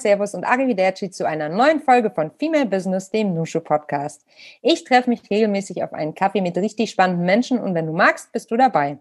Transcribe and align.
Servus 0.00 0.34
und 0.34 0.44
Arrivederci 0.44 1.10
zu 1.10 1.26
einer 1.26 1.48
neuen 1.48 1.80
Folge 1.80 2.10
von 2.10 2.30
Female 2.38 2.66
Business, 2.66 3.10
dem 3.10 3.34
Nushu 3.34 3.60
Podcast. 3.60 4.24
Ich 4.62 4.84
treffe 4.84 5.10
mich 5.10 5.30
regelmäßig 5.30 5.82
auf 5.84 5.92
einen 5.92 6.14
Kaffee 6.14 6.40
mit 6.40 6.56
richtig 6.56 6.90
spannenden 6.90 7.26
Menschen 7.26 7.60
und 7.60 7.74
wenn 7.74 7.86
du 7.86 7.92
magst, 7.92 8.32
bist 8.32 8.50
du 8.50 8.56
dabei. 8.56 8.98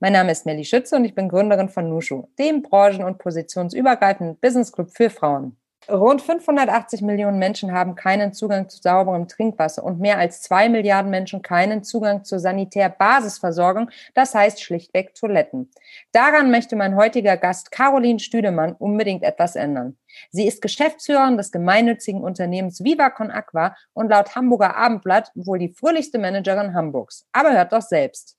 Mein 0.00 0.12
Name 0.12 0.32
ist 0.32 0.46
Melly 0.46 0.64
Schütze 0.64 0.96
und 0.96 1.04
ich 1.04 1.14
bin 1.14 1.28
Gründerin 1.28 1.68
von 1.68 1.88
Nushu, 1.88 2.28
dem 2.38 2.62
branchen- 2.62 3.04
und 3.04 3.18
positionsübergreifenden 3.18 4.38
Business 4.38 4.72
Club 4.72 4.90
für 4.90 5.10
Frauen. 5.10 5.56
Rund 5.88 6.20
580 6.20 7.02
Millionen 7.02 7.38
Menschen 7.38 7.70
haben 7.70 7.94
keinen 7.94 8.32
Zugang 8.32 8.68
zu 8.68 8.78
sauberem 8.82 9.28
Trinkwasser 9.28 9.84
und 9.84 10.00
mehr 10.00 10.18
als 10.18 10.42
zwei 10.42 10.68
Milliarden 10.68 11.10
Menschen 11.12 11.42
keinen 11.42 11.84
Zugang 11.84 12.24
zur 12.24 12.40
Sanitär-Basisversorgung, 12.40 13.90
das 14.14 14.34
heißt 14.34 14.60
schlichtweg 14.60 15.14
Toiletten. 15.14 15.70
Daran 16.10 16.50
möchte 16.50 16.74
mein 16.74 16.96
heutiger 16.96 17.36
Gast 17.36 17.70
Caroline 17.70 18.18
Stüdemann 18.18 18.72
unbedingt 18.72 19.22
etwas 19.22 19.54
ändern. 19.54 19.96
Sie 20.30 20.48
ist 20.48 20.60
Geschäftsführerin 20.60 21.36
des 21.36 21.52
gemeinnützigen 21.52 22.22
Unternehmens 22.22 22.82
Viva 22.82 23.10
Con 23.10 23.30
Aqua 23.30 23.76
und 23.92 24.08
laut 24.08 24.34
Hamburger 24.34 24.76
Abendblatt 24.76 25.30
wohl 25.36 25.60
die 25.60 25.72
fröhlichste 25.72 26.18
Managerin 26.18 26.74
Hamburgs. 26.74 27.28
Aber 27.32 27.52
hört 27.52 27.72
doch 27.72 27.82
selbst. 27.82 28.36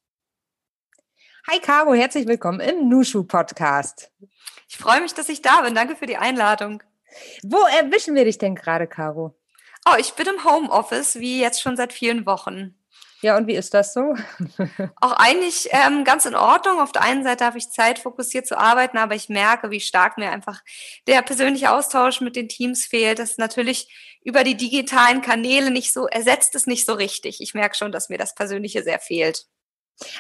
Hi 1.50 1.60
Caro, 1.60 1.94
herzlich 1.94 2.28
willkommen 2.28 2.60
im 2.60 2.90
Nushu 2.90 3.24
Podcast. 3.24 4.12
Ich 4.68 4.76
freue 4.76 5.00
mich, 5.00 5.14
dass 5.14 5.30
ich 5.30 5.42
da 5.42 5.62
bin. 5.62 5.76
Danke 5.76 5.96
für 5.96 6.08
die 6.08 6.18
Einladung. 6.18 6.84
Wo 7.44 7.58
erwischen 7.58 8.16
wir 8.16 8.26
dich 8.26 8.38
denn 8.38 8.56
gerade, 8.56 8.88
Caro? 8.88 9.36
Oh, 9.86 9.96
ich 9.98 10.14
bin 10.14 10.28
im 10.28 10.44
Homeoffice, 10.44 11.20
wie 11.20 11.40
jetzt 11.40 11.62
schon 11.62 11.78
seit 11.78 11.94
vielen 11.94 12.26
Wochen. 12.26 12.78
Ja, 13.22 13.36
und 13.36 13.48
wie 13.48 13.56
ist 13.56 13.74
das 13.74 13.94
so? 13.94 14.14
Auch 15.02 15.14
eigentlich 15.14 15.70
ähm, 15.72 16.04
ganz 16.04 16.26
in 16.26 16.36
Ordnung. 16.36 16.80
Auf 16.80 16.92
der 16.92 17.02
einen 17.02 17.24
Seite 17.24 17.46
habe 17.46 17.58
ich 17.58 17.72
Zeit, 17.72 17.98
fokussiert 17.98 18.46
zu 18.46 18.58
arbeiten, 18.60 18.98
aber 18.98 19.16
ich 19.16 19.28
merke, 19.28 19.72
wie 19.72 19.80
stark 19.80 20.18
mir 20.20 20.30
einfach 20.30 20.62
der 21.08 21.24
persönliche 21.24 21.72
Austausch 21.72 22.22
mit 22.22 22.36
den 22.36 22.48
Teams 22.48 22.86
fehlt. 22.86 23.18
Das 23.18 23.32
ist 23.32 23.40
natürlich 23.40 24.20
über 24.24 24.44
die 24.44 24.56
digitalen 24.56 25.22
Kanäle 25.22 25.72
nicht 25.72 25.94
so, 25.94 26.06
ersetzt 26.06 26.54
es 26.54 26.68
nicht 26.68 26.86
so 26.86 26.94
richtig. 26.94 27.42
Ich 27.42 27.56
merke 27.56 27.76
schon, 27.76 27.92
dass 27.92 28.10
mir 28.10 28.20
das 28.20 28.36
Persönliche 28.36 28.84
sehr 28.84 29.00
fehlt. 29.00 29.46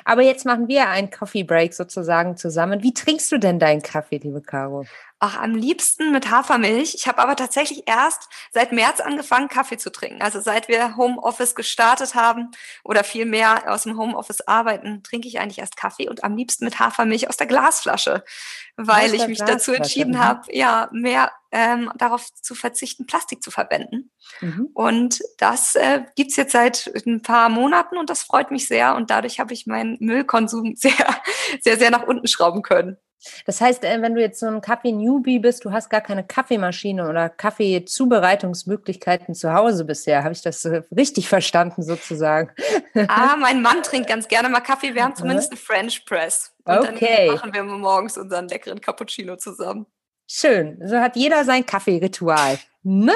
Aber 0.03 0.23
jetzt 0.23 0.45
machen 0.45 0.67
wir 0.67 0.88
einen 0.88 1.11
Coffee 1.11 1.44
Break 1.44 1.75
sozusagen 1.75 2.35
zusammen. 2.35 2.81
Wie 2.81 2.94
trinkst 2.94 3.31
du 3.31 3.38
denn 3.38 3.59
deinen 3.59 3.83
Kaffee, 3.83 4.17
liebe 4.17 4.41
Caro? 4.41 4.85
Ach, 5.19 5.39
am 5.39 5.55
liebsten 5.55 6.11
mit 6.11 6.29
Hafermilch. 6.29 6.93
Ich 6.93 7.07
habe 7.07 7.17
aber 7.17 7.35
tatsächlich 7.35 7.87
erst 7.87 8.29
seit 8.51 8.71
März 8.71 8.99
angefangen, 8.99 9.47
Kaffee 9.47 9.77
zu 9.77 9.91
trinken. 9.91 10.21
Also 10.21 10.41
seit 10.41 10.67
wir 10.67 10.95
Homeoffice 10.95 11.55
gestartet 11.55 12.13
haben 12.13 12.51
oder 12.83 13.03
viel 13.03 13.25
mehr 13.25 13.73
aus 13.73 13.83
dem 13.83 13.97
Homeoffice 13.97 14.41
arbeiten, 14.41 15.01
trinke 15.01 15.27
ich 15.27 15.39
eigentlich 15.39 15.57
erst 15.57 15.75
Kaffee 15.75 16.07
und 16.07 16.23
am 16.23 16.38
liebsten 16.38 16.65
mit 16.65 16.79
Hafermilch 16.79 17.29
aus 17.29 17.38
der 17.38 17.47
Glasflasche, 17.47 18.23
weil 18.75 19.15
ich 19.15 19.27
mich 19.27 19.39
dazu 19.39 19.73
entschieden 19.73 20.13
mhm. 20.13 20.19
habe, 20.19 20.55
ja, 20.55 20.88
mehr 20.91 21.31
ähm, 21.51 21.91
darauf 21.95 22.31
zu 22.33 22.53
verzichten, 22.53 23.07
Plastik 23.07 23.41
zu 23.41 23.49
verwenden. 23.49 24.11
Mhm. 24.41 24.69
Und 24.75 25.23
das 25.39 25.73
äh, 25.73 26.03
gibt's 26.15 26.35
jetzt 26.35 26.51
seit 26.51 26.91
ein 27.07 27.23
paar 27.23 27.49
Monaten 27.49 27.97
und 27.97 28.11
das 28.11 28.21
freut 28.21 28.51
mich 28.51 28.67
sehr. 28.67 28.95
Und 28.95 29.09
dadurch 29.09 29.39
habe 29.39 29.53
ich 29.53 29.65
meinen 29.65 29.97
Müllkonsum 29.99 30.73
sehr, 30.75 30.91
sehr, 31.61 31.77
sehr 31.77 31.89
nach 31.89 32.03
unten 32.03 32.27
schrauben 32.27 32.61
können. 32.61 32.97
Das 33.45 33.61
heißt, 33.61 33.83
äh, 33.83 34.01
wenn 34.01 34.15
du 34.15 34.21
jetzt 34.21 34.39
so 34.39 34.47
ein 34.47 34.61
Kaffee-Newbie 34.61 35.39
bist, 35.39 35.65
du 35.65 35.71
hast 35.71 35.89
gar 35.89 36.01
keine 36.01 36.23
Kaffeemaschine 36.23 37.09
oder 37.09 37.29
Kaffeezubereitungsmöglichkeiten 37.29 39.33
zu 39.33 39.53
Hause 39.53 39.85
bisher. 39.85 40.23
Habe 40.23 40.33
ich 40.33 40.41
das 40.41 40.66
äh, 40.66 40.83
richtig 40.95 41.29
verstanden 41.29 41.83
sozusagen? 41.83 42.51
Ah, 43.07 43.35
mein 43.39 43.61
Mann 43.61 43.83
trinkt 43.83 44.07
ganz 44.07 44.27
gerne 44.27 44.50
mal 44.50 44.61
Kaffee. 44.61 44.94
Wir 44.94 45.03
haben 45.03 45.16
zumindest 45.16 45.51
eine 45.51 45.59
French 45.59 46.06
Press. 46.06 46.53
Und 46.66 46.79
okay. 46.79 47.27
dann 47.27 47.35
machen 47.35 47.53
wir 47.53 47.63
morgens 47.63 48.17
unseren 48.17 48.47
leckeren 48.47 48.81
Cappuccino 48.81 49.38
zusammen. 49.38 49.85
Schön. 50.29 50.77
So 50.83 50.97
hat 50.97 51.15
jeder 51.15 51.45
sein 51.45 51.65
Kaffeeritual. 51.65 52.59
Ne? 52.83 53.13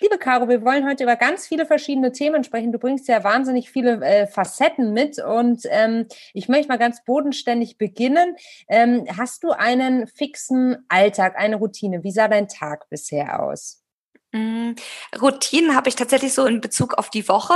Liebe 0.00 0.18
Caro, 0.18 0.48
wir 0.48 0.62
wollen 0.62 0.86
heute 0.86 1.04
über 1.04 1.16
ganz 1.16 1.46
viele 1.46 1.66
verschiedene 1.66 2.12
Themen 2.12 2.44
sprechen. 2.44 2.72
Du 2.72 2.78
bringst 2.78 3.08
ja 3.08 3.22
wahnsinnig 3.24 3.70
viele 3.70 4.02
äh, 4.02 4.26
Facetten 4.26 4.92
mit 4.92 5.18
und 5.18 5.62
ähm, 5.70 6.06
ich 6.32 6.48
möchte 6.48 6.68
mal 6.68 6.78
ganz 6.78 7.04
bodenständig 7.04 7.76
beginnen. 7.76 8.36
Ähm, 8.68 9.04
hast 9.16 9.42
du 9.44 9.50
einen 9.50 10.06
fixen 10.06 10.84
Alltag, 10.88 11.36
eine 11.36 11.56
Routine? 11.56 12.02
Wie 12.04 12.12
sah 12.12 12.28
dein 12.28 12.48
Tag 12.48 12.88
bisher 12.88 13.42
aus? 13.42 13.82
Mm, 14.32 14.74
Routinen 15.20 15.74
habe 15.74 15.88
ich 15.88 15.96
tatsächlich 15.96 16.34
so 16.34 16.46
in 16.46 16.60
Bezug 16.60 16.94
auf 16.94 17.10
die 17.10 17.26
Woche, 17.28 17.54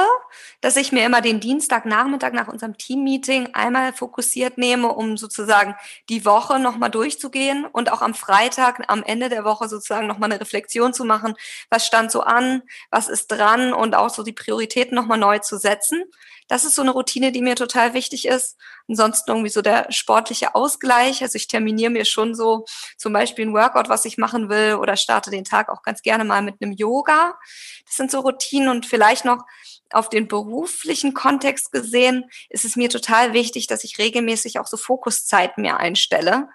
dass 0.60 0.74
ich 0.74 0.90
mir 0.90 1.06
immer 1.06 1.20
den 1.20 1.38
Dienstagnachmittag 1.38 2.32
nach 2.32 2.48
unserem 2.48 2.76
Teammeeting 2.76 3.54
einmal 3.54 3.92
fokussiert 3.92 4.58
nehme, 4.58 4.88
um 4.88 5.16
sozusagen 5.16 5.76
die 6.08 6.24
Woche 6.24 6.58
nochmal 6.58 6.90
durchzugehen 6.90 7.64
und 7.64 7.92
auch 7.92 8.02
am 8.02 8.12
Freitag 8.14 8.82
am 8.88 9.04
Ende 9.04 9.28
der 9.28 9.44
Woche 9.44 9.68
sozusagen 9.68 10.08
nochmal 10.08 10.32
eine 10.32 10.40
Reflexion 10.40 10.92
zu 10.92 11.04
machen, 11.04 11.34
was 11.70 11.86
stand 11.86 12.10
so 12.10 12.22
an, 12.22 12.62
was 12.90 13.08
ist 13.08 13.28
dran? 13.28 13.72
Und 13.72 13.94
auch 13.94 14.10
so 14.10 14.24
die 14.24 14.32
Prioritäten 14.32 14.96
nochmal 14.96 15.18
neu 15.18 15.38
zu 15.38 15.58
setzen. 15.58 16.02
Das 16.46 16.64
ist 16.64 16.74
so 16.74 16.82
eine 16.82 16.90
Routine, 16.90 17.32
die 17.32 17.40
mir 17.40 17.56
total 17.56 17.94
wichtig 17.94 18.26
ist. 18.26 18.56
Ansonsten 18.88 19.30
irgendwie 19.30 19.50
so 19.50 19.62
der 19.62 19.90
sportliche 19.90 20.54
Ausgleich. 20.54 21.22
Also 21.22 21.36
ich 21.36 21.48
terminiere 21.48 21.90
mir 21.90 22.04
schon 22.04 22.34
so 22.34 22.66
zum 22.98 23.12
Beispiel 23.12 23.46
ein 23.46 23.54
Workout, 23.54 23.88
was 23.88 24.04
ich 24.04 24.18
machen 24.18 24.48
will 24.50 24.74
oder 24.74 24.96
starte 24.96 25.30
den 25.30 25.44
Tag 25.44 25.70
auch 25.70 25.82
ganz 25.82 26.02
gerne 26.02 26.24
mal 26.24 26.42
mit 26.42 26.56
einem 26.60 26.72
Yoga. 26.72 27.38
Das 27.86 27.96
sind 27.96 28.10
so 28.10 28.20
Routinen 28.20 28.68
und 28.68 28.84
vielleicht 28.86 29.24
noch 29.24 29.44
auf 29.90 30.08
den 30.08 30.28
beruflichen 30.28 31.14
Kontext 31.14 31.72
gesehen 31.72 32.24
ist 32.50 32.64
es 32.64 32.76
mir 32.76 32.90
total 32.90 33.32
wichtig, 33.32 33.66
dass 33.66 33.84
ich 33.84 33.98
regelmäßig 33.98 34.58
auch 34.58 34.66
so 34.66 34.76
Fokuszeiten 34.76 35.62
mir 35.62 35.76
einstelle 35.76 36.48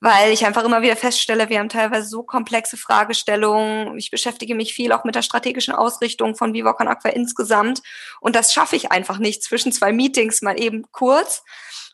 weil 0.00 0.32
ich 0.32 0.46
einfach 0.46 0.64
immer 0.64 0.82
wieder 0.82 0.96
feststelle, 0.96 1.48
wir 1.48 1.58
haben 1.58 1.68
teilweise 1.68 2.08
so 2.08 2.22
komplexe 2.22 2.76
Fragestellungen. 2.76 3.98
Ich 3.98 4.10
beschäftige 4.10 4.54
mich 4.54 4.74
viel 4.74 4.92
auch 4.92 5.04
mit 5.04 5.14
der 5.14 5.22
strategischen 5.22 5.74
Ausrichtung 5.74 6.36
von 6.36 6.54
Viva 6.54 6.72
Con 6.72 6.88
Aqua 6.88 7.10
insgesamt. 7.10 7.82
Und 8.20 8.36
das 8.36 8.52
schaffe 8.52 8.76
ich 8.76 8.92
einfach 8.92 9.18
nicht 9.18 9.42
zwischen 9.42 9.72
zwei 9.72 9.92
Meetings 9.92 10.42
mal 10.42 10.60
eben 10.60 10.84
kurz. 10.92 11.42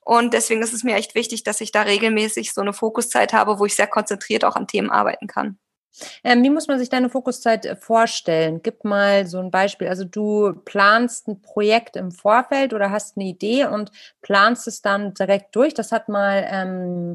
Und 0.03 0.35
deswegen 0.35 0.63
ist 0.63 0.75
es 0.75 0.85
mir 0.85 0.97
echt 0.97 1.15
wichtig, 1.15 1.45
dass 1.45 1.63
ich 1.63 1.73
da 1.73 1.83
regelmäßig 1.83 2.53
so 2.53 2.61
eine 2.61 2.75
Fokuszeit 2.75 3.33
habe, 3.33 3.59
wo 3.59 3.65
ich 3.65 3.75
sehr 3.75 3.87
konzentriert 3.87 4.45
auch 4.45 4.57
an 4.57 4.67
Themen 4.67 4.91
arbeiten 4.91 5.27
kann. 5.27 5.59
Ähm, 6.25 6.43
wie 6.43 6.51
muss 6.51 6.67
man 6.67 6.79
sich 6.79 6.89
deine 6.89 7.09
Fokuszeit 7.09 7.65
äh, 7.65 7.77
vorstellen? 7.77 8.61
Gib 8.63 8.85
mal 8.85 9.27
so 9.27 9.39
ein 9.39 9.51
Beispiel. 9.51 9.89
Also 9.89 10.05
du 10.05 10.53
planst 10.65 11.29
ein 11.29 11.41
Projekt 11.41 11.97
im 11.97 12.11
Vorfeld 12.11 12.75
oder 12.75 12.91
hast 12.91 13.17
eine 13.17 13.27
Idee 13.27 13.67
und 13.67 13.93
planst 14.21 14.67
es 14.67 14.83
dann 14.83 15.15
direkt 15.15 15.55
durch. 15.57 15.73
Das 15.73 15.93
hat 15.93 16.09
mal 16.09 16.47
ähm, 16.51 17.13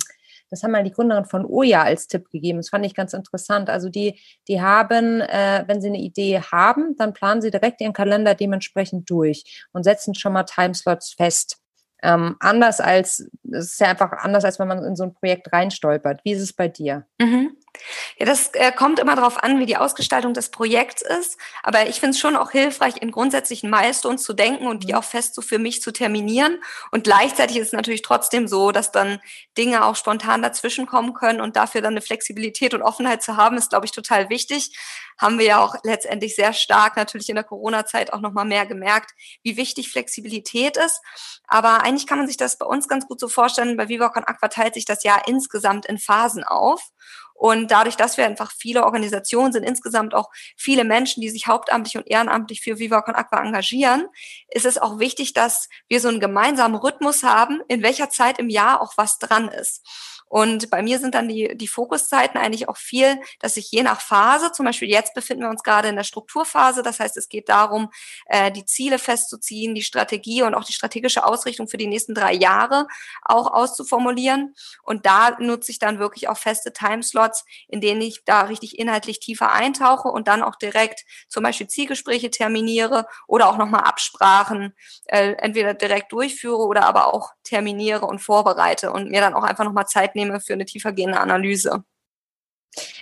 das 0.50 0.64
haben 0.64 0.72
mal 0.72 0.84
die 0.84 0.92
Gründerin 0.92 1.26
von 1.26 1.46
Oja 1.46 1.84
als 1.84 2.08
Tipp 2.08 2.30
gegeben. 2.30 2.60
Das 2.60 2.70
fand 2.70 2.86
ich 2.86 2.96
ganz 2.96 3.14
interessant. 3.14 3.70
Also 3.70 3.90
die, 3.90 4.20
die 4.48 4.62
haben, 4.62 5.22
äh, 5.22 5.64
wenn 5.68 5.82
sie 5.82 5.88
eine 5.90 6.00
Idee 6.00 6.42
haben, 6.42 6.96
dann 6.98 7.14
planen 7.14 7.42
sie 7.42 7.52
direkt 7.52 7.82
ihren 7.82 7.94
Kalender 7.94 8.36
dementsprechend 8.36 9.10
durch 9.10 9.68
und 9.74 9.84
setzen 9.84 10.16
schon 10.16 10.34
mal 10.34 10.44
Timeslots 10.44 11.14
fest. 11.14 11.58
Ähm, 12.02 12.38
anders 12.40 12.80
als, 12.80 13.30
es 13.52 13.74
ist 13.74 13.80
ja 13.80 13.88
einfach 13.88 14.12
anders, 14.12 14.46
als 14.46 14.60
wenn 14.60 14.68
man 14.68 14.84
in 14.84 14.96
so 14.96 15.04
ein 15.04 15.14
Projekt 15.14 15.52
reinstolpert. 15.52 16.22
Wie 16.24 16.32
ist 16.32 16.42
es 16.42 16.54
bei 16.54 16.68
dir? 16.68 17.06
Mhm. 17.20 17.58
Ja, 18.18 18.26
das 18.26 18.50
äh, 18.54 18.72
kommt 18.72 19.00
immer 19.00 19.16
darauf 19.16 19.42
an, 19.44 19.60
wie 19.60 19.66
die 19.66 19.78
Ausgestaltung 19.78 20.34
des 20.34 20.50
Projekts 20.50 21.02
ist. 21.02 21.38
Aber 21.64 21.88
ich 21.88 22.00
finde 22.00 22.12
es 22.12 22.20
schon 22.20 22.36
auch 22.36 22.52
hilfreich, 22.52 22.98
in 23.02 23.12
grundsätzlichen 23.12 23.70
Milestones 23.70 24.24
zu 24.24 24.34
denken 24.34 24.68
und 24.68 24.84
die 24.84 24.94
mhm. 24.94 25.00
auch 25.00 25.04
fest 25.04 25.36
so 25.36 25.42
für 25.42 25.60
mich 25.60 25.82
zu 25.82 25.92
terminieren. 25.92 26.58
Und 26.92 27.04
gleichzeitig 27.04 27.58
ist 27.58 27.68
es 27.68 27.74
natürlich 27.74 28.02
trotzdem 28.02 28.48
so, 28.48 28.72
dass 28.72 28.92
dann 28.92 29.20
Dinge 29.58 29.86
auch 29.86 29.96
spontan 29.96 30.42
dazwischen 30.42 30.86
kommen 30.86 31.14
können 31.14 31.42
und 31.42 31.56
dafür 31.56 31.82
dann 31.82 31.94
eine 31.94 32.02
Flexibilität 32.02 32.74
und 32.74 32.82
Offenheit 32.82 33.22
zu 33.22 33.38
haben, 33.38 33.58
ist, 33.58 33.70
glaube 33.70 33.86
ich, 33.86 33.92
total 33.92 34.30
wichtig. 34.30 34.76
Haben 35.20 35.38
wir 35.38 35.46
ja 35.46 35.64
auch 35.64 35.76
letztendlich 35.84 36.36
sehr 36.36 36.54
stark 36.54 36.96
natürlich 36.96 37.30
in 37.30 37.36
der 37.36 37.44
Corona-Zeit 37.44 38.14
auch 38.14 38.22
nochmal 38.22 38.46
mehr 38.46 38.66
gemerkt, 38.66 39.12
wie 39.44 39.58
wichtig 39.58 39.92
Flexibilität 39.92 40.78
ist. 40.78 41.02
Aber 41.48 41.84
eigentlich 41.84 42.08
kann 42.08 42.18
man 42.18 42.28
sich 42.28 42.38
das 42.38 42.58
bei 42.58 42.66
uns 42.66 42.88
ganz 42.88 43.08
gut 43.08 43.20
so 43.20 43.28
vorstellen. 43.28 43.78
Bei 43.78 43.90
Viva 43.90 44.10
Con 44.10 44.24
Aqua 44.24 44.48
teilt 44.48 44.74
sich 44.76 44.86
das 44.86 45.04
Jahr 45.04 45.28
insgesamt 45.28 45.86
in 45.86 45.98
Phasen 45.98 46.44
auf. 46.44 46.82
Und 47.40 47.72
dadurch, 47.72 47.96
dass 47.96 48.18
wir 48.18 48.26
einfach 48.26 48.52
viele 48.52 48.84
Organisationen 48.84 49.54
sind, 49.54 49.64
insgesamt 49.64 50.14
auch 50.14 50.30
viele 50.58 50.84
Menschen, 50.84 51.22
die 51.22 51.30
sich 51.30 51.48
hauptamtlich 51.48 51.96
und 51.96 52.06
ehrenamtlich 52.06 52.60
für 52.60 52.80
Viva 52.80 53.02
Con 53.02 53.16
Aqua 53.16 53.42
engagieren, 53.42 54.08
ist 54.50 54.66
es 54.66 54.78
auch 54.78 55.00
wichtig, 55.00 55.32
dass 55.32 55.70
wir 55.88 56.02
so 56.02 56.10
einen 56.10 56.20
gemeinsamen 56.20 56.76
Rhythmus 56.76 57.24
haben, 57.24 57.62
in 57.70 57.82
welcher 57.82 58.10
Zeit 58.10 58.40
im 58.40 58.50
Jahr 58.50 58.82
auch 58.82 58.92
was 58.98 59.20
dran 59.20 59.48
ist. 59.48 59.88
Und 60.30 60.70
bei 60.70 60.82
mir 60.82 61.00
sind 61.00 61.16
dann 61.16 61.28
die, 61.28 61.58
die 61.58 61.68
Fokuszeiten 61.68 62.40
eigentlich 62.40 62.70
auch 62.70 62.78
viel, 62.78 63.20
dass 63.40 63.58
ich 63.58 63.72
je 63.72 63.84
nach 63.84 64.00
Phase, 64.00 64.52
zum 64.52 64.66
Beispiel 64.66 64.88
jetzt 64.88 65.14
befinden 65.16 65.44
wir 65.44 65.50
uns 65.50 65.64
gerade 65.64 65.90
in 65.90 65.96
der 65.96 66.04
Strukturphase, 66.04 66.84
das 66.84 67.00
heißt, 67.00 67.18
es 67.18 67.30
geht 67.30 67.50
darum, 67.50 67.90
äh, 68.28 68.52
die 68.52 68.64
Ziele 68.66 69.00
festzuziehen, 69.00 69.74
die 69.74 69.82
Strategie 69.82 70.44
und 70.44 70.54
auch 70.54 70.64
die 70.64 70.74
strategische 70.74 71.26
Ausrichtung 71.26 71.68
für 71.68 71.78
die 71.78 71.88
nächsten 71.88 72.14
drei 72.14 72.34
Jahre 72.34 72.88
auch 73.24 73.52
auszuformulieren. 73.52 74.54
Und 74.84 75.06
da 75.08 75.38
nutze 75.40 75.72
ich 75.72 75.80
dann 75.80 76.00
wirklich 76.00 76.30
auch 76.30 76.38
feste 76.38 76.72
Timeslots, 76.72 77.44
in 77.68 77.82
denen 77.82 78.02
ich 78.02 78.24
da 78.24 78.42
richtig 78.42 78.78
inhaltlich 78.78 79.20
tiefer 79.20 79.52
eintauche 79.52 80.10
und 80.10 80.28
dann 80.28 80.44
auch 80.44 80.56
direkt 80.56 81.06
zum 81.28 81.44
Beispiel 81.44 81.68
Zielgespräche 81.68 82.30
terminiere 82.30 83.08
oder 83.28 83.50
auch 83.50 83.58
nochmal 83.58 83.82
Absprachen 83.82 84.76
äh, 85.06 85.34
entweder 85.34 85.74
direkt 85.74 86.12
durchführe 86.12 86.62
oder 86.62 86.86
aber 86.86 87.14
auch 87.14 87.32
terminiere 87.44 88.06
und 88.06 88.20
vorbereite 88.20 88.92
und 88.92 89.10
mir 89.10 89.22
dann 89.22 89.34
auch 89.34 89.44
einfach 89.44 89.64
nochmal 89.64 89.88
Zeit 89.88 90.16
nehme 90.20 90.40
für 90.42 90.54
eine 90.54 90.66
tiefergehende 90.66 91.20
Analyse. 91.20 91.84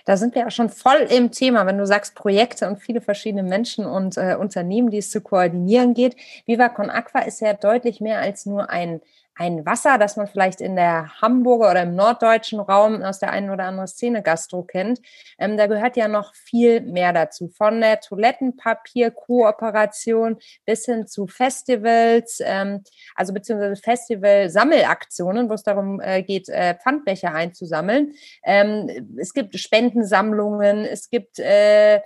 Da 0.07 0.15
sind 0.15 0.36
wir 0.36 0.48
auch 0.48 0.51
schon 0.51 0.69
voll 0.69 1.06
im 1.09 1.31
Thema, 1.31 1.65
wenn 1.65 1.77
du 1.77 1.86
sagst 1.86 2.15
Projekte 2.15 2.69
und 2.69 2.77
viele 2.77 3.01
verschiedene 3.01 3.44
Menschen 3.44 3.86
und 3.86 4.15
äh, 4.15 4.38
Unternehmen, 4.39 4.89
die 4.89 5.00
es 5.00 5.12
zu 5.12 5.19
koordinieren 5.19 5.94
geht. 5.94 6.15
Viva 6.45 6.69
Con 6.69 6.89
Aqua 6.89 7.24
ist 7.24 7.42
ja 7.42 7.54
deutlich 7.54 8.00
mehr 8.00 8.19
als 8.19 8.45
nur 8.45 8.69
ein 8.69 9.01
ein 9.38 9.65
Wasser, 9.65 9.98
das 9.98 10.18
man 10.18 10.27
vielleicht 10.27 10.59
in 10.62 10.75
der 10.75 11.21
Hamburger 11.21 11.71
oder 11.71 11.83
im 11.83 11.95
norddeutschen 11.95 12.59
Raum 12.59 13.01
aus 13.04 13.19
der 13.19 13.31
einen 13.31 13.50
oder 13.50 13.63
anderen 13.65 13.88
Szene 13.88 14.21
Gastro 14.24 14.63
kennt. 14.63 15.00
Ähm, 15.38 15.56
da 15.57 15.68
gehört 15.68 15.95
ja 15.95 16.07
noch 16.07 16.33
viel 16.33 16.81
mehr 16.81 17.13
dazu. 17.13 17.50
Von 17.50 17.81
der 17.81 18.00
Toilettenpapier-Kooperation 18.00 20.38
bis 20.65 20.86
hin 20.86 21.06
zu 21.07 21.27
Festivals, 21.27 22.39
ähm, 22.44 22.83
also 23.15 23.33
beziehungsweise 23.33 23.80
Festival-Sammelaktionen, 23.81 25.50
wo 25.50 25.53
es 25.53 25.63
darum 25.63 26.01
äh, 26.01 26.24
geht, 26.24 26.50
äh, 26.50 26.75
Pfandbecher 26.75 27.33
einzusammeln. 27.33 28.13
Ähm, 28.44 29.18
es 29.19 29.33
gibt 29.33 29.51
Spendensammlungen, 29.98 30.86
es 30.86 31.10
gibt 31.10 31.40
äh, 31.40 32.02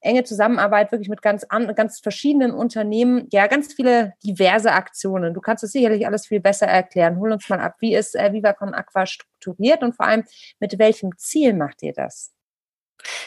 enge 0.00 0.24
Zusammenarbeit 0.24 0.92
wirklich 0.92 1.08
mit 1.08 1.22
ganz, 1.22 1.44
an, 1.44 1.74
ganz 1.74 2.00
verschiedenen 2.00 2.52
Unternehmen, 2.52 3.28
ja, 3.30 3.46
ganz 3.46 3.74
viele 3.74 4.14
diverse 4.22 4.72
Aktionen. 4.72 5.34
Du 5.34 5.40
kannst 5.40 5.64
es 5.64 5.72
sicherlich 5.72 6.06
alles 6.06 6.26
viel 6.26 6.40
besser 6.40 6.66
erklären. 6.66 7.18
Hol 7.18 7.32
uns 7.32 7.48
mal 7.48 7.60
ab, 7.60 7.76
wie 7.80 7.94
ist 7.94 8.14
äh, 8.14 8.32
Vivacon 8.32 8.74
Aqua 8.74 9.06
strukturiert 9.06 9.82
und 9.82 9.94
vor 9.94 10.06
allem 10.06 10.24
mit 10.60 10.78
welchem 10.78 11.16
Ziel 11.16 11.54
macht 11.54 11.82
ihr 11.82 11.92
das? 11.92 12.32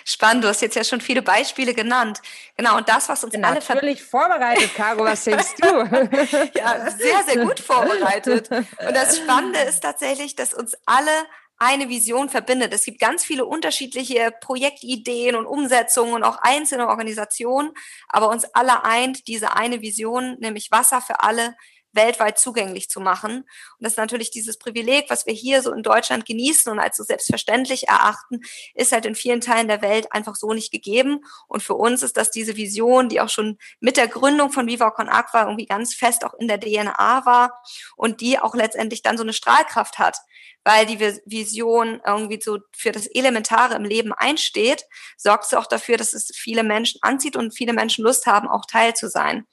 Spannend, 0.04 0.44
du 0.44 0.48
hast 0.48 0.62
jetzt 0.62 0.76
ja 0.76 0.84
schon 0.84 1.00
viele 1.00 1.22
Beispiele 1.22 1.74
genannt. 1.74 2.22
Genau, 2.58 2.78
und 2.78 2.90
das, 2.90 3.08
was 3.08 3.24
uns 3.24 3.32
Bin 3.32 3.46
alle 3.46 3.60
natürlich 3.60 4.04
vorbereitet, 4.04 4.74
Caro, 4.76 5.06
was 5.06 5.24
denkst 5.24 5.56
du? 5.62 5.68
ja, 6.60 6.90
sehr, 6.90 7.24
sehr 7.26 7.46
gut 7.46 7.60
vorbereitet. 7.60 8.50
Und 8.52 8.96
das 8.96 9.18
Spannende 9.18 9.60
ist 9.60 9.82
tatsächlich, 9.82 10.36
dass 10.36 10.54
uns 10.54 10.76
alle 10.86 11.12
eine 11.60 11.90
Vision 11.90 12.30
verbindet. 12.30 12.74
Es 12.74 12.86
gibt 12.86 13.00
ganz 13.00 13.24
viele 13.26 13.46
unterschiedliche 13.46 14.32
Projektideen 14.42 15.36
und 15.36 15.46
Umsetzungen 15.46 16.14
und 16.14 16.24
auch 16.24 16.38
einzelne 16.42 16.88
Organisationen, 16.88 17.72
aber 18.08 18.30
uns 18.30 18.46
alle 18.54 18.84
eint 18.86 19.28
diese 19.28 19.54
eine 19.56 19.82
Vision, 19.82 20.38
nämlich 20.40 20.72
Wasser 20.72 21.02
für 21.02 21.22
alle 21.22 21.56
weltweit 21.94 22.40
zugänglich 22.40 22.90
zu 22.90 23.00
machen. 23.00 23.38
Und 23.38 23.48
das 23.80 23.94
ist 23.94 23.98
natürlich 23.98 24.32
dieses 24.32 24.58
Privileg, 24.58 25.10
was 25.10 25.26
wir 25.26 25.34
hier 25.34 25.62
so 25.62 25.72
in 25.74 25.84
Deutschland 25.84 26.26
genießen 26.26 26.72
und 26.72 26.80
als 26.80 26.98
so 26.98 27.04
selbstverständlich 27.04 27.88
erachten, 27.88 28.42
ist 28.76 28.92
halt 28.92 29.06
in 29.06 29.16
vielen 29.16 29.42
Teilen 29.42 29.68
der 29.68 29.82
Welt 29.82 30.12
einfach 30.12 30.36
so 30.36 30.54
nicht 30.54 30.72
gegeben. 30.72 31.26
Und 31.48 31.64
für 31.64 31.76
uns 31.76 32.04
ist 32.04 32.18
das 32.18 32.32
diese 32.32 32.56
Vision, 32.56 33.10
die 33.10 33.22
auch 33.22 33.30
schon 33.30 33.58
mit 33.80 33.98
der 33.98 34.08
Gründung 34.08 34.52
von 34.52 34.68
Viva 34.68 34.92
Con 34.92 35.10
Aqua 35.10 35.44
irgendwie 35.44 35.66
ganz 35.66 35.94
fest 35.94 36.26
auch 36.26 36.34
in 36.36 36.48
der 36.48 36.60
DNA 36.60 37.26
war 37.26 37.62
und 37.96 38.22
die 38.22 38.40
auch 38.40 38.56
letztendlich 38.56 39.02
dann 39.02 39.18
so 39.18 39.24
eine 39.24 39.34
Strahlkraft 39.34 40.00
hat 40.00 40.18
weil 40.64 40.86
die 40.86 41.00
Vision 41.00 42.02
irgendwie 42.06 42.40
so 42.42 42.60
für 42.76 42.92
das 42.92 43.08
Elementare 43.08 43.76
im 43.76 43.86
Leben 43.86 44.14
einsteht, 44.14 44.86
sorgt 45.18 45.46
sie 45.46 45.58
auch 45.58 45.68
dafür, 45.68 45.98
dass 45.98 46.14
es 46.14 46.32
viele 46.36 46.64
Menschen 46.64 47.00
anzieht 47.02 47.36
und 47.36 47.56
viele 47.56 47.74
Menschen 47.74 48.04
Lust 48.04 48.26
haben, 48.26 48.48
auch 48.48 48.66
Teil 48.66 48.94
zu 48.94 49.10
sein. 49.10 49.48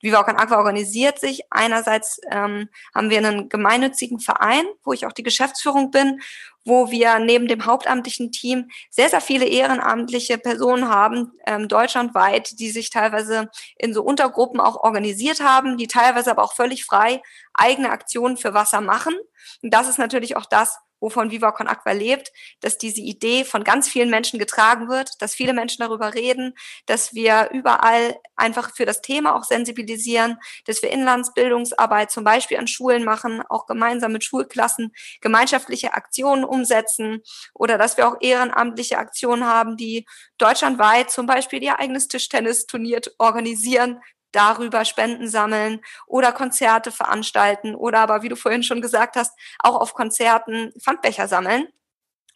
Viva 0.00 0.22
Con 0.24 0.36
Aqua 0.36 0.58
organisiert 0.58 1.18
sich. 1.18 1.42
Einerseits 1.50 2.20
ähm, 2.30 2.68
haben 2.94 3.10
wir 3.10 3.18
einen 3.18 3.48
gemeinnützigen 3.48 4.20
Verein, 4.20 4.64
wo 4.84 4.92
ich 4.92 5.06
auch 5.06 5.12
die 5.12 5.22
Geschäftsführung 5.22 5.90
bin, 5.90 6.20
wo 6.64 6.90
wir 6.90 7.18
neben 7.18 7.48
dem 7.48 7.66
hauptamtlichen 7.66 8.32
Team 8.32 8.70
sehr, 8.90 9.08
sehr 9.08 9.20
viele 9.20 9.46
ehrenamtliche 9.46 10.38
Personen 10.38 10.88
haben, 10.88 11.32
ähm, 11.46 11.68
deutschlandweit, 11.68 12.58
die 12.58 12.70
sich 12.70 12.90
teilweise 12.90 13.50
in 13.76 13.94
so 13.94 14.02
Untergruppen 14.02 14.60
auch 14.60 14.76
organisiert 14.76 15.40
haben, 15.40 15.76
die 15.76 15.86
teilweise 15.86 16.30
aber 16.30 16.42
auch 16.42 16.54
völlig 16.54 16.84
frei 16.84 17.22
eigene 17.54 17.90
Aktionen 17.90 18.36
für 18.36 18.54
Wasser 18.54 18.80
machen. 18.80 19.14
Und 19.62 19.72
das 19.72 19.88
ist 19.88 19.98
natürlich 19.98 20.36
auch 20.36 20.46
das, 20.46 20.78
wovon 21.00 21.30
Viva 21.30 21.52
Con 21.52 21.66
Aqua 21.66 21.92
lebt, 21.92 22.32
dass 22.60 22.78
diese 22.78 23.00
Idee 23.00 23.44
von 23.44 23.64
ganz 23.64 23.88
vielen 23.88 24.10
Menschen 24.10 24.38
getragen 24.38 24.88
wird, 24.88 25.20
dass 25.20 25.34
viele 25.34 25.52
Menschen 25.52 25.82
darüber 25.82 26.14
reden, 26.14 26.54
dass 26.86 27.14
wir 27.14 27.50
überall 27.52 28.18
einfach 28.36 28.74
für 28.74 28.86
das 28.86 29.02
Thema 29.02 29.34
auch 29.34 29.44
sensibilisieren, 29.44 30.38
dass 30.66 30.82
wir 30.82 30.90
Inlandsbildungsarbeit 30.90 32.10
zum 32.10 32.24
Beispiel 32.24 32.58
an 32.58 32.68
Schulen 32.68 33.04
machen, 33.04 33.42
auch 33.48 33.66
gemeinsam 33.66 34.12
mit 34.12 34.24
Schulklassen 34.24 34.92
gemeinschaftliche 35.20 35.94
Aktionen 35.94 36.44
umsetzen 36.44 37.22
oder 37.54 37.78
dass 37.78 37.96
wir 37.96 38.08
auch 38.08 38.16
ehrenamtliche 38.20 38.98
Aktionen 38.98 39.44
haben, 39.44 39.76
die 39.76 40.06
deutschlandweit 40.38 41.10
zum 41.10 41.26
Beispiel 41.26 41.62
ihr 41.62 41.78
eigenes 41.78 42.08
Tischtennisturnier 42.08 43.00
organisieren, 43.18 44.00
darüber 44.32 44.84
Spenden 44.84 45.28
sammeln 45.28 45.80
oder 46.06 46.32
Konzerte 46.32 46.92
veranstalten 46.92 47.74
oder 47.74 48.00
aber, 48.00 48.22
wie 48.22 48.28
du 48.28 48.36
vorhin 48.36 48.62
schon 48.62 48.80
gesagt 48.80 49.16
hast, 49.16 49.36
auch 49.58 49.76
auf 49.76 49.94
Konzerten 49.94 50.72
Pfandbecher 50.80 51.28
sammeln. 51.28 51.68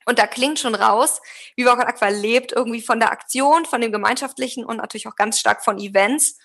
Und 0.06 0.19
da 0.19 0.26
klingt 0.26 0.58
schon 0.58 0.75
raus, 0.75 1.20
wie 1.56 1.64
Walk 1.64 1.81
Aqua 1.81 2.08
lebt 2.08 2.52
irgendwie 2.52 2.82
von 2.82 3.00
der 3.00 3.11
Aktion, 3.11 3.64
von 3.64 3.81
dem 3.81 3.93
Gemeinschaftlichen 3.93 4.64
und 4.64 4.76
natürlich 4.76 5.06
auch 5.06 5.17
ganz 5.17 5.38
stark 5.38 5.64
von 5.64 5.79
Events. 5.79 6.38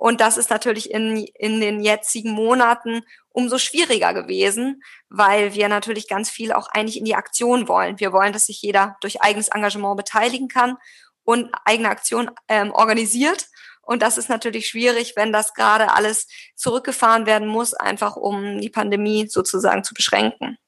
Und 0.00 0.20
das 0.20 0.38
ist 0.38 0.48
natürlich 0.48 0.90
in, 0.90 1.26
in 1.34 1.60
den 1.60 1.80
jetzigen 1.82 2.30
Monaten 2.30 3.02
umso 3.30 3.58
schwieriger 3.58 4.14
gewesen, 4.14 4.82
weil 5.08 5.54
wir 5.54 5.68
natürlich 5.68 6.08
ganz 6.08 6.30
viel 6.30 6.52
auch 6.52 6.68
eigentlich 6.68 6.96
in 6.96 7.04
die 7.04 7.14
Aktion 7.14 7.68
wollen. 7.68 8.00
Wir 8.00 8.12
wollen, 8.12 8.32
dass 8.32 8.46
sich 8.46 8.62
jeder 8.62 8.96
durch 9.02 9.20
eigenes 9.20 9.48
Engagement 9.48 9.96
beteiligen 9.96 10.48
kann 10.48 10.78
und 11.22 11.50
eigene 11.64 11.90
Aktion 11.90 12.30
ähm, 12.48 12.72
organisiert. 12.72 13.46
Und 13.90 14.02
das 14.02 14.18
ist 14.18 14.28
natürlich 14.28 14.68
schwierig, 14.68 15.14
wenn 15.16 15.32
das 15.32 15.52
gerade 15.52 15.92
alles 15.92 16.28
zurückgefahren 16.54 17.26
werden 17.26 17.48
muss, 17.48 17.74
einfach 17.74 18.14
um 18.14 18.60
die 18.60 18.70
Pandemie 18.70 19.26
sozusagen 19.26 19.82
zu 19.82 19.94
beschränken. 19.94 20.58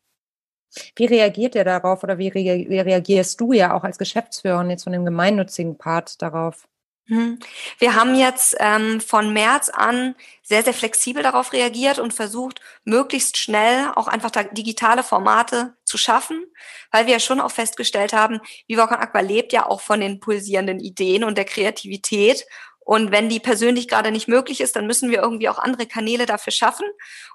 Wie 0.96 1.04
reagiert 1.04 1.54
ihr 1.54 1.62
darauf 1.62 2.02
oder 2.02 2.18
wie, 2.18 2.26
reagierst 2.26 3.40
du 3.40 3.52
ja 3.52 3.74
auch 3.74 3.84
als 3.84 3.98
Geschäftsführerin 3.98 4.70
jetzt 4.70 4.82
von 4.82 4.92
dem 4.92 5.04
gemeinnützigen 5.04 5.78
Part 5.78 6.20
darauf? 6.20 6.66
Mhm. 7.06 7.38
Wir 7.78 7.94
haben 7.94 8.16
jetzt 8.16 8.56
ähm, 8.58 9.00
von 9.00 9.32
März 9.32 9.68
an 9.68 10.16
sehr, 10.42 10.64
sehr 10.64 10.74
flexibel 10.74 11.22
darauf 11.22 11.52
reagiert 11.52 12.00
und 12.00 12.14
versucht, 12.14 12.60
möglichst 12.84 13.36
schnell 13.36 13.92
auch 13.94 14.08
einfach 14.08 14.30
digitale 14.52 15.02
Formate 15.04 15.74
zu 15.84 15.96
schaffen, 15.96 16.44
weil 16.90 17.06
wir 17.06 17.14
ja 17.14 17.20
schon 17.20 17.40
auch 17.40 17.50
festgestellt 17.50 18.12
haben, 18.12 18.40
Viva 18.66 18.84
Aqua 18.84 19.20
lebt 19.20 19.52
ja 19.52 19.66
auch 19.66 19.80
von 19.80 20.00
den 20.00 20.18
pulsierenden 20.18 20.80
Ideen 20.80 21.22
und 21.22 21.36
der 21.38 21.44
Kreativität. 21.44 22.46
Und 22.84 23.12
wenn 23.12 23.28
die 23.28 23.40
persönlich 23.40 23.88
gerade 23.88 24.10
nicht 24.10 24.28
möglich 24.28 24.60
ist, 24.60 24.76
dann 24.76 24.86
müssen 24.86 25.10
wir 25.10 25.22
irgendwie 25.22 25.48
auch 25.48 25.58
andere 25.58 25.86
Kanäle 25.86 26.26
dafür 26.26 26.52
schaffen. 26.52 26.86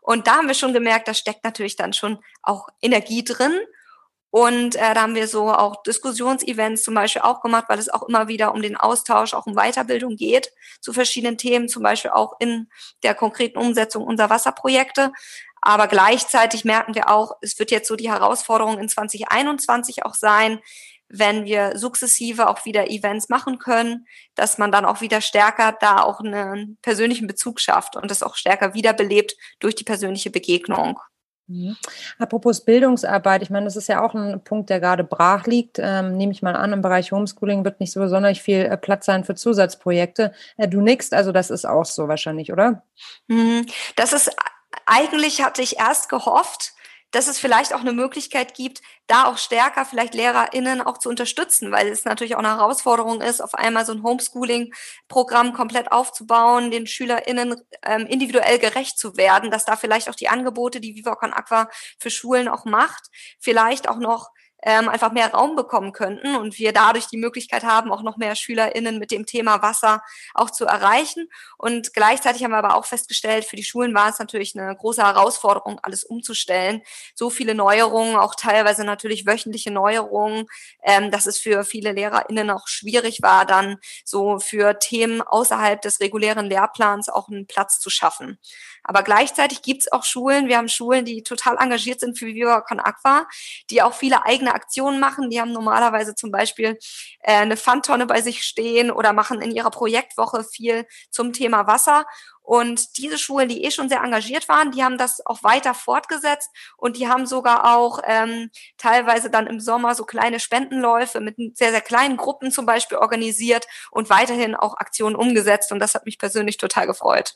Und 0.01 0.27
da 0.27 0.38
haben 0.38 0.48
wir 0.48 0.56
schon 0.56 0.74
gemerkt, 0.74 1.08
da 1.08 1.13
steckt 1.13 1.44
natürlich 1.44 1.75
dann 1.75 1.94
schon 1.94 2.20
auch 2.42 2.68
Energie 2.82 3.24
drin. 3.24 3.54
Und 4.30 4.75
äh, 4.75 4.94
da 4.94 5.04
haben 5.04 5.16
wir 5.16 5.27
so 5.27 5.50
auch 5.51 5.84
Diskussionsevents 5.84 6.84
zum 6.84 6.94
Beispiel 6.94 7.22
auch 7.22 7.42
gemacht, 7.42 7.66
weil 7.70 7.80
es 7.80 7.89
auch 7.89 8.04
immer 8.04 8.27
wieder 8.27 8.54
um 8.54 8.62
den 8.62 8.75
Austausch, 8.75 9.34
auch 9.34 9.46
um 9.46 9.56
Weiterbildung 9.56 10.18
geht 10.18 10.51
zu 10.82 10.92
verschiedenen 10.92 11.38
Themen, 11.38 11.70
zum 11.70 11.82
Beispiel 11.82 12.12
auch 12.12 12.34
in 12.39 12.70
der 13.04 13.16
konkreten 13.16 13.58
Umsetzung 13.58 14.04
unserer 14.04 14.30
Wasserprojekte. 14.30 15.12
Aber 15.62 15.88
gleichzeitig 15.88 16.66
merken 16.66 16.94
wir 16.94 17.10
auch, 17.10 17.38
es 17.42 17.58
wird 17.58 17.72
jetzt 17.72 17.88
so 17.88 17.96
die 17.96 18.12
Herausforderung 18.12 18.77
in 18.80 18.89
2021 18.89 20.06
auch 20.06 20.13
sein, 20.13 20.60
wenn 21.09 21.45
wir 21.45 21.77
sukzessive 21.77 22.49
auch 22.49 22.65
wieder 22.65 22.89
Events 22.89 23.29
machen 23.29 23.59
können, 23.59 24.07
dass 24.35 24.57
man 24.57 24.71
dann 24.71 24.85
auch 24.85 25.01
wieder 25.01 25.21
stärker 25.21 25.75
da 25.79 26.01
auch 26.01 26.19
einen 26.19 26.77
persönlichen 26.81 27.27
Bezug 27.27 27.59
schafft 27.59 27.95
und 27.95 28.11
das 28.11 28.23
auch 28.23 28.35
stärker 28.35 28.73
wiederbelebt 28.73 29.35
durch 29.59 29.75
die 29.75 29.83
persönliche 29.83 30.29
Begegnung. 30.29 30.99
Mhm. 31.47 31.77
Apropos 32.19 32.65
Bildungsarbeit, 32.65 33.41
ich 33.41 33.49
meine, 33.49 33.65
das 33.65 33.77
ist 33.77 33.87
ja 33.87 34.03
auch 34.03 34.13
ein 34.13 34.43
Punkt, 34.43 34.69
der 34.69 34.81
gerade 34.81 35.05
brach 35.05 35.45
liegt. 35.47 35.79
Ähm, 35.79 36.17
nehme 36.17 36.33
ich 36.33 36.41
mal 36.41 36.55
an, 36.55 36.73
im 36.73 36.81
Bereich 36.81 37.13
Homeschooling 37.13 37.63
wird 37.63 37.79
nicht 37.79 37.93
so 37.93 38.01
besonders 38.01 38.37
viel 38.37 38.65
äh, 38.65 38.77
Platz 38.77 39.05
sein 39.05 39.23
für 39.23 39.35
Zusatzprojekte. 39.35 40.33
Äh, 40.57 40.67
du 40.67 40.81
nix, 40.81 41.13
also 41.13 41.31
das 41.31 41.49
ist 41.49 41.65
auch 41.65 41.85
so 41.85 42.09
wahrscheinlich, 42.09 42.51
oder? 42.51 42.83
Mhm. 43.27 43.65
Das 43.95 44.11
ist 44.11 44.29
eigentlich 44.85 45.43
hatte 45.43 45.61
ich 45.61 45.79
erst 45.79 46.09
gehofft, 46.09 46.73
dass 47.11 47.27
es 47.27 47.39
vielleicht 47.39 47.73
auch 47.73 47.79
eine 47.79 47.93
Möglichkeit 47.93 48.53
gibt, 48.53 48.81
da 49.07 49.25
auch 49.25 49.37
stärker 49.37 49.85
vielleicht 49.85 50.13
LehrerInnen 50.13 50.81
auch 50.81 50.97
zu 50.97 51.09
unterstützen, 51.09 51.71
weil 51.71 51.87
es 51.87 52.05
natürlich 52.05 52.35
auch 52.35 52.39
eine 52.39 52.49
Herausforderung 52.49 53.21
ist, 53.21 53.41
auf 53.41 53.53
einmal 53.53 53.85
so 53.85 53.93
ein 53.93 54.03
Homeschooling-Programm 54.03 55.53
komplett 55.53 55.91
aufzubauen, 55.91 56.71
den 56.71 56.87
SchülerInnen 56.87 57.55
ähm, 57.83 58.05
individuell 58.07 58.59
gerecht 58.59 58.99
zu 58.99 59.15
werden, 59.15 59.51
dass 59.51 59.65
da 59.65 59.77
vielleicht 59.77 60.09
auch 60.09 60.15
die 60.15 60.29
Angebote, 60.29 60.81
die 60.81 60.95
Viva 60.95 61.17
Aqua 61.19 61.69
für 61.99 62.09
Schulen 62.09 62.47
auch 62.47 62.65
macht, 62.65 63.09
vielleicht 63.39 63.87
auch 63.87 63.97
noch 63.97 64.29
ähm, 64.63 64.89
einfach 64.89 65.11
mehr 65.11 65.31
Raum 65.31 65.55
bekommen 65.55 65.93
könnten 65.93 66.35
und 66.35 66.57
wir 66.57 66.73
dadurch 66.73 67.07
die 67.07 67.17
Möglichkeit 67.17 67.63
haben, 67.63 67.91
auch 67.91 68.01
noch 68.01 68.17
mehr 68.17 68.35
SchülerInnen 68.35 68.97
mit 68.97 69.11
dem 69.11 69.25
Thema 69.25 69.61
Wasser 69.61 70.01
auch 70.33 70.49
zu 70.49 70.65
erreichen. 70.65 71.29
Und 71.57 71.93
gleichzeitig 71.93 72.43
haben 72.43 72.51
wir 72.51 72.57
aber 72.57 72.75
auch 72.75 72.85
festgestellt, 72.85 73.45
für 73.45 73.55
die 73.55 73.63
Schulen 73.63 73.93
war 73.93 74.09
es 74.09 74.19
natürlich 74.19 74.57
eine 74.57 74.75
große 74.75 75.03
Herausforderung, 75.03 75.79
alles 75.83 76.03
umzustellen. 76.03 76.81
So 77.13 77.29
viele 77.29 77.53
Neuerungen, 77.53 78.15
auch 78.15 78.35
teilweise 78.35 78.83
natürlich 78.83 79.27
wöchentliche 79.27 79.71
Neuerungen, 79.71 80.47
ähm, 80.83 81.11
dass 81.11 81.27
es 81.27 81.37
für 81.37 81.63
viele 81.63 81.91
LehrerInnen 81.91 82.49
auch 82.49 82.67
schwierig 82.67 83.21
war, 83.21 83.45
dann 83.45 83.77
so 84.05 84.39
für 84.39 84.79
Themen 84.79 85.21
außerhalb 85.21 85.81
des 85.81 85.99
regulären 85.99 86.47
Lehrplans 86.47 87.09
auch 87.09 87.27
einen 87.27 87.45
Platz 87.45 87.79
zu 87.79 87.89
schaffen. 87.89 88.39
Aber 88.87 89.03
gleichzeitig 89.03 89.61
gibt 89.61 89.81
es 89.81 89.91
auch 89.91 90.03
Schulen, 90.05 90.47
wir 90.47 90.57
haben 90.57 90.69
Schulen, 90.69 91.03
die 91.03 91.21
total 91.21 91.57
engagiert 91.57 91.99
sind 91.99 92.17
für 92.17 92.27
Viva 92.27 92.61
Con 92.61 92.79
Aqua, 92.79 93.27
die 93.69 93.81
auch 93.81 93.93
viele 93.93 94.25
eigene 94.25 94.47
eigene 94.48 94.54
Aktionen 94.54 95.00
machen. 95.00 95.30
Die 95.30 95.39
haben 95.39 95.51
normalerweise 95.51 96.16
zum 96.16 96.32
Beispiel 96.32 96.77
äh, 97.22 97.34
eine 97.34 97.58
Pfandtonne 97.58 98.06
bei 98.06 98.22
sich 98.22 98.44
stehen 98.44 98.92
oder 98.92 99.13
machen 99.13 99.42
in 99.42 99.51
ihrer 99.51 99.72
Projektwoche 99.72 100.44
viel 100.44 100.86
zum 101.10 101.34
Thema 101.34 101.68
Wasser. 101.68 102.06
Und 102.42 102.98
diese 102.98 103.18
Schulen, 103.18 103.50
die 103.50 103.66
eh 103.66 103.72
schon 103.72 103.89
sehr 103.89 104.01
engagiert 104.01 104.48
waren, 104.48 104.72
die 104.72 104.82
haben 104.82 104.98
das 104.98 105.25
auch 105.25 105.44
weiter 105.44 105.74
fortgesetzt 105.74 106.50
und 106.77 106.96
die 106.96 107.10
haben 107.10 107.25
sogar 107.25 107.75
auch 107.75 108.00
ähm, 108.06 108.50
teilweise 108.77 109.30
dann 109.30 109.48
im 109.48 109.60
Sommer 109.60 109.96
so 109.96 110.06
kleine 110.06 110.39
Spendenläufe 110.39 111.20
mit 111.20 111.36
sehr, 111.58 111.72
sehr 111.72 111.82
kleinen 111.82 112.16
Gruppen 112.16 112.51
zum 112.51 112.66
Beispiel 112.66 112.98
organisiert 113.00 113.68
und 113.92 114.10
weiterhin 114.10 114.56
auch 114.56 114.77
Aktionen 114.77 115.18
umgesetzt. 115.18 115.74
Und 115.74 115.80
das 115.80 115.94
hat 115.94 116.06
mich 116.06 116.18
persönlich 116.20 116.56
total 116.56 116.88
gefreut. 116.88 117.36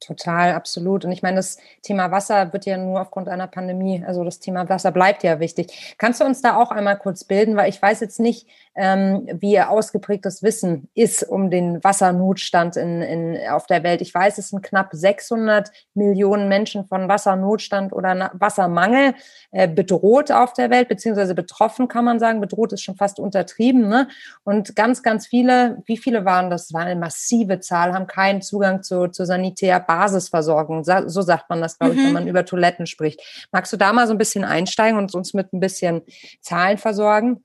Total, 0.00 0.52
absolut. 0.52 1.04
Und 1.04 1.10
ich 1.10 1.22
meine, 1.22 1.36
das 1.36 1.58
Thema 1.82 2.12
Wasser 2.12 2.52
wird 2.52 2.66
ja 2.66 2.76
nur 2.76 3.00
aufgrund 3.00 3.28
einer 3.28 3.48
Pandemie, 3.48 4.04
also 4.06 4.22
das 4.22 4.38
Thema 4.38 4.68
Wasser 4.68 4.92
bleibt 4.92 5.24
ja 5.24 5.40
wichtig. 5.40 5.96
Kannst 5.98 6.20
du 6.20 6.24
uns 6.24 6.40
da 6.40 6.56
auch 6.56 6.70
einmal 6.70 6.96
kurz 6.96 7.24
bilden, 7.24 7.56
weil 7.56 7.68
ich 7.68 7.82
weiß 7.82 7.98
jetzt 7.98 8.20
nicht, 8.20 8.46
ähm, 8.76 9.28
wie 9.40 9.60
ausgeprägt 9.60 10.24
das 10.24 10.44
Wissen 10.44 10.88
ist 10.94 11.24
um 11.24 11.50
den 11.50 11.82
Wassernotstand 11.82 12.76
in, 12.76 13.02
in, 13.02 13.48
auf 13.50 13.66
der 13.66 13.82
Welt. 13.82 14.00
Ich 14.00 14.14
weiß, 14.14 14.38
es 14.38 14.50
sind 14.50 14.62
knapp 14.62 14.90
600 14.92 15.72
Millionen 15.94 16.48
Menschen 16.48 16.86
von 16.86 17.08
Wassernotstand 17.08 17.92
oder 17.92 18.30
Wassermangel 18.34 19.14
äh, 19.50 19.66
bedroht 19.66 20.30
auf 20.30 20.52
der 20.52 20.70
Welt, 20.70 20.88
beziehungsweise 20.88 21.34
betroffen 21.34 21.88
kann 21.88 22.04
man 22.04 22.20
sagen. 22.20 22.40
Bedroht 22.40 22.72
ist 22.72 22.82
schon 22.82 22.94
fast 22.94 23.18
untertrieben. 23.18 23.88
Ne? 23.88 24.06
Und 24.44 24.76
ganz, 24.76 25.02
ganz 25.02 25.26
viele, 25.26 25.82
wie 25.86 25.96
viele 25.96 26.24
waren 26.24 26.48
das? 26.48 26.68
Das 26.68 26.74
war 26.74 26.82
eine 26.82 27.00
massive 27.00 27.58
Zahl, 27.58 27.94
haben 27.94 28.06
keinen 28.06 28.42
Zugang 28.42 28.84
zu, 28.84 29.08
zu 29.08 29.26
Sanitär 29.26 29.80
Basisversorgung. 29.88 30.84
So 30.84 31.22
sagt 31.22 31.50
man 31.50 31.60
das, 31.60 31.78
glaube 31.78 31.94
ich, 31.94 32.00
mhm. 32.00 32.06
wenn 32.06 32.12
man 32.12 32.28
über 32.28 32.44
Toiletten 32.44 32.86
spricht. 32.86 33.20
Magst 33.50 33.72
du 33.72 33.76
da 33.76 33.92
mal 33.92 34.06
so 34.06 34.12
ein 34.12 34.18
bisschen 34.18 34.44
einsteigen 34.44 34.98
und 34.98 35.14
uns 35.14 35.34
mit 35.34 35.52
ein 35.52 35.60
bisschen 35.60 36.02
Zahlen 36.42 36.78
versorgen? 36.78 37.42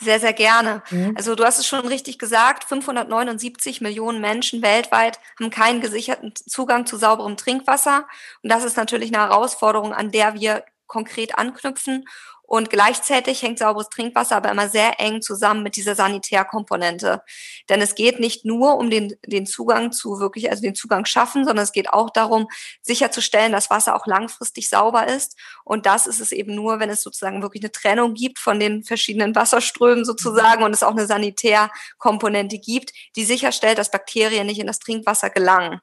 Sehr, 0.00 0.18
sehr 0.18 0.32
gerne. 0.32 0.82
Mhm. 0.90 1.14
Also 1.16 1.36
du 1.36 1.44
hast 1.44 1.60
es 1.60 1.66
schon 1.66 1.86
richtig 1.86 2.18
gesagt, 2.18 2.64
579 2.64 3.80
Millionen 3.80 4.20
Menschen 4.20 4.62
weltweit 4.62 5.20
haben 5.38 5.50
keinen 5.50 5.80
gesicherten 5.80 6.34
Zugang 6.34 6.86
zu 6.86 6.96
sauberem 6.96 7.36
Trinkwasser. 7.36 8.06
Und 8.42 8.50
das 8.50 8.64
ist 8.64 8.76
natürlich 8.76 9.14
eine 9.14 9.28
Herausforderung, 9.28 9.92
an 9.92 10.10
der 10.10 10.34
wir 10.34 10.64
konkret 10.94 11.36
anknüpfen. 11.36 12.04
Und 12.46 12.68
gleichzeitig 12.68 13.42
hängt 13.42 13.58
sauberes 13.58 13.88
Trinkwasser 13.88 14.36
aber 14.36 14.50
immer 14.50 14.68
sehr 14.68 15.00
eng 15.00 15.22
zusammen 15.22 15.62
mit 15.62 15.76
dieser 15.76 15.94
Sanitärkomponente. 15.94 17.22
Denn 17.70 17.80
es 17.80 17.94
geht 17.94 18.20
nicht 18.20 18.44
nur 18.44 18.76
um 18.76 18.90
den, 18.90 19.14
den 19.26 19.46
Zugang 19.46 19.92
zu 19.92 20.20
wirklich, 20.20 20.50
also 20.50 20.60
den 20.60 20.74
Zugang 20.74 21.06
schaffen, 21.06 21.46
sondern 21.46 21.64
es 21.64 21.72
geht 21.72 21.88
auch 21.88 22.10
darum, 22.10 22.46
sicherzustellen, 22.82 23.50
dass 23.52 23.70
Wasser 23.70 23.96
auch 23.96 24.06
langfristig 24.06 24.68
sauber 24.68 25.08
ist. 25.08 25.38
Und 25.64 25.86
das 25.86 26.06
ist 26.06 26.20
es 26.20 26.32
eben 26.32 26.54
nur, 26.54 26.80
wenn 26.80 26.90
es 26.90 27.02
sozusagen 27.02 27.40
wirklich 27.40 27.64
eine 27.64 27.72
Trennung 27.72 28.12
gibt 28.12 28.38
von 28.38 28.60
den 28.60 28.84
verschiedenen 28.84 29.34
Wasserströmen 29.34 30.04
sozusagen 30.04 30.62
und 30.64 30.74
es 30.74 30.82
auch 30.82 30.92
eine 30.92 31.06
Sanitärkomponente 31.06 32.58
gibt, 32.58 32.92
die 33.16 33.24
sicherstellt, 33.24 33.78
dass 33.78 33.90
Bakterien 33.90 34.46
nicht 34.46 34.60
in 34.60 34.66
das 34.66 34.80
Trinkwasser 34.80 35.30
gelangen. 35.30 35.80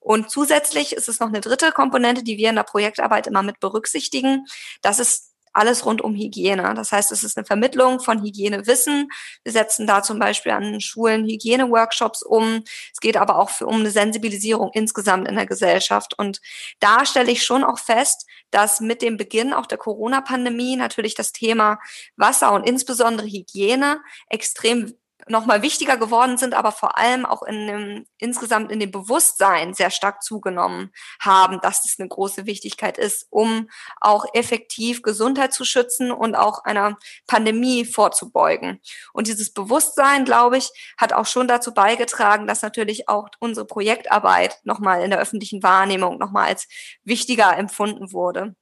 Und 0.00 0.30
zusätzlich 0.30 0.92
ist 0.92 1.08
es 1.08 1.20
noch 1.20 1.28
eine 1.28 1.40
dritte 1.40 1.72
Komponente, 1.72 2.22
die 2.24 2.38
wir 2.38 2.50
in 2.50 2.56
der 2.56 2.62
Projektarbeit 2.62 3.26
immer 3.26 3.42
mit 3.42 3.60
berücksichtigen. 3.60 4.46
Das 4.82 4.98
ist 4.98 5.30
alles 5.52 5.84
rund 5.84 6.02
um 6.02 6.14
Hygiene. 6.14 6.74
Das 6.74 6.92
heißt, 6.92 7.10
es 7.12 7.24
ist 7.24 7.36
eine 7.36 7.44
Vermittlung 7.44 8.00
von 8.00 8.22
Hygienewissen. 8.22 9.08
Wir 9.42 9.52
setzen 9.52 9.86
da 9.86 10.02
zum 10.02 10.18
Beispiel 10.18 10.52
an 10.52 10.80
Schulen 10.80 11.24
Hygieneworkshops 11.24 12.22
um. 12.22 12.62
Es 12.92 13.00
geht 13.00 13.16
aber 13.16 13.38
auch 13.38 13.50
für, 13.50 13.66
um 13.66 13.80
eine 13.80 13.90
Sensibilisierung 13.90 14.70
insgesamt 14.72 15.28
in 15.28 15.36
der 15.36 15.46
Gesellschaft. 15.46 16.16
Und 16.16 16.40
da 16.78 17.04
stelle 17.04 17.30
ich 17.30 17.42
schon 17.42 17.64
auch 17.64 17.78
fest, 17.78 18.26
dass 18.50 18.80
mit 18.80 19.02
dem 19.02 19.16
Beginn 19.16 19.52
auch 19.52 19.66
der 19.66 19.78
Corona-Pandemie 19.78 20.76
natürlich 20.76 21.14
das 21.14 21.32
Thema 21.32 21.78
Wasser 22.16 22.52
und 22.52 22.66
insbesondere 22.66 23.26
Hygiene 23.26 24.00
extrem 24.28 24.94
nochmal 25.28 25.62
wichtiger 25.62 25.96
geworden 25.96 26.38
sind, 26.38 26.54
aber 26.54 26.72
vor 26.72 26.98
allem 26.98 27.26
auch 27.26 27.42
in 27.42 27.66
dem, 27.66 28.06
insgesamt 28.18 28.70
in 28.72 28.80
dem 28.80 28.90
Bewusstsein 28.90 29.74
sehr 29.74 29.90
stark 29.90 30.22
zugenommen 30.22 30.90
haben, 31.20 31.60
dass 31.60 31.82
das 31.82 31.96
eine 31.98 32.08
große 32.08 32.46
Wichtigkeit 32.46 32.98
ist, 32.98 33.26
um 33.30 33.68
auch 34.00 34.26
effektiv 34.34 35.02
Gesundheit 35.02 35.52
zu 35.52 35.64
schützen 35.64 36.10
und 36.10 36.34
auch 36.34 36.64
einer 36.64 36.98
Pandemie 37.26 37.84
vorzubeugen. 37.84 38.80
Und 39.12 39.26
dieses 39.26 39.52
Bewusstsein, 39.52 40.24
glaube 40.24 40.58
ich, 40.58 40.70
hat 40.96 41.12
auch 41.12 41.26
schon 41.26 41.48
dazu 41.48 41.74
beigetragen, 41.74 42.46
dass 42.46 42.62
natürlich 42.62 43.08
auch 43.08 43.28
unsere 43.38 43.66
Projektarbeit 43.66 44.58
nochmal 44.64 45.02
in 45.02 45.10
der 45.10 45.20
öffentlichen 45.20 45.62
Wahrnehmung 45.62 46.18
nochmal 46.18 46.48
als 46.48 46.68
wichtiger 47.04 47.56
empfunden 47.56 48.12
wurde. 48.12 48.54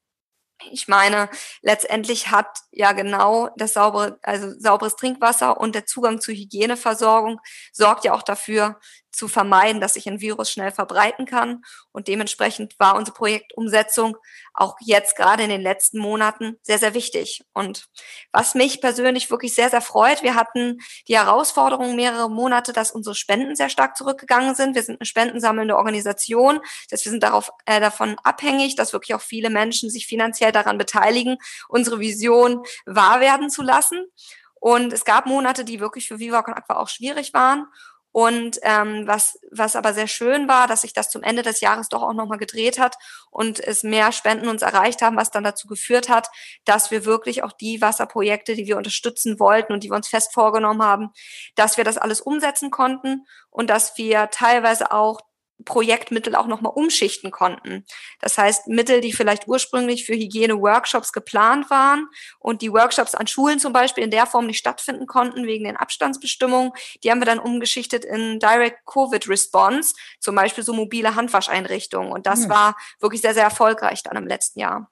Ich 0.72 0.88
meine, 0.88 1.28
letztendlich 1.62 2.30
hat 2.30 2.48
ja 2.72 2.92
genau 2.92 3.48
das 3.56 3.74
saubere, 3.74 4.18
also 4.22 4.52
sauberes 4.58 4.96
Trinkwasser 4.96 5.58
und 5.60 5.74
der 5.74 5.86
Zugang 5.86 6.20
zur 6.20 6.34
Hygieneversorgung 6.34 7.40
sorgt 7.72 8.04
ja 8.04 8.12
auch 8.12 8.22
dafür, 8.22 8.78
zu 9.18 9.26
vermeiden, 9.26 9.80
dass 9.80 9.94
sich 9.94 10.08
ein 10.08 10.20
Virus 10.20 10.50
schnell 10.50 10.70
verbreiten 10.70 11.26
kann. 11.26 11.62
Und 11.90 12.06
dementsprechend 12.06 12.78
war 12.78 12.96
unsere 12.96 13.16
Projektumsetzung 13.16 14.16
auch 14.54 14.76
jetzt 14.80 15.16
gerade 15.16 15.42
in 15.42 15.50
den 15.50 15.60
letzten 15.60 15.98
Monaten 15.98 16.56
sehr, 16.62 16.78
sehr 16.78 16.94
wichtig. 16.94 17.42
Und 17.52 17.88
was 18.32 18.54
mich 18.54 18.80
persönlich 18.80 19.30
wirklich 19.30 19.54
sehr, 19.54 19.70
sehr 19.70 19.80
freut, 19.80 20.22
wir 20.22 20.36
hatten 20.36 20.78
die 21.08 21.18
Herausforderung 21.18 21.96
mehrere 21.96 22.30
Monate, 22.30 22.72
dass 22.72 22.92
unsere 22.92 23.16
Spenden 23.16 23.56
sehr 23.56 23.68
stark 23.68 23.96
zurückgegangen 23.96 24.54
sind. 24.54 24.76
Wir 24.76 24.84
sind 24.84 25.00
eine 25.00 25.06
spendensammelnde 25.06 25.76
Organisation. 25.76 26.60
Das 26.88 26.98
heißt, 26.98 27.06
wir 27.06 27.10
sind 27.10 27.22
darauf, 27.24 27.50
äh, 27.66 27.80
davon 27.80 28.16
abhängig, 28.22 28.76
dass 28.76 28.92
wirklich 28.92 29.14
auch 29.14 29.20
viele 29.20 29.50
Menschen 29.50 29.90
sich 29.90 30.06
finanziell 30.06 30.52
daran 30.52 30.78
beteiligen, 30.78 31.38
unsere 31.68 31.98
Vision 31.98 32.62
wahr 32.86 33.18
werden 33.20 33.50
zu 33.50 33.62
lassen. 33.62 34.06
Und 34.60 34.92
es 34.92 35.04
gab 35.04 35.26
Monate, 35.26 35.64
die 35.64 35.80
wirklich 35.80 36.08
für 36.08 36.18
Viva 36.18 36.42
Con 36.42 36.54
Aqua 36.54 36.76
auch 36.76 36.88
schwierig 36.88 37.34
waren. 37.34 37.66
Und 38.10 38.58
ähm, 38.62 39.06
was, 39.06 39.38
was 39.50 39.76
aber 39.76 39.92
sehr 39.92 40.06
schön 40.06 40.48
war, 40.48 40.66
dass 40.66 40.80
sich 40.80 40.92
das 40.92 41.10
zum 41.10 41.22
Ende 41.22 41.42
des 41.42 41.60
Jahres 41.60 41.88
doch 41.88 42.02
auch 42.02 42.14
nochmal 42.14 42.38
gedreht 42.38 42.78
hat 42.78 42.96
und 43.30 43.60
es 43.60 43.82
mehr 43.82 44.12
Spenden 44.12 44.48
uns 44.48 44.62
erreicht 44.62 45.02
haben, 45.02 45.16
was 45.16 45.30
dann 45.30 45.44
dazu 45.44 45.68
geführt 45.68 46.08
hat, 46.08 46.28
dass 46.64 46.90
wir 46.90 47.04
wirklich 47.04 47.42
auch 47.42 47.52
die 47.52 47.80
Wasserprojekte, 47.80 48.54
die 48.54 48.66
wir 48.66 48.78
unterstützen 48.78 49.38
wollten 49.38 49.72
und 49.72 49.84
die 49.84 49.90
wir 49.90 49.96
uns 49.96 50.08
fest 50.08 50.32
vorgenommen 50.32 50.82
haben, 50.82 51.10
dass 51.54 51.76
wir 51.76 51.84
das 51.84 51.98
alles 51.98 52.20
umsetzen 52.20 52.70
konnten 52.70 53.26
und 53.50 53.68
dass 53.68 53.98
wir 53.98 54.30
teilweise 54.30 54.90
auch 54.90 55.20
Projektmittel 55.64 56.34
auch 56.34 56.46
nochmal 56.46 56.72
umschichten 56.74 57.30
konnten. 57.30 57.84
Das 58.20 58.38
heißt, 58.38 58.68
Mittel, 58.68 59.00
die 59.00 59.12
vielleicht 59.12 59.48
ursprünglich 59.48 60.06
für 60.06 60.14
Hygiene-Workshops 60.14 61.12
geplant 61.12 61.68
waren 61.70 62.06
und 62.38 62.62
die 62.62 62.72
Workshops 62.72 63.14
an 63.14 63.26
Schulen 63.26 63.58
zum 63.58 63.72
Beispiel 63.72 64.04
in 64.04 64.10
der 64.10 64.26
Form 64.26 64.46
nicht 64.46 64.58
stattfinden 64.58 65.06
konnten 65.06 65.46
wegen 65.46 65.64
den 65.64 65.76
Abstandsbestimmungen, 65.76 66.72
die 67.02 67.10
haben 67.10 67.20
wir 67.20 67.26
dann 67.26 67.38
umgeschichtet 67.38 68.04
in 68.04 68.38
Direct 68.38 68.86
Covid 68.86 69.28
Response, 69.28 69.94
zum 70.20 70.34
Beispiel 70.34 70.64
so 70.64 70.72
mobile 70.72 71.14
Handwascheinrichtungen. 71.14 72.12
Und 72.12 72.26
das 72.26 72.46
mhm. 72.46 72.50
war 72.50 72.76
wirklich 73.00 73.20
sehr, 73.20 73.34
sehr 73.34 73.44
erfolgreich 73.44 74.02
dann 74.02 74.16
im 74.16 74.26
letzten 74.26 74.60
Jahr. 74.60 74.90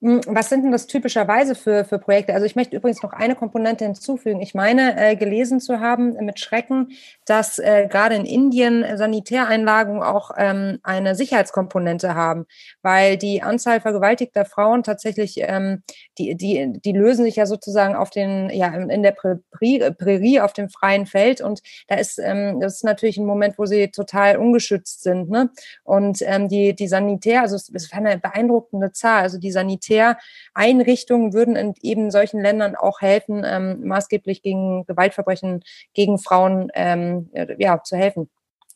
Hm, 0.00 0.20
was 0.28 0.48
sind 0.48 0.62
denn 0.62 0.70
das 0.70 0.86
typischerweise 0.86 1.56
für, 1.56 1.84
für 1.84 1.98
Projekte? 1.98 2.32
Also 2.32 2.46
ich 2.46 2.54
möchte 2.54 2.76
übrigens 2.76 3.02
noch 3.02 3.12
eine 3.12 3.34
Komponente 3.34 3.84
hinzufügen. 3.84 4.40
Ich 4.40 4.54
meine, 4.54 4.96
äh, 4.96 5.16
gelesen 5.16 5.58
zu 5.58 5.80
haben 5.80 6.12
mit 6.24 6.38
Schrecken, 6.38 6.92
dass 7.26 7.58
äh, 7.58 7.88
gerade 7.90 8.14
in 8.14 8.24
Indien 8.24 8.84
Sanitäreinlagen 8.96 10.00
auch 10.00 10.30
ähm, 10.36 10.78
eine 10.84 11.16
Sicherheitskomponente 11.16 12.14
haben, 12.14 12.46
weil 12.80 13.16
die 13.16 13.42
Anzahl 13.42 13.80
vergewaltigter 13.80 14.44
Frauen 14.44 14.84
tatsächlich, 14.84 15.38
ähm, 15.38 15.82
die, 16.16 16.36
die, 16.36 16.72
die 16.74 16.92
lösen 16.92 17.24
sich 17.24 17.34
ja 17.34 17.46
sozusagen 17.46 17.96
auf 17.96 18.10
den, 18.10 18.50
ja, 18.50 18.68
in 18.68 19.02
der 19.02 19.12
Prärie, 19.12 20.40
auf 20.40 20.52
dem 20.52 20.68
freien 20.68 21.06
Feld 21.06 21.40
und 21.40 21.60
da 21.88 21.96
ist, 21.96 22.20
ähm, 22.22 22.60
das 22.60 22.76
ist 22.76 22.84
natürlich 22.84 23.16
ein 23.16 23.26
Moment, 23.26 23.58
wo 23.58 23.66
sie 23.66 23.88
total 23.88 24.36
ungeschützt 24.36 25.02
sind. 25.02 25.28
Ne? 25.28 25.50
Und 25.82 26.22
ähm, 26.22 26.48
die, 26.48 26.76
die 26.76 26.86
Sanitär, 26.86 27.42
also 27.42 27.56
es, 27.56 27.68
es 27.74 27.90
war 27.90 27.98
eine 27.98 28.16
beeindruckende 28.18 28.92
Zahl, 28.92 29.22
also 29.22 29.38
die 29.38 29.50
Sanitär 29.50 29.87
Militäreinrichtungen 29.88 31.32
würden 31.32 31.56
in 31.56 31.74
eben 31.82 32.10
solchen 32.10 32.40
Ländern 32.40 32.76
auch 32.76 33.00
helfen, 33.00 33.42
ähm, 33.44 33.86
maßgeblich 33.86 34.42
gegen 34.42 34.84
Gewaltverbrechen 34.86 35.64
gegen 35.94 36.18
Frauen 36.18 36.70
ähm, 36.74 37.30
ja, 37.58 37.82
zu 37.82 37.96
helfen. 37.96 38.30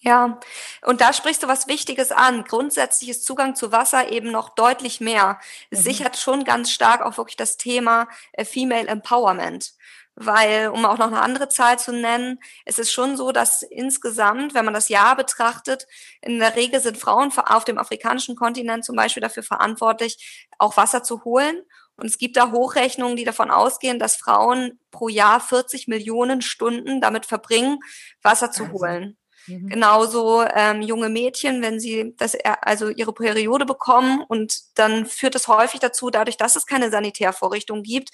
Ja, 0.04 0.40
und 0.84 1.00
da 1.00 1.12
sprichst 1.12 1.44
du 1.44 1.48
was 1.48 1.68
Wichtiges 1.68 2.10
an. 2.10 2.42
Grundsätzlich 2.42 3.08
ist 3.08 3.24
Zugang 3.24 3.54
zu 3.54 3.70
Wasser 3.70 4.10
eben 4.10 4.32
noch 4.32 4.48
deutlich 4.48 5.00
mehr. 5.00 5.38
Es 5.70 5.80
mhm. 5.80 5.84
sichert 5.84 6.16
schon 6.16 6.42
ganz 6.42 6.72
stark 6.72 7.02
auch 7.02 7.18
wirklich 7.18 7.36
das 7.36 7.56
Thema 7.56 8.08
äh, 8.32 8.44
Female 8.44 8.88
Empowerment 8.88 9.74
weil, 10.14 10.68
um 10.68 10.84
auch 10.84 10.98
noch 10.98 11.06
eine 11.06 11.22
andere 11.22 11.48
Zahl 11.48 11.78
zu 11.78 11.92
nennen, 11.92 12.38
es 12.64 12.78
ist 12.78 12.92
schon 12.92 13.16
so, 13.16 13.32
dass 13.32 13.62
insgesamt, 13.62 14.54
wenn 14.54 14.64
man 14.64 14.74
das 14.74 14.88
Jahr 14.88 15.16
betrachtet, 15.16 15.86
in 16.20 16.38
der 16.38 16.54
Regel 16.56 16.80
sind 16.80 16.98
Frauen 16.98 17.32
auf 17.36 17.64
dem 17.64 17.78
afrikanischen 17.78 18.36
Kontinent 18.36 18.84
zum 18.84 18.96
Beispiel 18.96 19.22
dafür 19.22 19.42
verantwortlich, 19.42 20.46
auch 20.58 20.76
Wasser 20.76 21.02
zu 21.02 21.24
holen. 21.24 21.62
Und 21.96 22.06
es 22.06 22.18
gibt 22.18 22.36
da 22.36 22.50
Hochrechnungen, 22.50 23.16
die 23.16 23.24
davon 23.24 23.50
ausgehen, 23.50 23.98
dass 23.98 24.16
Frauen 24.16 24.78
pro 24.90 25.08
Jahr 25.08 25.40
40 25.40 25.88
Millionen 25.88 26.42
Stunden 26.42 27.00
damit 27.00 27.26
verbringen, 27.26 27.78
Wasser 28.22 28.50
zu 28.50 28.72
holen. 28.72 29.16
Mhm. 29.46 29.68
Genauso 29.68 30.44
ähm, 30.54 30.82
junge 30.82 31.08
Mädchen, 31.08 31.62
wenn 31.62 31.80
sie 31.80 32.14
das, 32.16 32.36
also 32.62 32.88
ihre 32.88 33.12
Periode 33.12 33.66
bekommen 33.66 34.24
und 34.28 34.54
dann 34.74 35.06
führt 35.06 35.34
es 35.34 35.48
häufig 35.48 35.80
dazu, 35.80 36.10
dadurch, 36.10 36.36
dass 36.36 36.56
es 36.56 36.66
keine 36.66 36.90
Sanitärvorrichtung 36.90 37.82
gibt, 37.82 38.10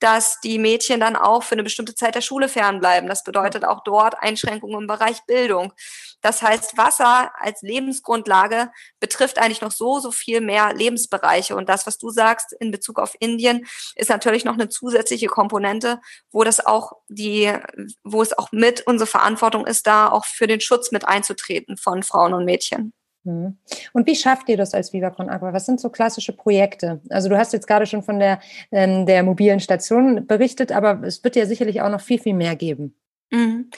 dass 0.00 0.40
die 0.40 0.58
Mädchen 0.58 0.98
dann 0.98 1.14
auch 1.16 1.44
für 1.44 1.54
eine 1.54 1.62
bestimmte 1.62 1.94
Zeit 1.94 2.14
der 2.14 2.20
Schule 2.20 2.48
fernbleiben. 2.48 3.08
Das 3.08 3.22
bedeutet 3.22 3.64
auch 3.64 3.84
dort 3.84 4.16
Einschränkungen 4.20 4.80
im 4.80 4.86
Bereich 4.86 5.24
Bildung. 5.26 5.72
Das 6.22 6.42
heißt, 6.42 6.76
Wasser 6.76 7.32
als 7.38 7.62
Lebensgrundlage 7.62 8.70
betrifft 9.00 9.38
eigentlich 9.38 9.60
noch 9.60 9.72
so, 9.72 10.00
so 10.00 10.10
viel 10.10 10.40
mehr 10.40 10.72
Lebensbereiche. 10.72 11.54
Und 11.56 11.68
das, 11.68 11.86
was 11.86 11.98
du 11.98 12.10
sagst 12.10 12.52
in 12.58 12.70
Bezug 12.70 12.98
auf 12.98 13.14
Indien, 13.18 13.66
ist 13.94 14.10
natürlich 14.10 14.44
noch 14.44 14.54
eine 14.54 14.68
zusätzliche 14.68 15.26
Komponente, 15.26 16.00
wo 16.30 16.44
das 16.44 16.64
auch 16.64 16.92
die, 17.08 17.52
wo 18.02 18.22
es 18.22 18.36
auch 18.36 18.50
mit 18.52 18.86
unsere 18.86 19.08
Verantwortung 19.08 19.66
ist, 19.66 19.86
da 19.86 20.08
auch 20.10 20.24
für 20.24 20.46
den 20.46 20.60
Schutz 20.60 20.71
mit 20.92 21.06
einzutreten 21.06 21.76
von 21.76 22.02
Frauen 22.02 22.34
und 22.34 22.44
Mädchen. 22.44 22.92
Mhm. 23.24 23.58
Und 23.92 24.06
wie 24.06 24.16
schafft 24.16 24.48
ihr 24.48 24.56
das 24.56 24.74
als 24.74 24.92
Viva 24.92 25.08
Agua? 25.16 25.52
Was 25.52 25.66
sind 25.66 25.80
so 25.80 25.90
klassische 25.90 26.32
Projekte? 26.32 27.00
Also 27.10 27.28
du 27.28 27.38
hast 27.38 27.52
jetzt 27.52 27.66
gerade 27.66 27.86
schon 27.86 28.02
von 28.02 28.18
der, 28.18 28.40
ähm, 28.70 29.06
der 29.06 29.22
mobilen 29.22 29.60
Station 29.60 30.26
berichtet, 30.26 30.72
aber 30.72 31.02
es 31.04 31.22
wird 31.22 31.36
ja 31.36 31.46
sicherlich 31.46 31.80
auch 31.82 31.90
noch 31.90 32.00
viel, 32.00 32.18
viel 32.18 32.34
mehr 32.34 32.56
geben. 32.56 32.96
Mhm. 33.30 33.70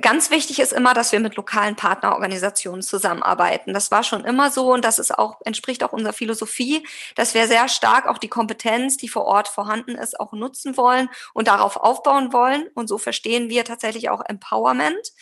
Ganz 0.00 0.30
wichtig 0.30 0.58
ist 0.58 0.72
immer, 0.72 0.92
dass 0.92 1.12
wir 1.12 1.20
mit 1.20 1.36
lokalen 1.36 1.76
Partnerorganisationen 1.76 2.82
zusammenarbeiten. 2.82 3.72
Das 3.72 3.92
war 3.92 4.02
schon 4.02 4.24
immer 4.24 4.50
so 4.50 4.72
und 4.72 4.84
das 4.84 4.98
ist 4.98 5.16
auch, 5.16 5.40
entspricht 5.44 5.84
auch 5.84 5.92
unserer 5.92 6.12
Philosophie, 6.12 6.84
dass 7.14 7.34
wir 7.34 7.46
sehr 7.46 7.68
stark 7.68 8.08
auch 8.08 8.18
die 8.18 8.28
Kompetenz, 8.28 8.96
die 8.96 9.08
vor 9.08 9.24
Ort 9.24 9.46
vorhanden 9.46 9.94
ist, 9.94 10.18
auch 10.18 10.32
nutzen 10.32 10.76
wollen 10.76 11.08
und 11.32 11.46
darauf 11.46 11.76
aufbauen 11.76 12.32
wollen. 12.32 12.66
Und 12.74 12.88
so 12.88 12.98
verstehen 12.98 13.50
wir 13.50 13.64
tatsächlich 13.64 14.10
auch 14.10 14.22
Empowerment. 14.26 15.12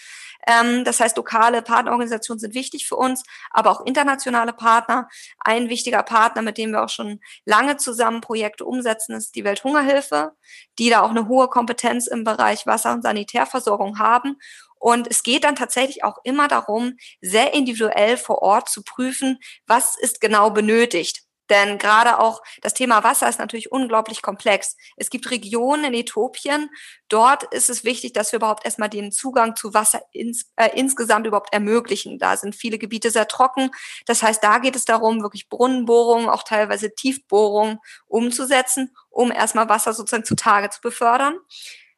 Ähm, 0.47 0.85
das 0.85 1.01
heißt, 1.01 1.17
lokale 1.17 1.63
Partnerorganisationen 1.63 2.41
sind 2.41 2.55
wichtig 2.55 2.87
für 2.87 2.97
uns, 2.97 3.23
aber 3.51 3.71
auch 3.71 3.85
internationale 3.87 4.53
Partner. 4.53 5.09
Ein 5.39 5.69
wichtiger 5.69 6.03
Partner, 6.03 6.43
mit 6.43 6.59
dem 6.59 6.73
wir 6.73 6.83
auch 6.85 6.89
schon 6.89 7.21
lange 7.45 7.77
zusammen 7.77 8.21
Projekte 8.21 8.65
umsetzen, 8.65 9.15
ist 9.15 9.35
die 9.35 9.45
Welthungerhilfe, 9.45 10.33
die 10.79 10.91
da 10.91 11.03
auch 11.03 11.11
eine 11.11 11.29
hohe 11.29 11.49
Kompetenz 11.49 12.07
im 12.07 12.25
Bereich 12.25 12.67
Wasser- 12.67 12.93
und 12.93 13.03
Sanitärversorgung 13.03 13.99
haben. 13.99 14.37
Und 14.79 15.09
es 15.09 15.23
geht 15.23 15.45
dann 15.45 15.55
tatsächlich 15.55 16.03
auch 16.03 16.19
immer 16.25 16.49
darum, 16.49 16.97
sehr 17.21 17.55
individuell 17.55 18.17
vor 18.17 18.43
Ort 18.43 18.69
zu 18.69 18.83
prüfen, 18.83 19.39
was 19.67 19.97
ist 19.97 20.21
genau 20.21 20.51
benötigt. 20.51 21.23
Denn 21.53 21.77
gerade 21.77 22.19
auch 22.19 22.41
das 22.63 22.73
Thema 22.73 23.05
Wasser 23.05 23.29
ist 23.29 23.39
natürlich 23.39 23.71
unglaublich 23.71 24.23
komplex. 24.23 24.75
Es 24.97 25.11
gibt 25.11 25.31
Regionen 25.31 25.85
in 25.85 25.93
Äthiopien, 25.93 26.71
dort 27.11 27.43
ist 27.53 27.69
es 27.69 27.85
wichtig, 27.85 28.15
dass 28.15 28.33
wir 28.33 28.39
überhaupt 28.39 28.65
erstmal 28.65 28.89
den 28.89 29.13
Zugang 29.13 29.55
zu 29.55 29.75
Wasser 29.75 30.01
ins, 30.13 30.51
äh, 30.57 30.71
insgesamt 30.75 31.27
überhaupt 31.27 31.53
ermöglichen. 31.53 32.19
Da 32.19 32.39
sind 32.39 32.57
viele 32.57 32.79
Gebiete 32.79 33.11
sehr 33.11 33.29
trocken. 33.29 33.71
Das 34.07 34.23
heißt, 34.23 34.43
da 34.43 34.61
geht 34.61 34.77
es 34.77 34.87
darum, 34.87 35.21
wirklich 35.21 35.51
Brunnenbohrungen, 35.51 36.31
auch 36.31 36.43
teilweise 36.43 36.95
Tiefbohrungen 36.95 37.81
umzusetzen, 38.07 38.97
um 39.11 39.31
erstmal 39.31 39.69
Wasser 39.69 39.93
sozusagen 39.93 40.25
zutage 40.25 40.71
zu 40.71 40.81
befördern. 40.81 41.37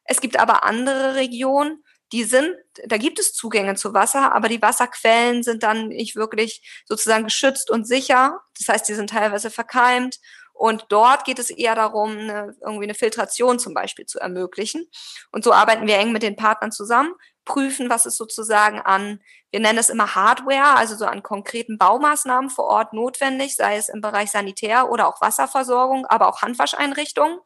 Es 0.03 0.19
gibt 0.19 0.37
aber 0.37 0.65
andere 0.65 1.15
Regionen, 1.15 1.81
die 2.11 2.23
sind, 2.23 2.55
da 2.85 2.97
gibt 2.97 3.19
es 3.19 3.33
Zugänge 3.33 3.75
zu 3.75 3.93
Wasser, 3.93 4.33
aber 4.33 4.47
die 4.47 4.61
Wasserquellen 4.61 5.43
sind 5.43 5.63
dann 5.63 5.87
nicht 5.87 6.15
wirklich 6.15 6.83
sozusagen 6.85 7.25
geschützt 7.25 7.71
und 7.71 7.87
sicher. 7.87 8.41
Das 8.57 8.67
heißt, 8.67 8.87
die 8.87 8.93
sind 8.93 9.09
teilweise 9.09 9.49
verkeimt. 9.49 10.19
Und 10.53 10.85
dort 10.87 11.25
geht 11.25 11.39
es 11.39 11.49
eher 11.49 11.75
darum, 11.75 12.11
eine, 12.11 12.55
irgendwie 12.61 12.85
eine 12.85 12.93
Filtration 12.93 13.59
zum 13.59 13.73
Beispiel 13.73 14.05
zu 14.05 14.19
ermöglichen. 14.19 14.89
Und 15.31 15.43
so 15.43 15.51
arbeiten 15.51 15.85
wir 15.85 15.97
eng 15.97 16.13
mit 16.13 16.23
den 16.23 16.37
Partnern 16.37 16.71
zusammen, 16.71 17.13
prüfen, 17.43 17.89
was 17.89 18.05
ist 18.05 18.15
sozusagen 18.17 18.79
an, 18.79 19.19
wir 19.51 19.59
nennen 19.59 19.77
es 19.77 19.89
immer 19.89 20.15
Hardware, 20.15 20.75
also 20.75 20.95
so 20.95 21.05
an 21.05 21.23
konkreten 21.23 21.77
Baumaßnahmen 21.77 22.49
vor 22.49 22.65
Ort 22.65 22.93
notwendig, 22.93 23.55
sei 23.55 23.75
es 23.75 23.89
im 23.89 24.01
Bereich 24.01 24.31
Sanitär 24.31 24.89
oder 24.89 25.07
auch 25.07 25.21
Wasserversorgung, 25.21 26.05
aber 26.05 26.27
auch 26.27 26.41
Handwascheinrichtungen. 26.41 27.39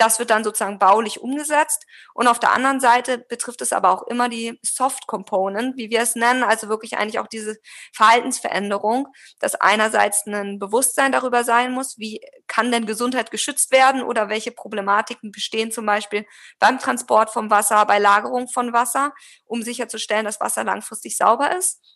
Das 0.00 0.18
wird 0.18 0.30
dann 0.30 0.44
sozusagen 0.44 0.78
baulich 0.78 1.20
umgesetzt. 1.20 1.84
Und 2.14 2.26
auf 2.26 2.38
der 2.38 2.52
anderen 2.52 2.80
Seite 2.80 3.18
betrifft 3.18 3.60
es 3.60 3.70
aber 3.74 3.90
auch 3.90 4.06
immer 4.06 4.30
die 4.30 4.58
Soft 4.62 5.06
Component, 5.06 5.76
wie 5.76 5.90
wir 5.90 6.00
es 6.00 6.14
nennen, 6.14 6.42
also 6.42 6.70
wirklich 6.70 6.96
eigentlich 6.96 7.18
auch 7.18 7.26
diese 7.26 7.58
Verhaltensveränderung, 7.92 9.08
dass 9.40 9.56
einerseits 9.56 10.26
ein 10.26 10.58
Bewusstsein 10.58 11.12
darüber 11.12 11.44
sein 11.44 11.72
muss, 11.72 11.98
wie 11.98 12.22
kann 12.46 12.72
denn 12.72 12.86
Gesundheit 12.86 13.30
geschützt 13.30 13.72
werden 13.72 14.02
oder 14.02 14.30
welche 14.30 14.52
Problematiken 14.52 15.32
bestehen 15.32 15.70
zum 15.70 15.84
Beispiel 15.84 16.24
beim 16.58 16.78
Transport 16.78 17.28
vom 17.28 17.50
Wasser, 17.50 17.84
bei 17.84 17.98
Lagerung 17.98 18.48
von 18.48 18.72
Wasser, 18.72 19.12
um 19.44 19.62
sicherzustellen, 19.62 20.24
dass 20.24 20.40
Wasser 20.40 20.64
langfristig 20.64 21.18
sauber 21.18 21.54
ist. 21.54 21.89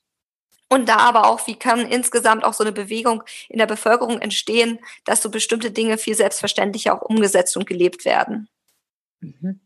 Und 0.75 0.89
da 0.89 0.97
aber 0.97 1.29
auch, 1.29 1.47
wie 1.47 1.55
kann 1.55 1.87
insgesamt 1.87 2.43
auch 2.43 2.53
so 2.53 2.65
eine 2.65 2.73
Bewegung 2.73 3.23
in 3.49 3.59
der 3.59 3.67
Bevölkerung 3.67 4.21
entstehen, 4.21 4.81
dass 5.05 5.23
so 5.23 5.31
bestimmte 5.31 5.71
Dinge 5.71 5.99
viel 5.99 6.17
selbstverständlicher 6.17 6.93
auch 6.97 7.03
umgesetzt 7.03 7.57
und 7.57 7.65
gelebt 7.65 8.05
werden. 8.05 8.49
Mhm. 9.21 9.61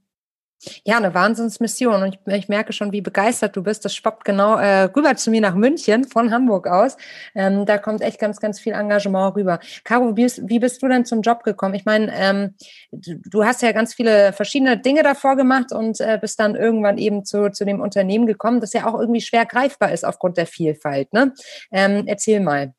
Ja, 0.84 0.96
eine 0.96 1.14
Wahnsinnsmission. 1.14 2.02
Und 2.02 2.18
ich, 2.26 2.34
ich, 2.34 2.48
merke 2.48 2.72
schon, 2.72 2.92
wie 2.92 3.00
begeistert 3.00 3.54
du 3.56 3.62
bist. 3.62 3.84
Das 3.84 3.94
schwappt 3.94 4.24
genau 4.24 4.56
äh, 4.56 4.84
rüber 4.84 5.14
zu 5.16 5.30
mir 5.30 5.40
nach 5.40 5.54
München 5.54 6.04
von 6.04 6.32
Hamburg 6.32 6.66
aus. 6.66 6.96
Ähm, 7.34 7.64
da 7.64 7.78
kommt 7.78 8.02
echt 8.02 8.18
ganz, 8.18 8.40
ganz 8.40 8.58
viel 8.58 8.72
Engagement 8.72 9.36
rüber. 9.36 9.60
Caro, 9.84 10.16
wie 10.16 10.22
bist, 10.22 10.40
wie 10.48 10.58
bist 10.58 10.82
du 10.82 10.88
denn 10.88 11.04
zum 11.04 11.22
Job 11.22 11.44
gekommen? 11.44 11.74
Ich 11.74 11.84
meine, 11.84 12.12
ähm, 12.14 12.54
du, 12.90 13.20
du, 13.24 13.44
hast 13.44 13.62
ja 13.62 13.72
ganz 13.72 13.94
viele 13.94 14.32
verschiedene 14.32 14.78
Dinge 14.78 15.02
davor 15.02 15.36
gemacht 15.36 15.72
und 15.72 16.00
äh, 16.00 16.18
bist 16.20 16.40
dann 16.40 16.56
irgendwann 16.56 16.98
eben 16.98 17.24
zu, 17.24 17.50
zu 17.50 17.64
dem 17.64 17.80
Unternehmen 17.80 18.26
gekommen, 18.26 18.60
das 18.60 18.72
ja 18.72 18.86
auch 18.86 18.98
irgendwie 18.98 19.20
schwer 19.20 19.46
greifbar 19.46 19.92
ist 19.92 20.04
aufgrund 20.04 20.36
der 20.36 20.46
Vielfalt. 20.46 21.12
Ne? 21.12 21.32
Ähm, 21.70 22.04
erzähl 22.06 22.40
mal. 22.40 22.74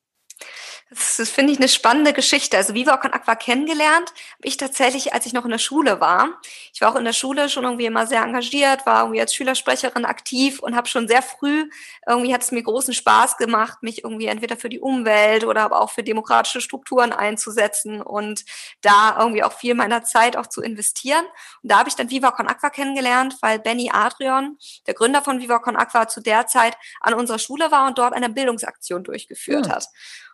Das, 0.90 1.18
das 1.18 1.30
finde 1.30 1.52
ich 1.52 1.58
eine 1.58 1.68
spannende 1.68 2.12
Geschichte. 2.12 2.56
Also 2.56 2.74
Viva 2.74 2.96
Con 2.96 3.12
Aqua 3.12 3.36
kennengelernt 3.36 4.10
habe 4.10 4.48
ich 4.48 4.56
tatsächlich, 4.56 5.14
als 5.14 5.24
ich 5.24 5.32
noch 5.32 5.44
in 5.44 5.52
der 5.52 5.58
Schule 5.58 6.00
war. 6.00 6.40
Ich 6.74 6.80
war 6.80 6.90
auch 6.90 6.96
in 6.96 7.04
der 7.04 7.12
Schule 7.12 7.48
schon 7.48 7.62
irgendwie 7.62 7.86
immer 7.86 8.08
sehr 8.08 8.22
engagiert, 8.22 8.86
war 8.86 9.02
irgendwie 9.02 9.20
als 9.20 9.32
Schülersprecherin 9.32 10.04
aktiv 10.04 10.58
und 10.58 10.74
habe 10.74 10.88
schon 10.88 11.06
sehr 11.06 11.22
früh, 11.22 11.70
irgendwie 12.08 12.34
hat 12.34 12.42
es 12.42 12.50
mir 12.50 12.64
großen 12.64 12.92
Spaß 12.92 13.36
gemacht, 13.36 13.84
mich 13.84 14.02
irgendwie 14.02 14.26
entweder 14.26 14.56
für 14.56 14.68
die 14.68 14.80
Umwelt 14.80 15.44
oder 15.44 15.62
aber 15.62 15.80
auch 15.80 15.90
für 15.90 16.02
demokratische 16.02 16.60
Strukturen 16.60 17.12
einzusetzen 17.12 18.02
und 18.02 18.44
da 18.80 19.16
irgendwie 19.16 19.44
auch 19.44 19.52
viel 19.52 19.74
meiner 19.74 20.02
Zeit 20.02 20.36
auch 20.36 20.48
zu 20.48 20.60
investieren. 20.60 21.24
Und 21.62 21.70
da 21.70 21.78
habe 21.78 21.88
ich 21.88 21.94
dann 21.94 22.10
Viva 22.10 22.32
Con 22.32 22.48
Aqua 22.48 22.68
kennengelernt, 22.68 23.36
weil 23.42 23.60
Benny 23.60 23.90
Adrian, 23.92 24.58
der 24.88 24.94
Gründer 24.94 25.22
von 25.22 25.38
Viva 25.40 25.60
Con 25.60 25.76
Aqua, 25.76 26.08
zu 26.08 26.20
der 26.20 26.48
Zeit 26.48 26.76
an 27.00 27.14
unserer 27.14 27.38
Schule 27.38 27.70
war 27.70 27.86
und 27.86 27.96
dort 27.98 28.12
eine 28.12 28.28
Bildungsaktion 28.28 29.04
durchgeführt 29.04 29.66
ja. 29.66 29.76
hat. 29.76 29.86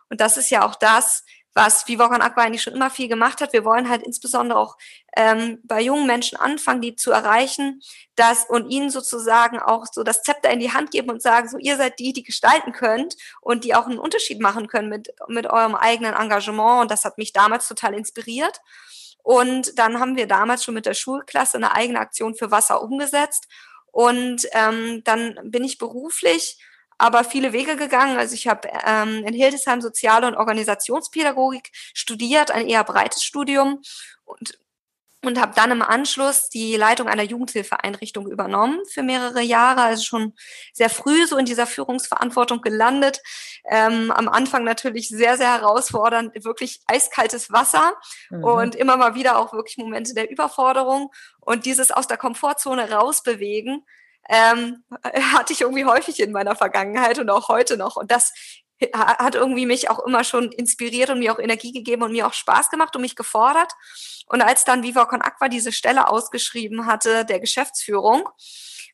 Und 0.09 0.21
das 0.21 0.37
ist 0.37 0.49
ja 0.49 0.65
auch 0.65 0.75
das, 0.75 1.23
was 1.57 1.87
Viva 1.87 2.07
Con 2.07 2.21
Aqua 2.21 2.43
eigentlich 2.43 2.61
schon 2.61 2.75
immer 2.75 2.91
viel 2.91 3.07
gemacht 3.07 3.41
hat. 3.41 3.51
Wir 3.51 3.65
wollen 3.65 3.89
halt 3.89 4.03
insbesondere 4.03 4.59
auch 4.59 4.77
ähm, 5.15 5.59
bei 5.63 5.81
jungen 5.81 6.05
Menschen 6.05 6.37
anfangen, 6.37 6.81
die 6.81 6.95
zu 6.95 7.11
erreichen, 7.11 7.81
dass 8.15 8.45
und 8.47 8.69
ihnen 8.69 8.91
sozusagen 8.91 9.57
auch 9.59 9.87
so 9.91 10.03
das 10.03 10.21
Zepter 10.21 10.51
in 10.51 10.59
die 10.59 10.71
Hand 10.71 10.91
geben 10.91 11.09
und 11.09 11.21
sagen, 11.21 11.49
so 11.49 11.57
ihr 11.57 11.75
seid 11.75 11.97
die, 11.97 12.13
die 12.13 12.21
gestalten 12.21 12.73
könnt 12.73 13.15
und 13.41 13.63
die 13.63 13.73
auch 13.73 13.87
einen 13.87 13.97
Unterschied 13.97 14.39
machen 14.39 14.67
können 14.67 14.87
mit, 14.87 15.09
mit 15.29 15.47
eurem 15.47 15.73
eigenen 15.73 16.13
Engagement. 16.13 16.83
Und 16.83 16.91
das 16.91 17.05
hat 17.05 17.17
mich 17.17 17.33
damals 17.33 17.67
total 17.67 17.95
inspiriert. 17.95 18.61
Und 19.23 19.79
dann 19.79 19.99
haben 19.99 20.15
wir 20.15 20.27
damals 20.27 20.63
schon 20.63 20.75
mit 20.75 20.85
der 20.85 20.93
Schulklasse 20.93 21.57
eine 21.57 21.73
eigene 21.73 21.99
Aktion 21.99 22.35
für 22.35 22.51
Wasser 22.51 22.83
umgesetzt. 22.83 23.47
Und 23.91 24.47
ähm, 24.51 25.01
dann 25.05 25.39
bin 25.43 25.63
ich 25.63 25.79
beruflich 25.79 26.59
aber 26.97 27.23
viele 27.23 27.53
Wege 27.53 27.75
gegangen. 27.75 28.17
Also 28.17 28.33
ich 28.33 28.47
habe 28.47 28.69
ähm, 28.85 29.23
in 29.25 29.33
Hildesheim 29.33 29.81
Soziale 29.81 30.27
und 30.27 30.35
Organisationspädagogik 30.35 31.69
studiert, 31.93 32.51
ein 32.51 32.67
eher 32.67 32.83
breites 32.83 33.23
Studium 33.23 33.81
und 34.25 34.57
und 35.23 35.39
habe 35.41 35.53
dann 35.55 35.71
im 35.71 35.81
Anschluss 35.81 36.47
die 36.49 36.75
Leitung 36.75 37.07
einer 37.07 37.23
Jugendhilfeeinrichtung 37.23 38.29
übernommen 38.29 38.79
für 38.89 39.03
mehrere 39.03 39.41
Jahre, 39.41 39.81
also 39.81 40.03
schon 40.03 40.33
sehr 40.73 40.89
früh 40.89 41.25
so 41.25 41.37
in 41.37 41.45
dieser 41.45 41.65
Führungsverantwortung 41.65 42.61
gelandet. 42.61 43.21
Ähm, 43.69 44.11
am 44.11 44.29
Anfang 44.29 44.63
natürlich 44.63 45.09
sehr, 45.09 45.37
sehr 45.37 45.51
herausfordernd, 45.53 46.33
wirklich 46.45 46.81
eiskaltes 46.85 47.51
Wasser 47.51 47.93
mhm. 48.29 48.43
und 48.43 48.75
immer 48.75 48.95
mal 48.97 49.15
wieder 49.15 49.37
auch 49.37 49.53
wirklich 49.53 49.77
Momente 49.77 50.13
der 50.13 50.29
Überforderung 50.29 51.11
und 51.39 51.65
dieses 51.65 51.91
aus 51.91 52.07
der 52.07 52.17
Komfortzone 52.17 52.91
rausbewegen, 52.91 53.83
ähm, 54.29 54.83
hatte 55.33 55.53
ich 55.53 55.61
irgendwie 55.61 55.85
häufig 55.85 56.19
in 56.19 56.31
meiner 56.31 56.55
Vergangenheit 56.55 57.19
und 57.19 57.29
auch 57.29 57.49
heute 57.49 57.77
noch. 57.77 57.95
Und 57.95 58.11
das 58.11 58.33
hat 58.93 59.33
irgendwie 59.33 59.65
mich 59.65 59.89
auch 59.89 59.99
immer 60.05 60.23
schon 60.23 60.51
inspiriert 60.51 61.09
und 61.09 61.19
mir 61.19 61.33
auch 61.33 61.39
Energie 61.39 61.71
gegeben 61.71 62.03
und 62.03 62.11
mir 62.11 62.27
auch 62.27 62.33
Spaß 62.33 62.69
gemacht 62.69 62.95
und 62.95 63.01
mich 63.01 63.15
gefordert. 63.15 63.73
Und 64.27 64.41
als 64.41 64.65
dann 64.65 64.83
Viva 64.83 65.05
Con 65.05 65.21
Aqua 65.21 65.47
diese 65.47 65.71
Stelle 65.71 66.07
ausgeschrieben 66.09 66.85
hatte, 66.85 67.25
der 67.25 67.39
Geschäftsführung, 67.39 68.29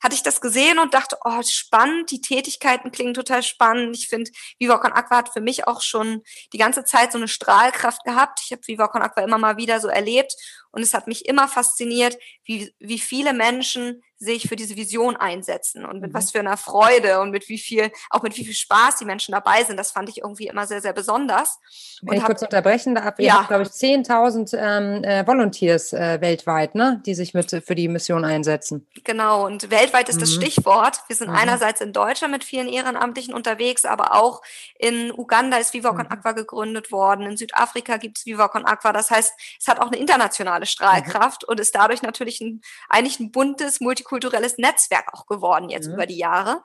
hatte 0.04 0.16
ich 0.16 0.24
das 0.24 0.42
gesehen 0.42 0.80
und 0.80 0.94
dachte, 0.94 1.18
oh, 1.24 1.42
spannend, 1.44 2.12
die 2.12 2.20
Tätigkeiten 2.20 2.92
klingen 2.92 3.14
total 3.14 3.42
spannend. 3.42 3.96
Ich 3.96 4.10
finde, 4.10 4.32
Viva 4.60 4.78
Con 4.78 4.92
Aqua 4.92 5.18
hat 5.18 5.30
für 5.30 5.40
mich 5.40 5.66
auch 5.66 5.82
schon 5.82 6.24
die 6.52 6.58
ganze 6.58 6.84
Zeit 6.84 7.14
so 7.14 7.18
eine 7.18 7.30
Strahlkraft 7.30 8.04
gehabt. 8.04 8.42
Ich 8.44 8.52
habe 8.52 8.68
Viva 8.68 8.90
Con 8.90 9.02
Aqua 9.02 9.24
immer 9.24 9.38
mal 9.38 9.56
wieder 9.56 9.80
so 9.80 9.88
erlebt 9.88 10.36
und 10.72 10.82
es 10.82 10.94
hat 10.94 11.08
mich 11.08 11.26
immer 11.26 11.48
fasziniert, 11.48 12.18
wie, 12.44 12.76
wie 12.80 13.00
viele 13.00 13.32
Menschen 13.32 14.04
sich 14.24 14.48
für 14.48 14.56
diese 14.56 14.76
Vision 14.76 15.16
einsetzen 15.16 15.86
und 15.86 16.02
mit 16.02 16.12
mhm. 16.12 16.16
was 16.16 16.32
für 16.32 16.40
einer 16.40 16.58
Freude 16.58 17.20
und 17.20 17.32
mit 17.32 17.50
wie 17.50 17.60
viel, 17.60 17.92
auch 18.10 18.24
mit 18.24 18.38
wie 18.38 18.46
viel 18.46 18.54
Spaß 18.54 18.98
die 18.98 19.06
Menschen 19.06 19.34
dabei 19.34 19.64
sind. 19.64 19.78
Das 19.78 19.92
fand 19.92 20.10
ich 20.10 20.20
irgendwie 20.20 20.48
immer 20.48 20.66
sehr, 20.66 20.82
sehr 20.82 20.94
besonders. 20.94 21.60
Wenn 22.02 22.10
und 22.10 22.16
ich 22.16 22.22
hab, 22.22 22.30
kurz 22.30 22.42
unterbrechen 22.42 22.96
darf, 22.96 23.20
ihr 23.20 23.26
ja. 23.26 23.34
habt, 23.40 23.48
glaube 23.50 23.64
ich, 23.64 23.70
10.000 23.70 24.58
ähm, 24.58 25.04
äh, 25.04 25.26
Volunteers 25.28 25.94
äh, 25.94 26.22
weltweit, 26.22 26.76
ne, 26.76 27.02
die 27.06 27.16
sich 27.16 27.34
mit 27.34 27.52
für 27.66 27.76
die 27.76 27.88
Mission 27.88 28.26
einsetzen. 28.26 28.88
Genau, 29.04 29.46
und 29.46 29.70
weltweit 29.70 30.10
ist 30.10 30.16
mhm. 30.16 30.22
das 30.22 30.34
Stichwort. 30.34 31.00
Wir 31.08 31.16
sind 31.16 31.30
mhm. 31.30 31.36
einerseits 31.36 31.82
in 31.82 31.94
Deutschland 31.94 32.34
mit 32.34 32.44
vielen 32.44 32.68
Ehrenamtlichen 32.68 33.34
unterwegs, 33.34 33.86
aber 33.86 34.16
auch 34.16 34.42
in 34.78 35.12
Uganda 35.12 35.58
ist 35.58 35.74
Viva 35.74 35.90
Con 35.90 36.06
mhm. 36.06 36.12
Aqua 36.12 36.32
gegründet 36.32 36.92
worden, 36.92 37.26
in 37.26 37.38
Südafrika 37.38 37.98
gibt 37.98 38.18
es 38.18 38.26
Viva 38.26 38.48
Con 38.48 38.66
Aqua. 38.66 38.94
Das 38.94 39.12
heißt, 39.12 39.34
es 39.60 39.68
hat 39.68 39.80
auch 39.80 39.88
eine 39.88 39.98
internationale 39.98 40.66
Strahlkraft 40.66 41.44
mhm. 41.44 41.50
und 41.50 41.60
ist 41.60 41.76
dadurch 41.76 42.02
natürlich 42.02 42.42
ein, 42.42 42.62
eigentlich 42.90 43.20
ein 43.20 43.32
buntes, 43.32 43.80
multikulturelles 43.80 44.13
Netzwerk 44.58 45.14
auch 45.14 45.26
geworden 45.26 45.70
jetzt 45.70 45.88
mhm. 45.88 45.94
über 45.94 46.06
die 46.06 46.18
Jahre. 46.18 46.62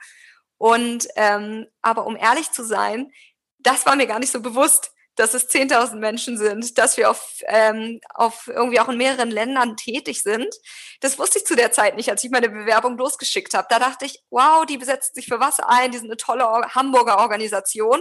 Und 0.58 1.06
ähm, 1.16 1.66
aber 1.82 2.06
um 2.06 2.16
ehrlich 2.16 2.50
zu 2.50 2.64
sein, 2.64 3.10
das 3.58 3.86
war 3.86 3.96
mir 3.96 4.06
gar 4.06 4.18
nicht 4.18 4.32
so 4.32 4.40
bewusst, 4.40 4.92
dass 5.18 5.34
es 5.34 5.48
10.000 5.50 5.96
Menschen 5.96 6.38
sind, 6.38 6.78
dass 6.78 6.96
wir 6.96 7.10
auf, 7.10 7.40
ähm, 7.46 8.00
auf 8.14 8.46
irgendwie 8.46 8.78
auch 8.78 8.88
in 8.88 8.98
mehreren 8.98 9.30
Ländern 9.30 9.76
tätig 9.76 10.22
sind. 10.22 10.54
Das 11.00 11.18
wusste 11.18 11.38
ich 11.38 11.44
zu 11.44 11.56
der 11.56 11.72
Zeit 11.72 11.96
nicht, 11.96 12.08
als 12.08 12.22
ich 12.22 12.30
meine 12.30 12.48
Bewerbung 12.48 12.96
losgeschickt 12.96 13.54
habe. 13.54 13.66
Da 13.68 13.80
dachte 13.80 14.04
ich, 14.04 14.22
wow, 14.30 14.64
die 14.64 14.78
besetzen 14.78 15.14
sich 15.14 15.26
für 15.26 15.40
was 15.40 15.58
ein, 15.58 15.90
die 15.90 15.98
sind 15.98 16.06
eine 16.06 16.16
tolle 16.16 16.44
Hamburger 16.44 17.18
Organisation. 17.18 18.00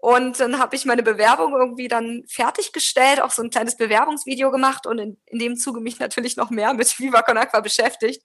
Und 0.00 0.38
dann 0.38 0.60
habe 0.60 0.76
ich 0.76 0.84
meine 0.84 1.02
Bewerbung 1.02 1.54
irgendwie 1.54 1.88
dann 1.88 2.24
fertiggestellt, 2.28 3.20
auch 3.20 3.32
so 3.32 3.42
ein 3.42 3.50
kleines 3.50 3.76
Bewerbungsvideo 3.76 4.52
gemacht 4.52 4.86
und 4.86 4.98
in, 4.98 5.20
in 5.26 5.40
dem 5.40 5.56
Zuge 5.56 5.80
mich 5.80 5.98
natürlich 5.98 6.36
noch 6.36 6.50
mehr 6.50 6.72
mit 6.72 6.98
Viva 6.98 7.22
Con 7.22 7.36
Aqua 7.36 7.60
beschäftigt. 7.60 8.22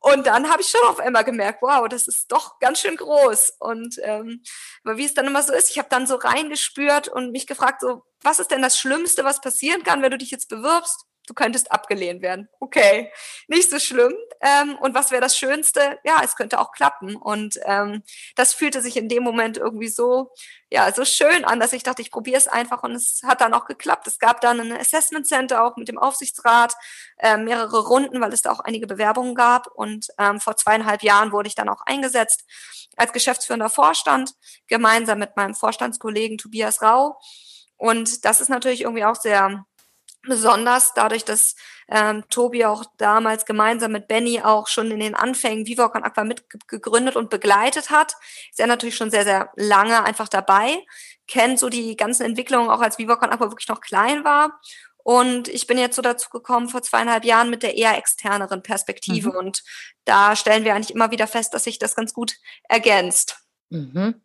Und 0.00 0.26
dann 0.26 0.48
habe 0.48 0.62
ich 0.62 0.68
schon 0.68 0.86
auf 0.86 1.00
einmal 1.00 1.24
gemerkt, 1.24 1.60
wow, 1.60 1.88
das 1.88 2.06
ist 2.06 2.30
doch 2.30 2.58
ganz 2.60 2.80
schön 2.80 2.96
groß. 2.96 3.54
Und 3.58 3.96
ähm, 4.02 4.42
aber 4.84 4.96
wie 4.96 5.04
es 5.04 5.14
dann 5.14 5.26
immer 5.26 5.42
so 5.42 5.52
ist, 5.52 5.70
ich 5.70 5.78
habe 5.78 5.88
dann 5.88 6.06
so 6.06 6.16
reingespürt 6.16 7.08
und 7.08 7.32
mich 7.32 7.46
gefragt, 7.46 7.80
so, 7.80 8.04
was 8.22 8.38
ist 8.38 8.50
denn 8.50 8.62
das 8.62 8.78
Schlimmste, 8.78 9.24
was 9.24 9.40
passieren 9.40 9.82
kann, 9.82 10.02
wenn 10.02 10.12
du 10.12 10.18
dich 10.18 10.30
jetzt 10.30 10.48
bewirbst? 10.48 11.07
Du 11.28 11.34
könntest 11.34 11.70
abgelehnt 11.70 12.22
werden. 12.22 12.48
Okay, 12.58 13.12
nicht 13.46 13.70
so 13.70 13.78
schlimm. 13.78 14.14
Ähm, 14.40 14.76
und 14.80 14.94
was 14.94 15.10
wäre 15.10 15.20
das 15.20 15.36
Schönste? 15.36 15.98
Ja, 16.04 16.20
es 16.24 16.36
könnte 16.36 16.58
auch 16.58 16.72
klappen. 16.72 17.16
Und 17.16 17.58
ähm, 17.64 18.02
das 18.36 18.54
fühlte 18.54 18.80
sich 18.80 18.96
in 18.96 19.08
dem 19.08 19.22
Moment 19.22 19.58
irgendwie 19.58 19.88
so, 19.88 20.32
ja, 20.70 20.92
so 20.92 21.04
schön 21.04 21.44
an, 21.44 21.60
dass 21.60 21.72
ich 21.72 21.82
dachte, 21.82 22.02
ich 22.02 22.10
probiere 22.10 22.38
es 22.38 22.48
einfach 22.48 22.82
und 22.82 22.92
es 22.92 23.22
hat 23.24 23.40
dann 23.40 23.54
auch 23.54 23.66
geklappt. 23.66 24.06
Es 24.06 24.18
gab 24.18 24.40
dann 24.40 24.60
ein 24.60 24.72
Assessment 24.72 25.26
Center 25.26 25.64
auch 25.64 25.76
mit 25.76 25.88
dem 25.88 25.98
Aufsichtsrat, 25.98 26.74
äh, 27.18 27.36
mehrere 27.36 27.86
Runden, 27.86 28.20
weil 28.20 28.32
es 28.32 28.42
da 28.42 28.52
auch 28.52 28.60
einige 28.60 28.86
Bewerbungen 28.86 29.34
gab. 29.34 29.66
Und 29.74 30.08
ähm, 30.18 30.40
vor 30.40 30.56
zweieinhalb 30.56 31.02
Jahren 31.02 31.32
wurde 31.32 31.48
ich 31.48 31.54
dann 31.54 31.68
auch 31.68 31.82
eingesetzt 31.86 32.44
als 32.96 33.12
geschäftsführender 33.12 33.70
Vorstand, 33.70 34.34
gemeinsam 34.66 35.18
mit 35.18 35.36
meinem 35.36 35.54
Vorstandskollegen 35.54 36.38
Tobias 36.38 36.82
Rau. 36.82 37.18
Und 37.76 38.24
das 38.24 38.40
ist 38.40 38.48
natürlich 38.48 38.82
irgendwie 38.82 39.04
auch 39.04 39.14
sehr 39.14 39.64
besonders 40.28 40.94
dadurch, 40.94 41.24
dass 41.24 41.56
ähm, 41.88 42.24
Tobi 42.28 42.64
auch 42.64 42.84
damals 42.98 43.46
gemeinsam 43.46 43.92
mit 43.92 44.08
Benny 44.08 44.40
auch 44.42 44.68
schon 44.68 44.90
in 44.90 45.00
den 45.00 45.14
Anfängen 45.14 45.66
Viva 45.66 45.88
Con 45.88 46.04
Aqua 46.04 46.24
mitgegründet 46.24 47.16
und 47.16 47.30
begleitet 47.30 47.90
hat, 47.90 48.14
ist 48.50 48.60
er 48.60 48.66
natürlich 48.66 48.96
schon 48.96 49.10
sehr, 49.10 49.24
sehr 49.24 49.50
lange 49.56 50.04
einfach 50.04 50.28
dabei, 50.28 50.84
kennt 51.26 51.58
so 51.58 51.68
die 51.68 51.96
ganzen 51.96 52.24
Entwicklungen 52.24 52.70
auch 52.70 52.80
als 52.80 52.98
Viva 52.98 53.16
Con 53.16 53.30
Aqua 53.30 53.50
wirklich 53.50 53.68
noch 53.68 53.80
klein 53.80 54.24
war. 54.24 54.60
Und 55.02 55.48
ich 55.48 55.66
bin 55.66 55.78
jetzt 55.78 55.96
so 55.96 56.02
dazu 56.02 56.28
gekommen 56.28 56.68
vor 56.68 56.82
zweieinhalb 56.82 57.24
Jahren 57.24 57.48
mit 57.48 57.62
der 57.62 57.76
eher 57.76 57.96
externeren 57.96 58.62
Perspektive. 58.62 59.30
Mhm. 59.30 59.36
Und 59.36 59.64
da 60.04 60.36
stellen 60.36 60.64
wir 60.64 60.74
eigentlich 60.74 60.94
immer 60.94 61.10
wieder 61.10 61.26
fest, 61.26 61.54
dass 61.54 61.64
sich 61.64 61.78
das 61.78 61.96
ganz 61.96 62.12
gut 62.12 62.34
ergänzt. 62.68 63.38
Mhm. 63.70 64.20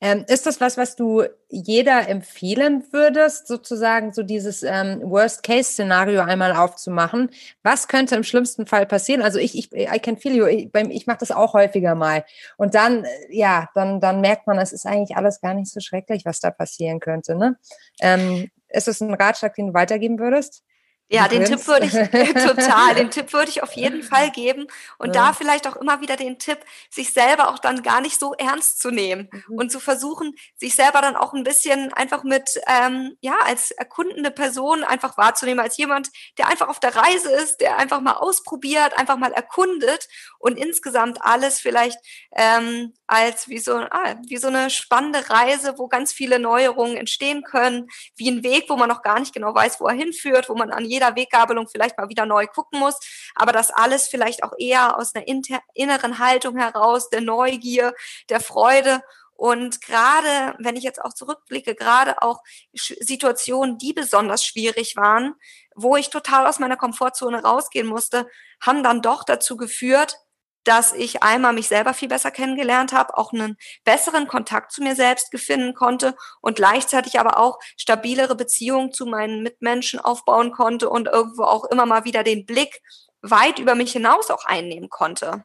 Ähm, 0.00 0.24
ist 0.28 0.46
das 0.46 0.60
was, 0.60 0.76
was 0.76 0.96
du 0.96 1.24
jeder 1.48 2.08
empfehlen 2.08 2.84
würdest, 2.90 3.46
sozusagen 3.48 4.12
so 4.12 4.22
dieses 4.22 4.62
ähm, 4.62 5.00
Worst-Case-Szenario 5.02 6.20
einmal 6.22 6.52
aufzumachen? 6.52 7.30
Was 7.62 7.88
könnte 7.88 8.14
im 8.14 8.22
schlimmsten 8.22 8.66
Fall 8.66 8.86
passieren? 8.86 9.22
Also 9.22 9.38
ich, 9.38 9.58
ich 9.58 9.72
I 9.72 9.98
can 9.98 10.16
feel 10.16 10.34
you, 10.34 10.46
ich, 10.46 10.70
ich 10.74 11.06
mache 11.06 11.18
das 11.18 11.30
auch 11.30 11.52
häufiger 11.52 11.94
mal. 11.94 12.24
Und 12.56 12.74
dann, 12.74 13.04
äh, 13.04 13.08
ja, 13.30 13.68
dann, 13.74 14.00
dann 14.00 14.20
merkt 14.20 14.46
man, 14.46 14.58
es 14.58 14.72
ist 14.72 14.86
eigentlich 14.86 15.16
alles 15.16 15.40
gar 15.40 15.54
nicht 15.54 15.70
so 15.70 15.80
schrecklich, 15.80 16.24
was 16.24 16.40
da 16.40 16.50
passieren 16.50 17.00
könnte. 17.00 17.34
Ne? 17.34 17.56
Ähm, 18.00 18.50
ist 18.68 18.88
es 18.88 19.00
ein 19.00 19.14
Ratschlag, 19.14 19.54
den 19.54 19.68
du 19.68 19.74
weitergeben 19.74 20.18
würdest? 20.18 20.62
Ja, 21.12 21.26
den 21.26 21.44
Tipp 21.44 21.66
würde 21.66 21.86
ich 21.86 21.92
total, 22.46 22.94
den 22.94 23.10
Tipp 23.10 23.32
würde 23.32 23.50
ich 23.50 23.64
auf 23.64 23.72
jeden 23.72 24.04
Fall 24.04 24.30
geben 24.30 24.68
und 24.96 25.14
ja. 25.14 25.26
da 25.26 25.32
vielleicht 25.32 25.66
auch 25.66 25.74
immer 25.74 26.00
wieder 26.00 26.16
den 26.16 26.38
Tipp, 26.38 26.58
sich 26.88 27.12
selber 27.12 27.50
auch 27.50 27.58
dann 27.58 27.82
gar 27.82 28.00
nicht 28.00 28.20
so 28.20 28.32
ernst 28.34 28.80
zu 28.80 28.92
nehmen 28.92 29.28
mhm. 29.32 29.56
und 29.56 29.72
zu 29.72 29.80
versuchen, 29.80 30.36
sich 30.56 30.76
selber 30.76 31.00
dann 31.02 31.16
auch 31.16 31.34
ein 31.34 31.42
bisschen 31.42 31.92
einfach 31.92 32.22
mit, 32.22 32.48
ähm, 32.68 33.16
ja, 33.20 33.36
als 33.44 33.72
erkundende 33.72 34.30
Person 34.30 34.84
einfach 34.84 35.18
wahrzunehmen, 35.18 35.58
als 35.58 35.76
jemand, 35.76 36.10
der 36.38 36.46
einfach 36.46 36.68
auf 36.68 36.78
der 36.78 36.94
Reise 36.94 37.30
ist, 37.32 37.60
der 37.60 37.76
einfach 37.76 38.00
mal 38.00 38.14
ausprobiert, 38.14 38.96
einfach 38.96 39.16
mal 39.16 39.32
erkundet 39.32 40.08
und 40.38 40.56
insgesamt 40.56 41.22
alles 41.22 41.58
vielleicht 41.58 41.98
ähm, 42.36 42.94
als 43.10 43.48
wie 43.48 43.58
so, 43.58 43.74
ah, 43.74 44.14
wie 44.28 44.36
so 44.36 44.46
eine 44.46 44.70
spannende 44.70 45.28
Reise, 45.28 45.74
wo 45.78 45.88
ganz 45.88 46.12
viele 46.12 46.38
Neuerungen 46.38 46.96
entstehen 46.96 47.42
können, 47.42 47.88
wie 48.14 48.30
ein 48.30 48.44
Weg, 48.44 48.66
wo 48.68 48.76
man 48.76 48.88
noch 48.88 49.02
gar 49.02 49.18
nicht 49.18 49.34
genau 49.34 49.52
weiß, 49.52 49.80
wo 49.80 49.88
er 49.88 49.94
hinführt, 49.94 50.48
wo 50.48 50.54
man 50.54 50.70
an 50.70 50.84
jeder 50.84 51.16
Weggabelung 51.16 51.66
vielleicht 51.66 51.98
mal 51.98 52.08
wieder 52.08 52.24
neu 52.24 52.46
gucken 52.46 52.78
muss, 52.78 52.94
aber 53.34 53.50
das 53.50 53.70
alles 53.70 54.06
vielleicht 54.06 54.44
auch 54.44 54.52
eher 54.58 54.96
aus 54.96 55.12
einer 55.12 55.26
inneren 55.74 56.20
Haltung 56.20 56.56
heraus, 56.56 57.10
der 57.10 57.20
Neugier, 57.20 57.94
der 58.28 58.38
Freude. 58.38 59.02
Und 59.34 59.80
gerade, 59.80 60.54
wenn 60.60 60.76
ich 60.76 60.84
jetzt 60.84 61.02
auch 61.02 61.12
zurückblicke, 61.12 61.74
gerade 61.74 62.22
auch 62.22 62.42
Situationen, 62.74 63.76
die 63.76 63.92
besonders 63.92 64.44
schwierig 64.44 64.94
waren, 64.96 65.34
wo 65.74 65.96
ich 65.96 66.10
total 66.10 66.46
aus 66.46 66.60
meiner 66.60 66.76
Komfortzone 66.76 67.42
rausgehen 67.42 67.88
musste, 67.88 68.28
haben 68.60 68.84
dann 68.84 69.02
doch 69.02 69.24
dazu 69.24 69.56
geführt, 69.56 70.16
dass 70.64 70.92
ich 70.92 71.22
einmal 71.22 71.52
mich 71.52 71.68
selber 71.68 71.94
viel 71.94 72.08
besser 72.08 72.30
kennengelernt 72.30 72.92
habe, 72.92 73.16
auch 73.16 73.32
einen 73.32 73.56
besseren 73.84 74.28
Kontakt 74.28 74.72
zu 74.72 74.82
mir 74.82 74.94
selbst 74.94 75.30
gefunden 75.30 75.74
konnte 75.74 76.14
und 76.40 76.56
gleichzeitig 76.56 77.18
aber 77.18 77.38
auch 77.38 77.58
stabilere 77.76 78.36
Beziehungen 78.36 78.92
zu 78.92 79.06
meinen 79.06 79.42
Mitmenschen 79.42 80.00
aufbauen 80.00 80.52
konnte 80.52 80.90
und 80.90 81.08
irgendwo 81.08 81.44
auch 81.44 81.64
immer 81.64 81.86
mal 81.86 82.04
wieder 82.04 82.22
den 82.22 82.46
Blick 82.46 82.80
weit 83.22 83.58
über 83.58 83.74
mich 83.74 83.92
hinaus 83.92 84.30
auch 84.30 84.44
einnehmen 84.44 84.88
konnte. 84.88 85.44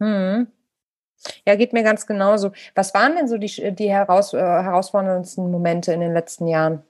Hm. 0.00 0.46
Ja, 1.46 1.56
geht 1.56 1.72
mir 1.72 1.82
ganz 1.82 2.06
genauso. 2.06 2.52
Was 2.74 2.94
waren 2.94 3.16
denn 3.16 3.28
so 3.28 3.38
die, 3.38 3.74
die 3.74 3.90
heraus, 3.90 4.34
äh, 4.34 4.38
herausforderndsten 4.38 5.50
Momente 5.50 5.92
in 5.92 6.00
den 6.00 6.12
letzten 6.14 6.46
Jahren? 6.46 6.84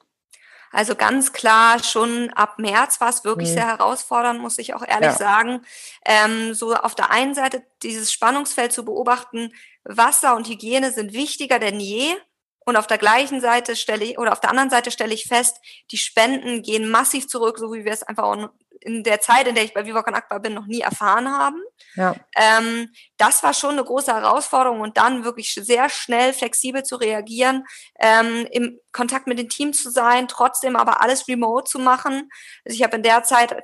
Also 0.70 0.94
ganz 0.94 1.32
klar, 1.32 1.82
schon 1.82 2.30
ab 2.30 2.58
März 2.58 3.00
war 3.00 3.08
es 3.08 3.24
wirklich 3.24 3.48
mhm. 3.48 3.54
sehr 3.54 3.66
herausfordernd, 3.66 4.40
muss 4.40 4.58
ich 4.58 4.74
auch 4.74 4.86
ehrlich 4.86 5.12
ja. 5.12 5.16
sagen. 5.16 5.62
Ähm, 6.04 6.54
so 6.54 6.74
auf 6.74 6.94
der 6.94 7.10
einen 7.10 7.34
Seite 7.34 7.62
dieses 7.82 8.12
Spannungsfeld 8.12 8.72
zu 8.72 8.84
beobachten, 8.84 9.52
Wasser 9.84 10.36
und 10.36 10.48
Hygiene 10.48 10.92
sind 10.92 11.12
wichtiger 11.12 11.58
denn 11.58 11.80
je. 11.80 12.14
Und 12.60 12.76
auf 12.76 12.86
der 12.86 12.98
gleichen 12.98 13.40
Seite 13.40 13.76
stelle 13.76 14.04
ich, 14.04 14.18
oder 14.18 14.32
auf 14.32 14.40
der 14.40 14.50
anderen 14.50 14.68
Seite 14.68 14.90
stelle 14.90 15.14
ich 15.14 15.26
fest, 15.26 15.56
die 15.90 15.96
Spenden 15.96 16.62
gehen 16.62 16.90
massiv 16.90 17.26
zurück, 17.26 17.58
so 17.58 17.72
wie 17.72 17.86
wir 17.86 17.92
es 17.92 18.02
einfach 18.02 18.24
auch 18.24 18.50
in 18.80 19.02
der 19.04 19.20
Zeit, 19.20 19.48
in 19.48 19.54
der 19.54 19.64
ich 19.64 19.74
bei 19.74 19.86
Viva 19.86 20.02
Con 20.02 20.14
Aqua 20.14 20.38
bin, 20.38 20.54
noch 20.54 20.66
nie 20.66 20.80
erfahren 20.80 21.28
haben. 21.28 21.62
Ja. 21.94 22.14
Ähm, 22.36 22.92
das 23.18 23.42
war 23.42 23.52
schon 23.52 23.72
eine 23.72 23.84
große 23.84 24.14
Herausforderung 24.14 24.80
und 24.80 24.96
dann 24.96 25.24
wirklich 25.24 25.52
sehr 25.52 25.88
schnell 25.88 26.32
flexibel 26.32 26.84
zu 26.84 26.96
reagieren, 26.96 27.64
ähm, 27.98 28.46
im 28.52 28.78
Kontakt 28.92 29.26
mit 29.26 29.38
dem 29.38 29.48
Team 29.48 29.72
zu 29.72 29.90
sein, 29.90 30.28
trotzdem 30.28 30.76
aber 30.76 31.02
alles 31.02 31.28
remote 31.28 31.68
zu 31.68 31.78
machen. 31.78 32.30
Also 32.64 32.76
ich 32.76 32.82
habe 32.82 32.96
in 32.96 33.02
der 33.02 33.24
Zeit 33.24 33.54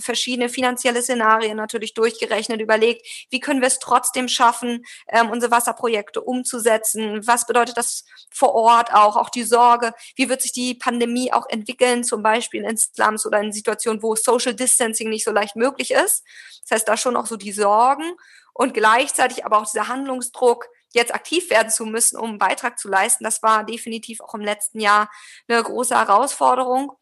verschiedene 0.00 0.48
finanzielle 0.50 1.02
Szenarien 1.02 1.56
natürlich 1.56 1.94
durchgerechnet, 1.94 2.60
überlegt, 2.60 3.06
wie 3.30 3.40
können 3.40 3.60
wir 3.60 3.68
es 3.68 3.78
trotzdem 3.78 4.28
schaffen, 4.28 4.84
ähm, 5.08 5.30
unsere 5.30 5.50
Wasserprojekte 5.50 6.20
umzusetzen? 6.20 7.26
Was 7.26 7.46
bedeutet 7.46 7.78
das 7.78 8.04
vor 8.30 8.54
Ort 8.54 8.92
auch? 8.92 9.16
Auch 9.16 9.30
die 9.30 9.44
Sorge, 9.44 9.92
wie 10.14 10.28
wird 10.28 10.42
sich 10.42 10.52
die 10.52 10.74
Pandemie 10.74 11.32
auch 11.32 11.48
entwickeln, 11.48 12.04
zum 12.04 12.22
Beispiel 12.22 12.64
in 12.64 12.76
Slums 12.76 13.26
oder 13.26 13.40
in 13.40 13.52
Situationen, 13.52 14.02
wo 14.02 14.14
Social 14.14 14.54
Distancing 14.54 15.08
nicht 15.08 15.24
so 15.24 15.32
leicht 15.32 15.56
möglich 15.56 15.90
ist. 15.90 16.22
Das 16.62 16.76
heißt, 16.76 16.88
da 16.88 16.96
schon 16.96 17.16
auch 17.16 17.26
so 17.26 17.36
die 17.36 17.52
Sorgen 17.52 18.14
und 18.52 18.74
gleichzeitig 18.74 19.44
aber 19.44 19.58
auch 19.58 19.70
dieser 19.70 19.88
Handlungsdruck, 19.88 20.66
jetzt 20.92 21.14
aktiv 21.14 21.50
werden 21.50 21.70
zu 21.70 21.84
müssen, 21.86 22.18
um 22.18 22.30
einen 22.30 22.38
Beitrag 22.38 22.78
zu 22.78 22.88
leisten. 22.88 23.24
Das 23.24 23.42
war 23.42 23.64
definitiv 23.64 24.20
auch 24.20 24.34
im 24.34 24.40
letzten 24.40 24.80
Jahr 24.80 25.10
eine 25.48 25.62
große 25.62 25.96
Herausforderung 25.96 26.92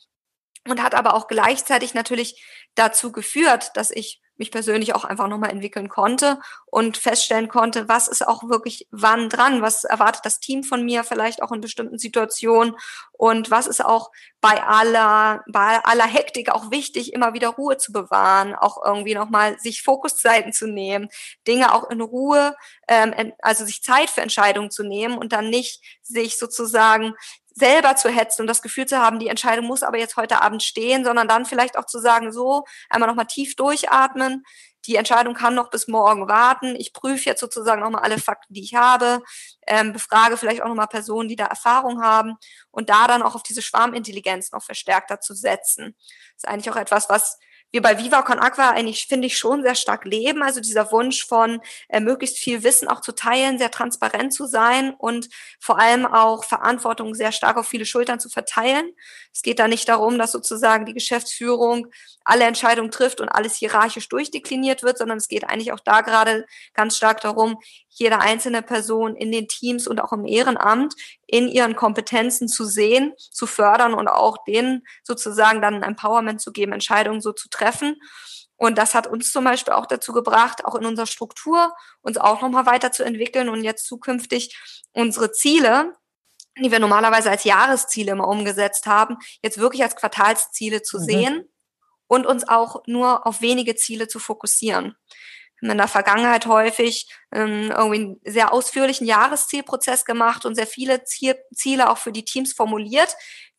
und 0.68 0.82
hat 0.82 0.94
aber 0.94 1.14
auch 1.14 1.26
gleichzeitig 1.26 1.94
natürlich 1.94 2.44
dazu 2.74 3.12
geführt, 3.12 3.70
dass 3.74 3.90
ich 3.90 4.20
mich 4.38 4.50
persönlich 4.50 4.94
auch 4.94 5.04
einfach 5.04 5.28
nochmal 5.28 5.50
entwickeln 5.50 5.88
konnte 5.88 6.40
und 6.66 6.96
feststellen 6.96 7.48
konnte, 7.48 7.88
was 7.88 8.08
ist 8.08 8.26
auch 8.26 8.48
wirklich 8.48 8.86
wann 8.90 9.28
dran, 9.28 9.62
was 9.62 9.84
erwartet 9.84 10.24
das 10.24 10.40
Team 10.40 10.62
von 10.62 10.84
mir 10.84 11.04
vielleicht 11.04 11.42
auch 11.42 11.52
in 11.52 11.60
bestimmten 11.60 11.98
Situationen 11.98 12.74
Und 13.12 13.50
was 13.50 13.66
ist 13.66 13.84
auch 13.84 14.12
bei 14.40 14.62
aller, 14.62 15.42
bei 15.50 15.84
aller 15.84 16.06
Hektik 16.06 16.50
auch 16.50 16.70
wichtig, 16.70 17.12
immer 17.12 17.34
wieder 17.34 17.48
Ruhe 17.48 17.76
zu 17.76 17.92
bewahren, 17.92 18.54
auch 18.54 18.84
irgendwie 18.84 19.14
nochmal 19.14 19.58
sich 19.58 19.82
Fokuszeiten 19.82 20.52
zu 20.52 20.68
nehmen, 20.68 21.08
Dinge 21.46 21.74
auch 21.74 21.90
in 21.90 22.00
Ruhe, 22.00 22.54
ähm, 22.86 23.32
also 23.42 23.64
sich 23.64 23.82
Zeit 23.82 24.08
für 24.08 24.20
Entscheidungen 24.20 24.70
zu 24.70 24.84
nehmen 24.84 25.18
und 25.18 25.32
dann 25.32 25.50
nicht 25.50 25.82
sich 26.02 26.38
sozusagen 26.38 27.14
selber 27.54 27.96
zu 27.96 28.08
hetzen 28.08 28.42
und 28.42 28.46
das 28.46 28.62
Gefühl 28.62 28.86
zu 28.86 28.98
haben, 28.98 29.18
die 29.18 29.28
Entscheidung 29.28 29.66
muss 29.66 29.82
aber 29.82 29.98
jetzt 29.98 30.16
heute 30.16 30.42
Abend 30.42 30.62
stehen, 30.62 31.04
sondern 31.04 31.28
dann 31.28 31.44
vielleicht 31.44 31.76
auch 31.76 31.86
zu 31.86 31.98
sagen, 31.98 32.32
so, 32.32 32.64
einmal 32.88 33.08
nochmal 33.08 33.26
tief 33.26 33.56
durchatmen. 33.56 34.44
Die 34.86 34.96
Entscheidung 34.96 35.34
kann 35.34 35.54
noch 35.54 35.70
bis 35.70 35.88
morgen 35.88 36.28
warten. 36.28 36.74
Ich 36.76 36.92
prüfe 36.92 37.24
jetzt 37.26 37.40
sozusagen 37.40 37.82
nochmal 37.82 38.02
alle 38.02 38.18
Fakten, 38.18 38.54
die 38.54 38.62
ich 38.62 38.74
habe, 38.74 39.22
ähm, 39.66 39.92
befrage 39.92 40.36
vielleicht 40.36 40.62
auch 40.62 40.68
nochmal 40.68 40.86
Personen, 40.86 41.28
die 41.28 41.36
da 41.36 41.46
Erfahrung 41.46 42.02
haben 42.02 42.36
und 42.70 42.88
da 42.88 43.06
dann 43.06 43.22
auch 43.22 43.34
auf 43.34 43.42
diese 43.42 43.60
Schwarmintelligenz 43.60 44.52
noch 44.52 44.62
verstärkter 44.62 45.20
zu 45.20 45.34
setzen. 45.34 45.94
Das 46.34 46.44
ist 46.44 46.48
eigentlich 46.48 46.70
auch 46.70 46.76
etwas, 46.76 47.10
was 47.10 47.38
wir 47.70 47.82
bei 47.82 47.98
Viva 47.98 48.22
Con 48.22 48.38
Aqua 48.38 48.70
eigentlich, 48.70 49.06
finde 49.06 49.26
ich, 49.26 49.36
schon 49.36 49.62
sehr 49.62 49.74
stark 49.74 50.04
leben. 50.04 50.42
Also 50.42 50.60
dieser 50.60 50.90
Wunsch 50.90 51.26
von 51.26 51.60
äh, 51.88 52.00
möglichst 52.00 52.38
viel 52.38 52.62
Wissen 52.62 52.88
auch 52.88 53.00
zu 53.00 53.12
teilen, 53.12 53.58
sehr 53.58 53.70
transparent 53.70 54.32
zu 54.32 54.46
sein 54.46 54.94
und 54.94 55.28
vor 55.60 55.78
allem 55.78 56.06
auch 56.06 56.44
Verantwortung 56.44 57.14
sehr 57.14 57.32
stark 57.32 57.58
auf 57.58 57.68
viele 57.68 57.84
Schultern 57.84 58.20
zu 58.20 58.30
verteilen. 58.30 58.90
Es 59.32 59.42
geht 59.42 59.58
da 59.58 59.68
nicht 59.68 59.88
darum, 59.88 60.18
dass 60.18 60.32
sozusagen 60.32 60.86
die 60.86 60.94
Geschäftsführung 60.94 61.88
alle 62.24 62.44
Entscheidungen 62.44 62.90
trifft 62.90 63.20
und 63.20 63.28
alles 63.28 63.56
hierarchisch 63.56 64.08
durchdekliniert 64.08 64.82
wird, 64.82 64.98
sondern 64.98 65.18
es 65.18 65.28
geht 65.28 65.44
eigentlich 65.44 65.72
auch 65.72 65.80
da 65.80 66.00
gerade 66.00 66.46
ganz 66.74 66.96
stark 66.96 67.20
darum, 67.20 67.58
jede 67.88 68.20
einzelne 68.20 68.62
Person 68.62 69.16
in 69.16 69.32
den 69.32 69.48
Teams 69.48 69.86
und 69.86 70.00
auch 70.00 70.12
im 70.12 70.24
Ehrenamt 70.24 70.94
in 71.26 71.48
ihren 71.48 71.76
Kompetenzen 71.76 72.48
zu 72.48 72.64
sehen, 72.64 73.12
zu 73.18 73.46
fördern 73.46 73.92
und 73.92 74.08
auch 74.08 74.44
denen 74.44 74.86
sozusagen 75.02 75.60
dann 75.60 75.74
ein 75.74 75.82
Empowerment 75.82 76.40
zu 76.40 76.52
geben, 76.52 76.72
Entscheidungen 76.72 77.20
so 77.20 77.32
zu 77.32 77.48
treffen. 77.48 77.57
Und 78.56 78.76
das 78.76 78.94
hat 78.94 79.06
uns 79.06 79.30
zum 79.30 79.44
Beispiel 79.44 79.72
auch 79.72 79.86
dazu 79.86 80.12
gebracht, 80.12 80.64
auch 80.64 80.74
in 80.74 80.84
unserer 80.84 81.06
Struktur 81.06 81.72
uns 82.00 82.18
auch 82.18 82.42
nochmal 82.42 82.66
weiterzuentwickeln 82.66 83.48
und 83.48 83.62
jetzt 83.62 83.86
zukünftig 83.86 84.56
unsere 84.92 85.30
Ziele, 85.30 85.94
die 86.60 86.72
wir 86.72 86.80
normalerweise 86.80 87.30
als 87.30 87.44
Jahresziele 87.44 88.12
immer 88.12 88.26
umgesetzt 88.26 88.86
haben, 88.86 89.16
jetzt 89.42 89.58
wirklich 89.58 89.82
als 89.84 89.94
Quartalsziele 89.94 90.82
zu 90.82 90.98
mhm. 90.98 91.04
sehen 91.04 91.48
und 92.08 92.26
uns 92.26 92.48
auch 92.48 92.82
nur 92.86 93.26
auf 93.26 93.42
wenige 93.42 93.76
Ziele 93.76 94.08
zu 94.08 94.18
fokussieren 94.18 94.86
haben 94.86 94.96
in 95.60 95.76
der 95.76 95.88
Vergangenheit 95.88 96.46
häufig 96.46 97.08
ähm, 97.32 97.72
irgendwie 97.76 97.96
einen 97.96 98.20
sehr 98.24 98.52
ausführlichen 98.52 99.06
Jahreszielprozess 99.06 100.04
gemacht 100.04 100.44
und 100.44 100.54
sehr 100.54 100.66
viele 100.66 101.04
Ziel 101.04 101.36
Ziele 101.54 101.90
auch 101.90 101.98
für 101.98 102.12
die 102.12 102.24
Teams 102.24 102.52
formuliert, 102.52 103.16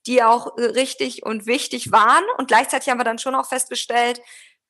die 0.08 0.24
auch 0.24 0.58
äh, 0.58 0.64
richtig 0.64 1.24
und 1.26 1.46
wichtig 1.46 1.92
waren. 1.92 2.24
Und 2.38 2.48
gleichzeitig 2.48 2.90
haben 2.90 3.00
wir 3.00 3.04
dann 3.04 3.20
schon 3.20 3.36
auch 3.36 3.48
festgestellt, 3.48 4.22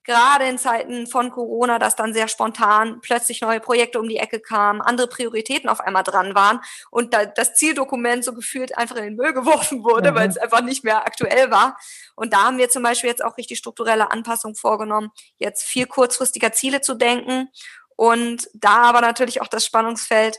gerade 0.03 0.45
in 0.45 0.57
Zeiten 0.57 1.07
von 1.07 1.29
Corona, 1.29 1.77
dass 1.77 1.95
dann 1.95 2.13
sehr 2.13 2.27
spontan 2.27 2.99
plötzlich 3.01 3.41
neue 3.41 3.59
Projekte 3.59 3.99
um 3.99 4.07
die 4.07 4.17
Ecke 4.17 4.39
kamen, 4.39 4.81
andere 4.81 5.07
Prioritäten 5.07 5.69
auf 5.69 5.81
einmal 5.81 6.03
dran 6.03 6.33
waren 6.33 6.61
und 6.89 7.13
da 7.13 7.25
das 7.25 7.53
Zieldokument 7.53 8.23
so 8.23 8.33
gefühlt 8.33 8.75
einfach 8.75 8.95
in 8.95 9.03
den 9.03 9.15
Müll 9.15 9.33
geworfen 9.33 9.83
wurde, 9.83 10.11
mhm. 10.11 10.15
weil 10.15 10.29
es 10.29 10.37
einfach 10.37 10.61
nicht 10.61 10.83
mehr 10.83 11.05
aktuell 11.05 11.51
war. 11.51 11.77
Und 12.15 12.33
da 12.33 12.45
haben 12.45 12.57
wir 12.57 12.69
zum 12.69 12.81
Beispiel 12.81 13.09
jetzt 13.09 13.23
auch 13.23 13.37
richtig 13.37 13.59
strukturelle 13.59 14.09
Anpassungen 14.09 14.55
vorgenommen, 14.55 15.11
jetzt 15.37 15.63
viel 15.63 15.85
kurzfristiger 15.85 16.53
Ziele 16.53 16.81
zu 16.81 16.95
denken 16.95 17.49
und 17.95 18.49
da 18.53 18.83
aber 18.83 19.01
natürlich 19.01 19.41
auch 19.41 19.47
das 19.47 19.65
Spannungsfeld 19.65 20.37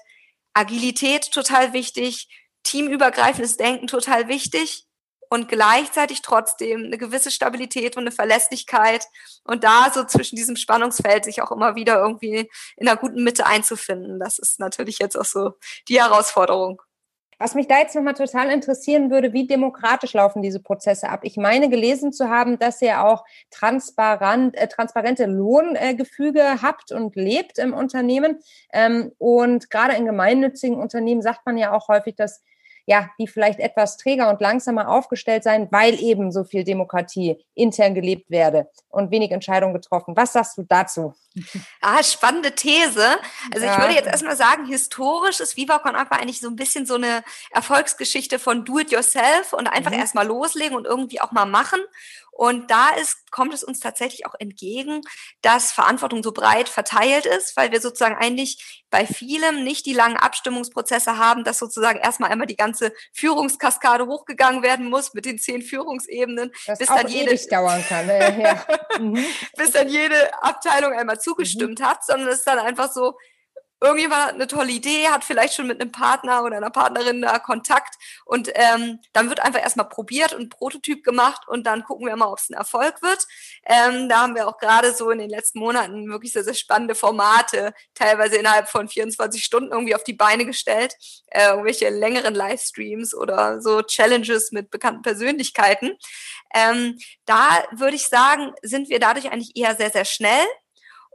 Agilität 0.52 1.30
total 1.30 1.72
wichtig, 1.72 2.28
teamübergreifendes 2.62 3.56
Denken 3.56 3.86
total 3.86 4.28
wichtig 4.28 4.86
und 5.30 5.48
gleichzeitig 5.48 6.22
trotzdem 6.22 6.84
eine 6.84 6.98
gewisse 6.98 7.30
Stabilität 7.30 7.96
und 7.96 8.02
eine 8.02 8.10
Verlässlichkeit 8.10 9.06
und 9.44 9.62
da 9.64 9.90
so 9.94 10.04
zwischen 10.04 10.36
diesem 10.36 10.56
Spannungsfeld 10.56 11.24
sich 11.24 11.40
auch 11.40 11.52
immer 11.52 11.76
wieder 11.76 11.98
irgendwie 11.98 12.50
in 12.76 12.88
einer 12.88 12.96
guten 12.98 13.22
Mitte 13.22 13.46
einzufinden. 13.46 14.18
Das 14.18 14.38
ist 14.38 14.58
natürlich 14.58 14.98
jetzt 14.98 15.16
auch 15.16 15.24
so 15.24 15.52
die 15.88 16.00
Herausforderung. 16.00 16.82
Was 17.38 17.54
mich 17.54 17.68
da 17.68 17.78
jetzt 17.78 17.94
nochmal 17.94 18.12
total 18.12 18.50
interessieren 18.50 19.10
würde, 19.10 19.32
wie 19.32 19.46
demokratisch 19.46 20.12
laufen 20.12 20.42
diese 20.42 20.60
Prozesse 20.60 21.08
ab? 21.08 21.20
Ich 21.22 21.38
meine 21.38 21.70
gelesen 21.70 22.12
zu 22.12 22.28
haben, 22.28 22.58
dass 22.58 22.82
ihr 22.82 23.02
auch 23.02 23.24
transparent, 23.50 24.54
äh, 24.58 24.68
transparente 24.68 25.24
Lohngefüge 25.24 26.60
habt 26.60 26.92
und 26.92 27.16
lebt 27.16 27.58
im 27.58 27.72
Unternehmen. 27.72 28.40
Ähm, 28.74 29.12
und 29.16 29.70
gerade 29.70 29.94
in 29.94 30.04
gemeinnützigen 30.04 30.76
Unternehmen 30.76 31.22
sagt 31.22 31.46
man 31.46 31.56
ja 31.56 31.72
auch 31.72 31.88
häufig, 31.88 32.14
dass 32.14 32.42
ja, 32.90 33.08
die 33.20 33.28
vielleicht 33.28 33.60
etwas 33.60 33.98
träger 33.98 34.28
und 34.30 34.40
langsamer 34.40 34.88
aufgestellt 34.88 35.44
sein, 35.44 35.68
weil 35.70 35.94
eben 36.02 36.32
so 36.32 36.42
viel 36.42 36.64
Demokratie 36.64 37.38
intern 37.54 37.94
gelebt 37.94 38.28
werde 38.30 38.68
und 38.88 39.12
wenig 39.12 39.30
Entscheidungen 39.30 39.74
getroffen. 39.74 40.16
Was 40.16 40.32
sagst 40.32 40.58
du 40.58 40.64
dazu? 40.64 41.14
Ah, 41.80 42.02
spannende 42.02 42.54
These. 42.54 43.16
Also 43.54 43.64
ja. 43.64 43.72
ich 43.72 43.78
würde 43.78 43.94
jetzt 43.94 44.08
erstmal 44.08 44.36
sagen, 44.36 44.66
historisch 44.66 45.40
ist 45.40 45.56
Viva 45.56 45.78
Con 45.78 45.94
Aqua 45.94 46.18
eigentlich 46.18 46.40
so 46.40 46.48
ein 46.48 46.56
bisschen 46.56 46.84
so 46.84 46.96
eine 46.96 47.22
Erfolgsgeschichte 47.52 48.38
von 48.38 48.64
Do 48.64 48.80
it 48.80 48.90
yourself 48.90 49.52
und 49.52 49.68
einfach 49.68 49.92
mhm. 49.92 50.00
erstmal 50.00 50.26
loslegen 50.26 50.76
und 50.76 50.86
irgendwie 50.86 51.20
auch 51.20 51.30
mal 51.30 51.46
machen. 51.46 51.80
Und 52.32 52.70
da 52.70 52.90
ist, 52.90 53.30
kommt 53.30 53.54
es 53.54 53.62
uns 53.62 53.80
tatsächlich 53.80 54.26
auch 54.26 54.34
entgegen, 54.38 55.02
dass 55.42 55.72
Verantwortung 55.72 56.22
so 56.22 56.32
breit 56.32 56.68
verteilt 56.68 57.26
ist, 57.26 57.56
weil 57.56 57.70
wir 57.70 57.80
sozusagen 57.80 58.16
eigentlich 58.16 58.79
bei 58.90 59.06
vielem 59.06 59.62
nicht 59.62 59.86
die 59.86 59.92
langen 59.92 60.16
Abstimmungsprozesse 60.16 61.16
haben, 61.16 61.44
dass 61.44 61.58
sozusagen 61.58 61.98
erstmal 61.98 62.30
einmal 62.30 62.46
die 62.46 62.56
ganze 62.56 62.92
Führungskaskade 63.12 64.06
hochgegangen 64.06 64.62
werden 64.62 64.90
muss 64.90 65.14
mit 65.14 65.24
den 65.24 65.38
zehn 65.38 65.62
Führungsebenen, 65.62 66.52
das 66.66 66.78
bis 66.78 66.88
dann 66.88 67.08
jede 67.08 67.36
dauern 67.48 67.84
kann. 67.88 68.08
ja. 68.08 68.64
mhm. 68.98 69.24
bis 69.56 69.70
dann 69.72 69.88
jede 69.88 70.42
Abteilung 70.42 70.92
einmal 70.92 71.20
zugestimmt 71.20 71.80
mhm. 71.80 71.84
hat, 71.84 72.04
sondern 72.04 72.28
es 72.28 72.38
ist 72.38 72.46
dann 72.46 72.58
einfach 72.58 72.92
so, 72.92 73.14
irgendjemand 73.80 74.22
hat 74.22 74.34
eine 74.34 74.46
tolle 74.46 74.72
Idee, 74.72 75.08
hat 75.08 75.24
vielleicht 75.24 75.54
schon 75.54 75.66
mit 75.66 75.80
einem 75.80 75.92
Partner 75.92 76.44
oder 76.44 76.56
einer 76.56 76.70
Partnerin 76.70 77.22
da 77.22 77.38
Kontakt 77.38 77.94
und 78.24 78.50
ähm, 78.54 79.00
dann 79.12 79.28
wird 79.28 79.40
einfach 79.40 79.60
erstmal 79.60 79.88
probiert 79.88 80.34
und 80.34 80.50
Prototyp 80.50 81.02
gemacht 81.02 81.48
und 81.48 81.66
dann 81.66 81.84
gucken 81.84 82.06
wir 82.06 82.16
mal, 82.16 82.28
ob 82.28 82.38
es 82.38 82.50
ein 82.50 82.54
Erfolg 82.54 83.02
wird. 83.02 83.26
Ähm, 83.64 84.08
da 84.08 84.20
haben 84.22 84.34
wir 84.34 84.48
auch 84.48 84.58
gerade 84.58 84.92
so 84.94 85.10
in 85.10 85.18
den 85.18 85.30
letzten 85.30 85.60
Monaten 85.60 86.10
wirklich 86.10 86.32
sehr, 86.32 86.44
sehr 86.44 86.54
spannende 86.54 86.94
Formate, 86.94 87.72
teilweise 87.94 88.36
innerhalb 88.36 88.68
von 88.68 88.88
24 88.88 89.42
Stunden 89.42 89.72
irgendwie 89.72 89.94
auf 89.94 90.04
die 90.04 90.12
Beine 90.12 90.44
gestellt, 90.44 90.94
äh, 91.28 91.48
irgendwelche 91.48 91.88
längeren 91.88 92.34
Livestreams 92.34 93.14
oder 93.14 93.60
so 93.60 93.82
Challenges 93.82 94.52
mit 94.52 94.70
bekannten 94.70 95.02
Persönlichkeiten. 95.02 95.96
Ähm, 96.54 96.98
da 97.24 97.64
würde 97.72 97.96
ich 97.96 98.08
sagen, 98.08 98.52
sind 98.62 98.88
wir 98.88 99.00
dadurch 99.00 99.30
eigentlich 99.30 99.56
eher 99.56 99.74
sehr, 99.76 99.90
sehr 99.90 100.04
schnell 100.04 100.44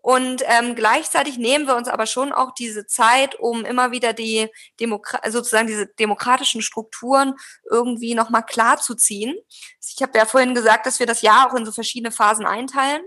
und 0.05 0.43
ähm, 0.45 0.75
gleichzeitig 0.75 1.39
nehmen 1.39 1.65
wir 1.65 1.75
uns 1.75 1.87
aber 1.87 2.05
schon 2.05 2.31
auch 2.31 2.51
diese 2.53 2.85
Zeit, 2.85 3.39
um 3.39 3.65
immer 3.65 3.89
wieder 3.89 4.13
die 4.13 4.51
Demokra 4.79 5.19
sozusagen 5.31 5.65
diese 5.65 5.87
demokratischen 5.87 6.61
Strukturen 6.61 7.33
irgendwie 7.71 8.13
nochmal 8.13 8.45
klar 8.45 8.77
zu 8.77 8.93
ziehen. 8.93 9.35
Ich 9.81 10.03
habe 10.03 10.15
ja 10.15 10.25
vorhin 10.27 10.53
gesagt, 10.53 10.85
dass 10.85 10.99
wir 10.99 11.07
das 11.07 11.23
Jahr 11.23 11.49
auch 11.49 11.55
in 11.55 11.65
so 11.65 11.71
verschiedene 11.71 12.11
Phasen 12.11 12.45
einteilen. 12.45 13.01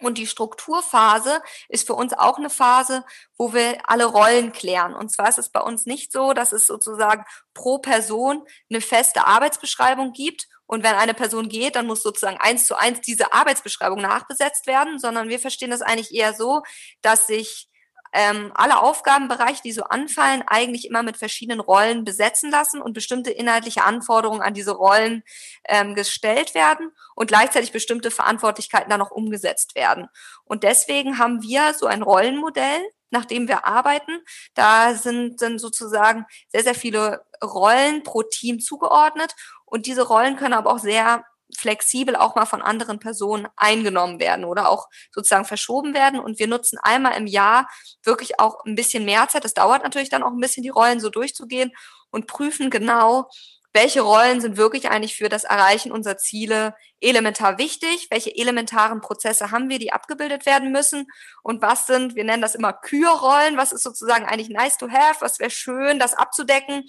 Und 0.00 0.18
die 0.18 0.26
Strukturphase 0.26 1.40
ist 1.68 1.86
für 1.86 1.94
uns 1.94 2.12
auch 2.14 2.38
eine 2.38 2.50
Phase, 2.50 3.04
wo 3.36 3.52
wir 3.52 3.78
alle 3.88 4.06
Rollen 4.06 4.50
klären. 4.50 4.94
Und 4.96 5.12
zwar 5.12 5.28
ist 5.28 5.38
es 5.38 5.50
bei 5.50 5.60
uns 5.60 5.86
nicht 5.86 6.10
so, 6.10 6.32
dass 6.32 6.50
es 6.50 6.66
sozusagen 6.66 7.24
pro 7.54 7.78
Person 7.78 8.42
eine 8.70 8.80
feste 8.80 9.24
Arbeitsbeschreibung 9.24 10.12
gibt 10.12 10.48
und 10.68 10.84
wenn 10.84 10.94
eine 10.94 11.14
Person 11.14 11.48
geht, 11.48 11.74
dann 11.74 11.86
muss 11.86 12.02
sozusagen 12.02 12.36
eins 12.36 12.66
zu 12.66 12.76
eins 12.76 13.00
diese 13.00 13.32
Arbeitsbeschreibung 13.32 14.00
nachbesetzt 14.00 14.66
werden, 14.66 14.98
sondern 14.98 15.30
wir 15.30 15.40
verstehen 15.40 15.70
das 15.70 15.80
eigentlich 15.80 16.14
eher 16.14 16.34
so, 16.34 16.62
dass 17.00 17.26
sich 17.26 17.68
ähm, 18.12 18.52
alle 18.54 18.80
Aufgabenbereiche, 18.80 19.62
die 19.62 19.72
so 19.72 19.84
anfallen, 19.84 20.42
eigentlich 20.46 20.86
immer 20.86 21.02
mit 21.02 21.16
verschiedenen 21.16 21.60
Rollen 21.60 22.04
besetzen 22.04 22.50
lassen 22.50 22.82
und 22.82 22.92
bestimmte 22.92 23.30
inhaltliche 23.30 23.84
Anforderungen 23.84 24.42
an 24.42 24.54
diese 24.54 24.72
Rollen 24.72 25.22
ähm, 25.66 25.94
gestellt 25.94 26.54
werden 26.54 26.90
und 27.14 27.28
gleichzeitig 27.28 27.72
bestimmte 27.72 28.10
Verantwortlichkeiten 28.10 28.90
dann 28.90 29.00
noch 29.00 29.10
umgesetzt 29.10 29.74
werden. 29.74 30.08
Und 30.44 30.64
deswegen 30.64 31.18
haben 31.18 31.42
wir 31.42 31.74
so 31.74 31.86
ein 31.86 32.02
Rollenmodell, 32.02 32.80
nach 33.10 33.24
dem 33.24 33.48
wir 33.48 33.64
arbeiten. 33.64 34.20
Da 34.54 34.94
sind 34.94 35.40
dann 35.40 35.58
sozusagen 35.58 36.26
sehr, 36.48 36.62
sehr 36.62 36.74
viele 36.74 37.24
Rollen 37.42 38.02
pro 38.02 38.22
Team 38.22 38.60
zugeordnet 38.60 39.34
und 39.70 39.86
diese 39.86 40.06
Rollen 40.06 40.36
können 40.36 40.54
aber 40.54 40.72
auch 40.72 40.78
sehr 40.78 41.24
flexibel 41.56 42.14
auch 42.16 42.34
mal 42.34 42.46
von 42.46 42.62
anderen 42.62 42.98
Personen 42.98 43.48
eingenommen 43.56 44.20
werden 44.20 44.44
oder 44.44 44.68
auch 44.68 44.88
sozusagen 45.12 45.46
verschoben 45.46 45.94
werden. 45.94 46.20
Und 46.20 46.38
wir 46.38 46.46
nutzen 46.46 46.78
einmal 46.82 47.16
im 47.16 47.26
Jahr 47.26 47.68
wirklich 48.02 48.38
auch 48.38 48.64
ein 48.64 48.74
bisschen 48.74 49.04
mehr 49.04 49.28
Zeit. 49.28 49.44
Das 49.44 49.54
dauert 49.54 49.82
natürlich 49.82 50.10
dann 50.10 50.22
auch 50.22 50.32
ein 50.32 50.40
bisschen, 50.40 50.62
die 50.62 50.68
Rollen 50.68 51.00
so 51.00 51.08
durchzugehen 51.08 51.72
und 52.10 52.26
prüfen 52.26 52.70
genau, 52.70 53.28
welche 53.74 54.00
Rollen 54.00 54.40
sind 54.40 54.56
wirklich 54.56 54.90
eigentlich 54.90 55.14
für 55.14 55.28
das 55.28 55.44
Erreichen 55.44 55.92
unserer 55.92 56.16
Ziele 56.16 56.74
elementar 57.00 57.58
wichtig, 57.58 58.08
welche 58.10 58.34
elementaren 58.34 59.00
Prozesse 59.00 59.50
haben 59.50 59.68
wir, 59.68 59.78
die 59.78 59.92
abgebildet 59.92 60.46
werden 60.46 60.72
müssen 60.72 61.06
und 61.42 61.62
was 61.62 61.86
sind, 61.86 62.16
wir 62.16 62.24
nennen 62.24 62.42
das 62.42 62.54
immer 62.54 62.72
Kürrollen, 62.72 63.56
was 63.56 63.72
ist 63.72 63.82
sozusagen 63.82 64.24
eigentlich 64.24 64.48
nice 64.48 64.78
to 64.78 64.88
have, 64.90 65.20
was 65.20 65.38
wäre 65.38 65.50
schön, 65.50 65.98
das 65.98 66.14
abzudecken, 66.14 66.86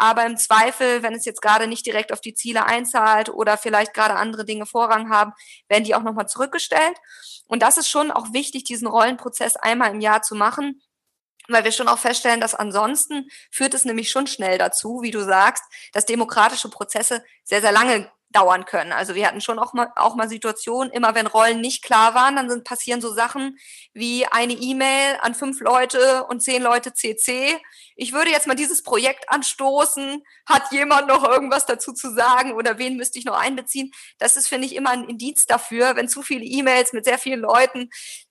Aber 0.00 0.24
im 0.24 0.36
Zweifel, 0.36 1.02
wenn 1.02 1.12
es 1.12 1.24
jetzt 1.24 1.42
gerade 1.42 1.66
nicht 1.66 1.84
direkt 1.84 2.12
auf 2.12 2.20
die 2.20 2.32
Ziele 2.32 2.64
einzahlt 2.66 3.30
oder 3.30 3.58
vielleicht 3.58 3.94
gerade 3.94 4.14
andere 4.14 4.44
Dinge 4.44 4.64
Vorrang 4.64 5.10
haben, 5.10 5.32
werden 5.68 5.82
die 5.82 5.96
auch 5.96 6.02
nochmal 6.02 6.28
zurückgestellt. 6.28 6.96
Und 7.48 7.62
das 7.62 7.78
ist 7.78 7.88
schon 7.88 8.12
auch 8.12 8.32
wichtig, 8.32 8.62
diesen 8.62 8.86
Rollenprozess 8.86 9.56
einmal 9.56 9.90
im 9.90 10.00
Jahr 10.00 10.22
zu 10.22 10.34
machen 10.34 10.80
weil 11.48 11.64
wir 11.64 11.72
schon 11.72 11.88
auch 11.88 11.98
feststellen, 11.98 12.40
dass 12.40 12.54
ansonsten 12.54 13.28
führt 13.50 13.74
es 13.74 13.86
nämlich 13.86 14.10
schon 14.10 14.26
schnell 14.26 14.58
dazu, 14.58 15.00
wie 15.02 15.10
du 15.10 15.24
sagst, 15.24 15.64
dass 15.92 16.04
demokratische 16.04 16.68
Prozesse 16.68 17.24
sehr, 17.42 17.62
sehr 17.62 17.72
lange 17.72 18.10
dauern 18.30 18.66
können. 18.66 18.92
Also 18.92 19.14
wir 19.14 19.26
hatten 19.26 19.40
schon 19.40 19.58
auch 19.58 19.72
mal, 19.72 19.90
auch 19.96 20.14
mal 20.14 20.28
Situationen, 20.28 20.92
immer 20.92 21.14
wenn 21.14 21.26
Rollen 21.26 21.60
nicht 21.60 21.82
klar 21.82 22.14
waren, 22.14 22.36
dann 22.36 22.50
sind, 22.50 22.64
passieren 22.64 23.00
so 23.00 23.12
Sachen 23.12 23.58
wie 23.94 24.26
eine 24.26 24.52
E-Mail 24.52 25.18
an 25.20 25.34
fünf 25.34 25.60
Leute 25.60 26.24
und 26.24 26.40
zehn 26.40 26.62
Leute 26.62 26.92
CC. 26.92 27.58
Ich 27.96 28.12
würde 28.12 28.30
jetzt 28.30 28.46
mal 28.46 28.54
dieses 28.54 28.82
Projekt 28.82 29.30
anstoßen. 29.30 30.22
Hat 30.46 30.70
jemand 30.72 31.08
noch 31.08 31.26
irgendwas 31.26 31.64
dazu 31.64 31.92
zu 31.92 32.12
sagen 32.12 32.52
oder 32.52 32.78
wen 32.78 32.96
müsste 32.96 33.18
ich 33.18 33.24
noch 33.24 33.38
einbeziehen? 33.38 33.92
Das 34.18 34.36
ist, 34.36 34.48
finde 34.48 34.66
ich, 34.66 34.74
immer 34.74 34.90
ein 34.90 35.08
Indiz 35.08 35.46
dafür, 35.46 35.96
wenn 35.96 36.08
zu 36.08 36.22
viele 36.22 36.44
E-Mails 36.44 36.92
mit 36.92 37.04
sehr 37.06 37.18
vielen 37.18 37.40
Leuten 37.40 37.88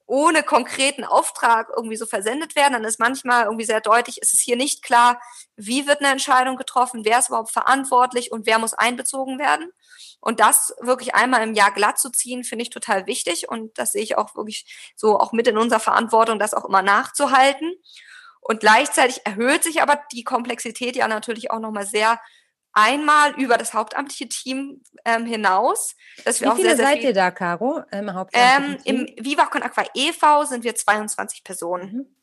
ohne 0.08 0.42
konkreten 0.42 1.04
Auftrag 1.04 1.70
irgendwie 1.76 1.98
so 1.98 2.06
versendet 2.06 2.56
werden, 2.56 2.74
dann 2.74 2.86
ist 2.86 3.00
manchmal 3.00 3.44
irgendwie 3.44 3.66
sehr 3.66 3.82
deutlich, 3.82 4.22
ist 4.22 4.34
es 4.34 4.40
hier 4.40 4.56
nicht 4.56 4.82
klar, 4.82 5.22
wie 5.58 5.86
wird 5.86 6.00
eine 6.00 6.10
Entscheidung 6.10 6.56
getroffen, 6.56 7.04
wer 7.04 7.20
ist 7.20 7.28
überhaupt 7.28 7.52
verantwortlich 7.52 8.32
und 8.32 8.46
wer 8.46 8.58
muss 8.58 8.74
einbezogen 8.74 9.38
werden. 9.38 9.70
Und 10.22 10.40
das 10.40 10.74
wirklich 10.82 11.14
einmal 11.14 11.44
im 11.44 11.54
Jahr 11.54 11.72
glatt 11.72 12.00
zu 12.00 12.10
ziehen, 12.10 12.46
finde 12.46 12.64
ich 12.64 12.70
total 12.70 13.06
wichtig. 13.06 13.50
Und 13.50 13.78
das 13.78 13.92
sehe 13.92 14.02
ich 14.02 14.18
auch 14.18 14.36
wirklich 14.36 14.94
so 14.96 15.20
auch 15.20 15.34
mit 15.34 15.48
in 15.48 15.58
unserer 15.58 15.80
Verantwortung, 15.82 16.40
das 16.40 16.54
auch 16.54 16.66
immer 16.66 16.82
nachzuhalten. 16.82 17.74
Und 18.40 18.62
gleichzeitig 18.62 19.26
erhöht 19.26 19.64
sich 19.64 19.82
aber 19.82 20.02
die 20.14 20.24
Komplexität 20.24 20.96
ja 20.96 21.08
natürlich 21.08 21.52
auch 21.52 21.60
nochmal 21.60 21.86
sehr 21.86 22.20
einmal 22.78 23.34
über 23.40 23.58
das 23.58 23.74
hauptamtliche 23.74 24.30
Team 24.30 24.82
ähm, 25.04 25.26
hinaus. 25.26 25.96
Dass 26.24 26.40
wir 26.40 26.48
Wie 26.48 26.52
auch 26.52 26.56
viele 26.56 26.70
sehr, 26.70 26.78
sehr 26.78 26.86
seid 26.86 26.98
viel, 27.00 27.08
ihr 27.08 27.14
da, 27.14 27.32
Caro? 27.32 27.82
Im, 27.92 28.10
ähm, 28.34 28.78
Im 28.84 29.08
Viva 29.20 29.48
Con 29.48 29.64
Aqua 29.64 29.84
e.V. 29.96 30.46
sind 30.46 30.64
wir 30.64 30.76
22 30.76 31.44
Personen. 31.44 31.92
Mhm. 31.92 32.17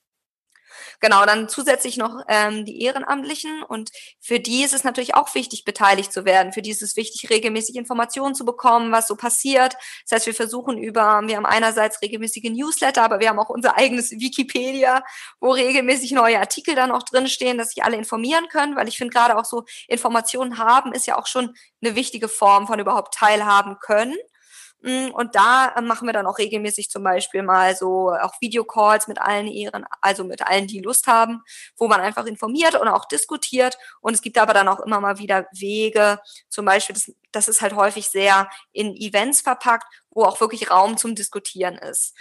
Genau, 1.01 1.27
dann 1.27 1.49
zusätzlich 1.49 1.97
noch 1.97 2.23
ähm, 2.29 2.65
die 2.65 2.83
Ehrenamtlichen 2.83 3.63
und 3.63 3.91
für 4.21 4.41
die 4.41 4.65
ist 4.65 4.73
es 4.73 4.85
natürlich 4.85 5.15
auch 5.15 5.35
wichtig, 5.35 5.65
beteiligt 5.65 6.13
zu 6.13 6.25
werden. 6.25 6.53
Für 6.53 6.63
die 6.63 6.71
ist 6.71 6.83
es 6.83 6.97
wichtig, 6.97 7.31
regelmäßig 7.31 7.77
Informationen 7.77 8.35
zu 8.35 8.45
bekommen, 8.45 8.93
was 8.93 9.07
so 9.07 9.17
passiert. 9.17 9.75
Das 10.05 10.17
heißt, 10.17 10.27
wir 10.27 10.35
versuchen 10.35 10.79
über, 10.79 11.21
wir 11.25 11.37
haben 11.37 11.47
einerseits 11.47 12.01
regelmäßige 12.03 12.51
Newsletter, 12.51 13.03
aber 13.03 13.21
wir 13.21 13.29
haben 13.29 13.39
auch 13.39 13.51
unser 13.51 13.77
eigenes 13.77 14.11
Wikipedia, 14.13 15.03
wo 15.41 15.51
regelmäßig 15.51 16.13
neue 16.13 16.39
Artikel 16.41 16.75
dann 16.75 16.91
auch 16.91 17.03
drinstehen, 17.03 17.59
dass 17.59 17.71
sich 17.71 17.85
alle 17.85 17.97
informieren 17.97 18.49
können, 18.49 18.77
weil 18.77 18.89
ich 18.89 18.97
finde 18.97 19.13
gerade 19.13 19.37
auch 19.37 19.45
so 19.45 19.65
Informationen 19.89 20.59
haben 20.59 20.93
ist 20.93 21.07
ja 21.07 21.19
auch 21.19 21.27
schon 21.27 21.55
eine 21.83 21.95
wichtige 21.95 22.29
Form 22.29 22.67
von 22.67 22.79
überhaupt 22.79 23.15
teilhaben 23.15 23.79
können. 23.81 24.17
Mm, 24.85 25.13
und 25.15 25.35
da 25.35 25.73
äh, 25.77 25.81
machen 25.81 26.07
wir 26.07 26.13
dann 26.13 26.27
auch 26.27 26.37
regelmäßig 26.37 26.91
zum 26.91 27.03
Beispiel 27.05 27.43
mal 27.43 27.75
so 27.75 28.11
auch 28.11 28.35
Videocalls 28.43 29.09
mit 29.09 29.19
allen 29.19 29.47
ihren, 29.47 29.87
also 30.03 30.25
mit 30.25 30.43
allen, 30.47 30.67
die 30.67 30.81
Lust 30.81 31.07
haben, 31.07 31.43
wo 31.79 31.89
man 31.89 32.03
einfach 32.03 32.27
informiert 32.27 32.75
und 32.75 32.89
auch 32.89 33.07
diskutiert. 33.07 33.79
Und 34.03 34.13
es 34.13 34.21
gibt 34.21 34.37
aber 34.37 34.53
dann 34.53 34.69
auch 34.69 34.81
immer 34.81 35.01
mal 35.01 35.19
wieder 35.19 35.47
Wege, 35.53 36.21
zum 36.51 36.67
Beispiel, 36.67 36.95
das, 36.95 37.11
das 37.33 37.49
ist 37.49 37.63
halt 37.63 37.75
häufig 37.75 38.09
sehr 38.11 38.51
in 38.73 38.95
Events 38.95 39.41
verpackt, 39.41 39.87
wo 40.11 40.25
auch 40.25 40.39
wirklich 40.41 40.71
Raum 40.71 40.99
zum 40.99 41.15
Diskutieren 41.15 41.79
ist. 41.79 42.15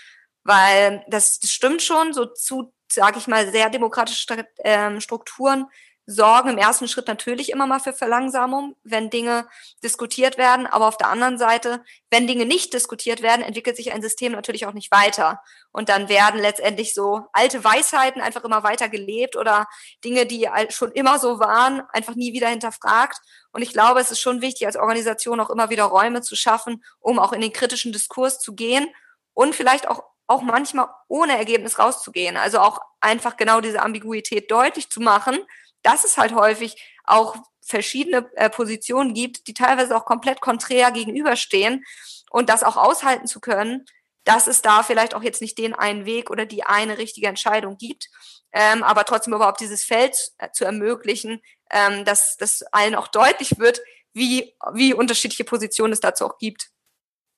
Weil 0.46 1.04
das, 1.10 1.40
das 1.42 1.52
stimmt 1.52 1.82
schon, 1.82 2.14
so 2.14 2.26
zu, 2.28 2.74
sage 2.90 3.20
ich 3.20 3.28
mal, 3.28 3.52
sehr 3.52 3.70
demokratische 3.72 4.46
ähm, 4.64 5.02
Strukturen 5.02 5.66
sorgen 6.06 6.50
im 6.50 6.58
ersten 6.58 6.88
Schritt 6.88 7.08
natürlich 7.08 7.50
immer 7.50 7.66
mal 7.66 7.80
für 7.80 7.94
Verlangsamung, 7.94 8.76
wenn 8.84 9.10
Dinge 9.10 9.48
diskutiert 9.84 10.38
werden. 10.38 10.68
Aber 10.68 10.88
auf 10.88 10.98
der 10.98 11.08
anderen 11.08 11.38
Seite, 11.38 11.84
wenn 12.10 12.28
Dinge 12.28 12.46
nicht 12.46 12.74
diskutiert 12.74 13.22
werden, 13.22 13.42
entwickelt 13.42 13.78
sich 13.78 13.94
ein 13.94 14.02
System 14.02 14.34
natürlich 14.34 14.66
auch 14.66 14.74
nicht 14.74 14.92
weiter. 14.92 15.42
Und 15.72 15.90
dann 15.90 16.10
werden 16.10 16.42
letztendlich 16.42 16.94
so 16.94 17.22
alte 17.32 17.64
Weisheiten 17.64 18.22
einfach 18.22 18.44
immer 18.44 18.64
weiter 18.64 18.90
gelebt 18.90 19.36
oder 19.36 19.68
Dinge, 20.04 20.26
die 20.26 20.50
schon 20.70 20.92
immer 20.92 21.20
so 21.20 21.40
waren, 21.40 21.82
einfach 21.92 22.16
nie 22.16 22.34
wieder 22.34 22.50
hinterfragt. 22.50 23.18
Und 23.52 23.62
ich 23.62 23.72
glaube, 23.72 24.02
es 24.02 24.12
ist 24.12 24.20
schon 24.20 24.42
wichtig, 24.42 24.68
als 24.68 24.76
Organisation 24.76 25.40
auch 25.40 25.50
immer 25.50 25.70
wieder 25.70 25.86
Räume 25.86 26.22
zu 26.22 26.36
schaffen, 26.36 26.84
um 27.00 27.18
auch 27.18 27.32
in 27.32 27.42
den 27.42 27.54
kritischen 27.54 27.94
Diskurs 27.94 28.40
zu 28.40 28.56
gehen 28.56 28.88
und 29.34 29.56
vielleicht 29.56 29.88
auch 29.88 30.04
auch 30.26 30.42
manchmal 30.42 30.88
ohne 31.10 31.38
Ergebnis 31.38 31.80
rauszugehen. 31.80 32.38
Also 32.38 32.60
auch 32.60 32.80
einfach 33.02 33.36
genau 33.38 33.60
diese 33.62 33.82
Ambiguität 33.82 34.50
deutlich 34.50 34.90
zu 34.90 35.02
machen, 35.02 35.38
dass 35.84 36.04
es 36.04 36.18
halt 36.18 36.34
häufig 36.34 36.76
auch 37.04 37.36
verschiedene 37.62 38.30
äh, 38.36 38.50
Positionen 38.50 39.14
gibt, 39.14 39.48
die 39.48 39.54
teilweise 39.54 39.96
auch 39.96 40.06
komplett 40.06 40.42
konträr 40.42 40.92
gegenüberstehen 40.92 41.84
und 42.30 42.50
das 42.50 42.64
auch 42.64 42.78
aushalten 42.78 43.28
zu 43.28 43.40
können, 43.40 43.86
dass 44.24 44.48
es 44.48 44.62
da 44.62 44.84
vielleicht 44.84 45.16
auch 45.16 45.24
jetzt 45.24 45.42
nicht 45.42 45.58
den 45.58 45.74
einen 45.74 46.06
Weg 46.06 46.30
oder 46.30 46.46
die 46.46 46.64
eine 46.64 46.98
richtige 46.98 47.28
Entscheidung 47.28 47.78
gibt, 47.78 48.10
ähm, 48.54 48.84
aber 48.84 49.06
trotzdem 49.06 49.34
überhaupt 49.34 49.60
dieses 49.60 49.84
Feld 49.84 50.16
äh, 50.38 50.50
zu 50.52 50.66
ermöglichen, 50.66 51.42
ähm, 51.70 52.06
dass, 52.06 52.38
dass 52.38 52.64
allen 52.72 52.96
auch 52.96 53.08
deutlich 53.08 53.60
wird, 53.60 53.82
wie, 54.14 54.56
wie 54.74 54.94
unterschiedliche 54.94 55.44
Positionen 55.44 55.94
es 55.94 56.00
dazu 56.00 56.26
auch 56.26 56.38
gibt. 56.38 56.70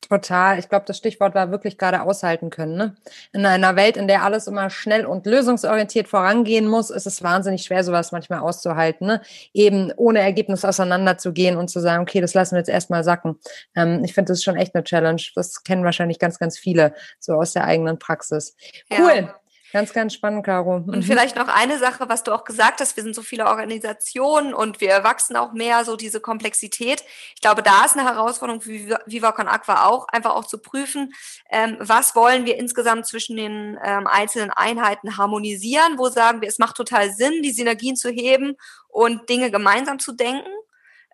Total. 0.01 0.59
Ich 0.59 0.69
glaube, 0.69 0.85
das 0.85 0.97
Stichwort 0.97 1.33
war 1.33 1.49
wirklich 1.49 1.79
gerade 1.79 2.03
aushalten 2.03 2.51
können. 2.51 2.75
Ne? 2.75 2.95
In 3.33 3.45
einer 3.45 3.75
Welt, 3.75 3.97
in 3.97 4.07
der 4.07 4.23
alles 4.23 4.45
immer 4.45 4.69
schnell 4.69 5.05
und 5.05 5.25
lösungsorientiert 5.25 6.07
vorangehen 6.07 6.67
muss, 6.67 6.91
ist 6.91 7.07
es 7.07 7.23
wahnsinnig 7.23 7.63
schwer, 7.63 7.83
sowas 7.83 8.11
manchmal 8.11 8.39
auszuhalten. 8.39 9.07
Ne? 9.07 9.21
Eben 9.53 9.91
ohne 9.97 10.19
Ergebnis 10.19 10.63
auseinanderzugehen 10.63 11.57
und 11.57 11.69
zu 11.69 11.79
sagen, 11.79 12.03
okay, 12.03 12.21
das 12.21 12.35
lassen 12.35 12.53
wir 12.53 12.59
jetzt 12.59 12.69
erstmal 12.69 13.03
sacken. 13.03 13.39
Ähm, 13.75 14.03
ich 14.03 14.13
finde, 14.13 14.31
das 14.31 14.39
ist 14.39 14.43
schon 14.43 14.57
echt 14.57 14.75
eine 14.75 14.83
Challenge. 14.83 15.21
Das 15.33 15.63
kennen 15.63 15.83
wahrscheinlich 15.83 16.19
ganz, 16.19 16.37
ganz 16.37 16.57
viele 16.59 16.93
so 17.19 17.33
aus 17.33 17.53
der 17.53 17.65
eigenen 17.65 17.97
Praxis. 17.97 18.55
Cool. 18.91 19.23
Ja. 19.23 19.35
Ganz, 19.75 19.91
ganz 19.91 20.13
spannend, 20.13 20.45
Caro. 20.45 20.79
Mhm. 20.79 20.93
Und 20.93 21.03
vielleicht 21.03 21.35
noch 21.35 21.49
eine 21.49 21.77
Sache, 21.79 22.07
was 22.07 22.23
du 22.23 22.31
auch 22.31 22.45
gesagt 22.45 22.79
hast, 22.79 22.95
wir 22.95 23.03
sind 23.03 23.13
so 23.13 23.21
viele 23.21 23.45
Organisationen 23.45 24.53
und 24.53 24.79
wir 24.79 25.03
wachsen 25.03 25.35
auch 25.35 25.51
mehr, 25.51 25.83
so 25.83 25.97
diese 25.97 26.21
Komplexität. 26.21 27.03
Ich 27.35 27.41
glaube, 27.41 27.61
da 27.61 27.83
ist 27.83 27.97
eine 27.97 28.07
Herausforderung 28.07 28.61
für 28.61 29.01
Viva 29.05 29.33
Con 29.33 29.49
Aqua 29.49 29.85
auch, 29.85 30.07
einfach 30.07 30.33
auch 30.33 30.45
zu 30.45 30.59
prüfen, 30.59 31.13
ähm, 31.49 31.75
was 31.81 32.15
wollen 32.15 32.45
wir 32.45 32.57
insgesamt 32.57 33.05
zwischen 33.05 33.35
den 33.35 33.77
ähm, 33.83 34.07
einzelnen 34.07 34.51
Einheiten 34.51 35.17
harmonisieren, 35.17 35.97
wo 35.97 36.07
sagen 36.07 36.39
wir, 36.39 36.47
es 36.47 36.57
macht 36.57 36.77
total 36.77 37.11
Sinn, 37.11 37.43
die 37.43 37.51
Synergien 37.51 37.97
zu 37.97 38.09
heben 38.09 38.55
und 38.87 39.27
Dinge 39.27 39.51
gemeinsam 39.51 39.99
zu 39.99 40.13
denken 40.13 40.47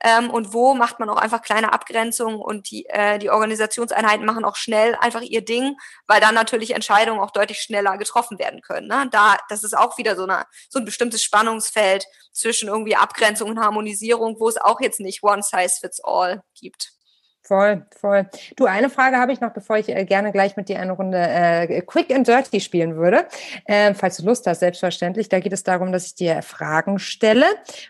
ähm, 0.04 0.30
und 0.30 0.54
wo 0.54 0.74
macht 0.74 1.00
man 1.00 1.10
auch 1.10 1.18
einfach 1.18 1.42
kleine 1.42 1.74
Abgrenzungen 1.74 2.40
und 2.40 2.72
die, 2.72 2.86
äh, 2.88 3.20
die 3.20 3.30
Organisationseinheiten 3.30 4.26
machen 4.26 4.46
auch 4.46 4.56
schnell 4.56 4.96
einfach 4.96 5.22
ihr 5.22 5.44
Ding, 5.46 5.78
weil 6.08 6.20
dann 6.20 6.34
natürlich 6.34 6.72
Entscheidungen 6.72 7.20
auch 7.20 7.32
deutlich 7.32 7.60
schneller 7.60 7.98
getroffen 7.98 8.40
werden 8.40 8.62
können. 8.62 8.88
Ne? 8.88 9.08
Da, 9.12 9.38
das 9.50 9.64
ist 9.64 9.78
auch 9.78 9.98
wieder 9.98 10.16
so, 10.16 10.24
eine, 10.24 10.46
so 10.70 10.80
ein 10.80 10.86
bestimmtes 10.86 11.24
Spannungsfeld 11.24 12.06
zwischen 12.32 12.70
irgendwie 12.70 12.96
Abgrenzung 12.96 13.52
und 13.52 13.60
Harmonisierung, 13.60 14.40
wo 14.40 14.50
es 14.50 14.58
auch 14.58 14.82
jetzt 14.82 15.00
nicht 15.00 15.24
one 15.24 15.44
size 15.44 15.78
fits 15.80 16.02
all 16.04 16.44
gibt. 16.60 16.94
Voll, 17.52 17.86
voll. 18.00 18.30
Du, 18.56 18.64
eine 18.64 18.90
Frage 18.90 19.18
habe 19.18 19.34
ich 19.34 19.42
noch, 19.42 19.52
bevor 19.52 19.76
ich 19.76 19.90
äh, 19.90 20.06
gerne 20.06 20.32
gleich 20.32 20.56
mit 20.56 20.70
dir 20.70 20.80
eine 20.80 20.94
Runde 20.94 21.18
äh, 21.18 21.82
Quick 21.82 22.10
and 22.16 22.26
Dirty 22.26 22.62
spielen 22.62 22.96
würde. 22.96 23.26
Äh, 23.66 23.94
falls 23.94 24.16
du 24.16 24.26
Lust 24.26 24.48
hast, 24.48 24.62
selbstverständlich. 24.62 25.28
Da 25.28 25.42
geht 25.42 25.52
es 25.52 25.64
darum, 25.64 25.92
dass 25.92 26.06
ich 26.06 26.16
dir 26.16 26.44
Fragen 26.44 26.98
stelle 26.98 27.44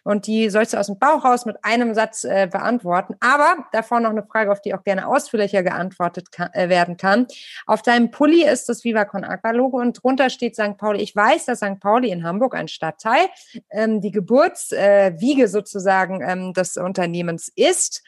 und 0.03 0.25
die 0.25 0.49
sollst 0.49 0.73
du 0.73 0.79
aus 0.79 0.87
dem 0.87 0.97
Bauch 0.97 1.23
raus 1.23 1.45
mit 1.45 1.57
einem 1.63 1.93
Satz 1.93 2.23
äh, 2.23 2.47
beantworten. 2.51 3.13
Aber 3.19 3.67
davor 3.71 3.99
noch 3.99 4.09
eine 4.09 4.23
Frage, 4.23 4.51
auf 4.51 4.61
die 4.61 4.73
auch 4.73 4.83
gerne 4.83 5.07
ausführlicher 5.07 5.61
geantwortet 5.61 6.31
kann, 6.31 6.51
äh, 6.53 6.67
werden 6.67 6.97
kann. 6.97 7.27
Auf 7.67 7.83
deinem 7.83 8.09
Pulli 8.09 8.43
ist 8.43 8.67
das 8.67 8.83
Viva 8.83 9.05
Con 9.05 9.23
Aqua 9.23 9.51
Logo 9.51 9.77
und 9.77 10.01
drunter 10.01 10.31
steht 10.31 10.55
St. 10.55 10.75
Pauli. 10.79 11.03
Ich 11.03 11.15
weiß, 11.15 11.45
dass 11.45 11.59
St. 11.59 11.79
Pauli 11.79 12.09
in 12.09 12.23
Hamburg 12.23 12.55
ein 12.55 12.67
Stadtteil, 12.67 13.27
ähm, 13.69 14.01
die 14.01 14.11
Geburtswiege 14.11 15.43
äh, 15.43 15.47
sozusagen 15.47 16.27
ähm, 16.27 16.53
des 16.53 16.77
Unternehmens 16.77 17.51
ist. 17.55 18.01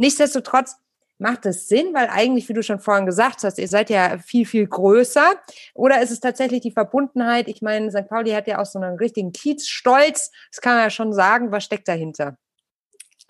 Nichtsdestotrotz 0.00 0.76
macht 1.20 1.46
es 1.46 1.68
Sinn, 1.68 1.94
weil 1.94 2.08
eigentlich, 2.08 2.48
wie 2.48 2.54
du 2.54 2.62
schon 2.62 2.80
vorhin 2.80 3.06
gesagt 3.06 3.44
hast, 3.44 3.58
ihr 3.58 3.68
seid 3.68 3.90
ja 3.90 4.18
viel, 4.18 4.46
viel 4.46 4.66
größer. 4.66 5.34
Oder 5.74 6.02
ist 6.02 6.10
es 6.10 6.20
tatsächlich 6.20 6.62
die 6.62 6.72
Verbundenheit? 6.72 7.48
Ich 7.48 7.62
meine, 7.62 7.90
St. 7.90 8.08
Pauli 8.08 8.32
hat 8.32 8.46
ja 8.46 8.58
auch 8.60 8.66
so 8.66 8.78
einen 8.78 8.96
richtigen 8.96 9.32
Kiezstolz. 9.32 10.30
Das 10.50 10.60
kann 10.60 10.74
man 10.74 10.84
ja 10.84 10.90
schon 10.90 11.12
sagen. 11.12 11.52
Was 11.52 11.64
steckt 11.64 11.88
dahinter? 11.88 12.36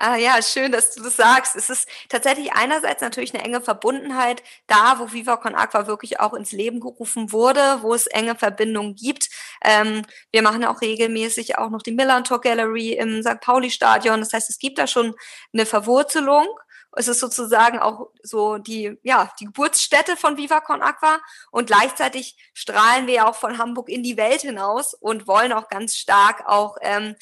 Ah 0.03 0.16
ja, 0.16 0.41
schön, 0.41 0.72
dass 0.72 0.95
du 0.95 1.03
das 1.03 1.16
sagst. 1.16 1.57
Es 1.57 1.68
ist 1.68 1.86
tatsächlich 2.09 2.55
einerseits 2.55 3.03
natürlich 3.03 3.34
eine 3.34 3.45
enge 3.45 3.61
Verbundenheit 3.61 4.43
da, 4.66 4.99
wo 4.99 5.12
Viva 5.12 5.36
Con 5.36 5.55
Aqua 5.55 5.86
wirklich 5.86 6.20
auch 6.20 6.32
ins 6.32 6.53
Leben 6.53 6.80
gerufen 6.80 7.32
wurde, 7.32 7.82
wo 7.82 7.93
es 7.93 8.07
enge 8.07 8.34
Verbindungen 8.34 8.95
gibt. 8.95 9.28
Ähm, 9.62 10.01
wir 10.32 10.41
machen 10.41 10.64
auch 10.64 10.80
regelmäßig 10.80 11.59
auch 11.59 11.68
noch 11.68 11.82
die 11.82 11.93
Milan 11.93 12.24
Talk 12.24 12.45
Gallery 12.45 12.95
im 12.95 13.22
St. 13.22 13.41
Pauli 13.43 13.70
Stadion. 13.70 14.20
Das 14.20 14.32
heißt, 14.32 14.49
es 14.49 14.59
gibt 14.59 14.78
da 14.78 14.86
schon 14.86 15.14
eine 15.53 15.66
Verwurzelung. 15.66 16.47
Es 16.97 17.09
ist 17.09 17.20
sozusagen 17.20 17.78
auch 17.78 18.11
so 18.22 18.59
die, 18.59 18.99
ja, 19.03 19.32
die 19.38 19.47
Geburtsstätte 19.47 20.16
von 20.16 20.36
Viva 20.36 20.61
Con 20.61 20.82
Aqua 20.82 21.20
und 21.51 21.66
gleichzeitig 21.66 22.36
strahlen 22.53 23.07
wir 23.07 23.14
ja 23.14 23.28
auch 23.28 23.36
von 23.36 23.59
Hamburg 23.59 23.88
in 23.88 24.03
die 24.03 24.16
Welt 24.16 24.43
hinaus 24.43 24.95
und 24.95 25.26
wollen 25.26 25.53
auch 25.53 25.68
ganz 25.68 25.97
stark 25.97 26.47
auch 26.47 26.76
ähm, 26.80 27.14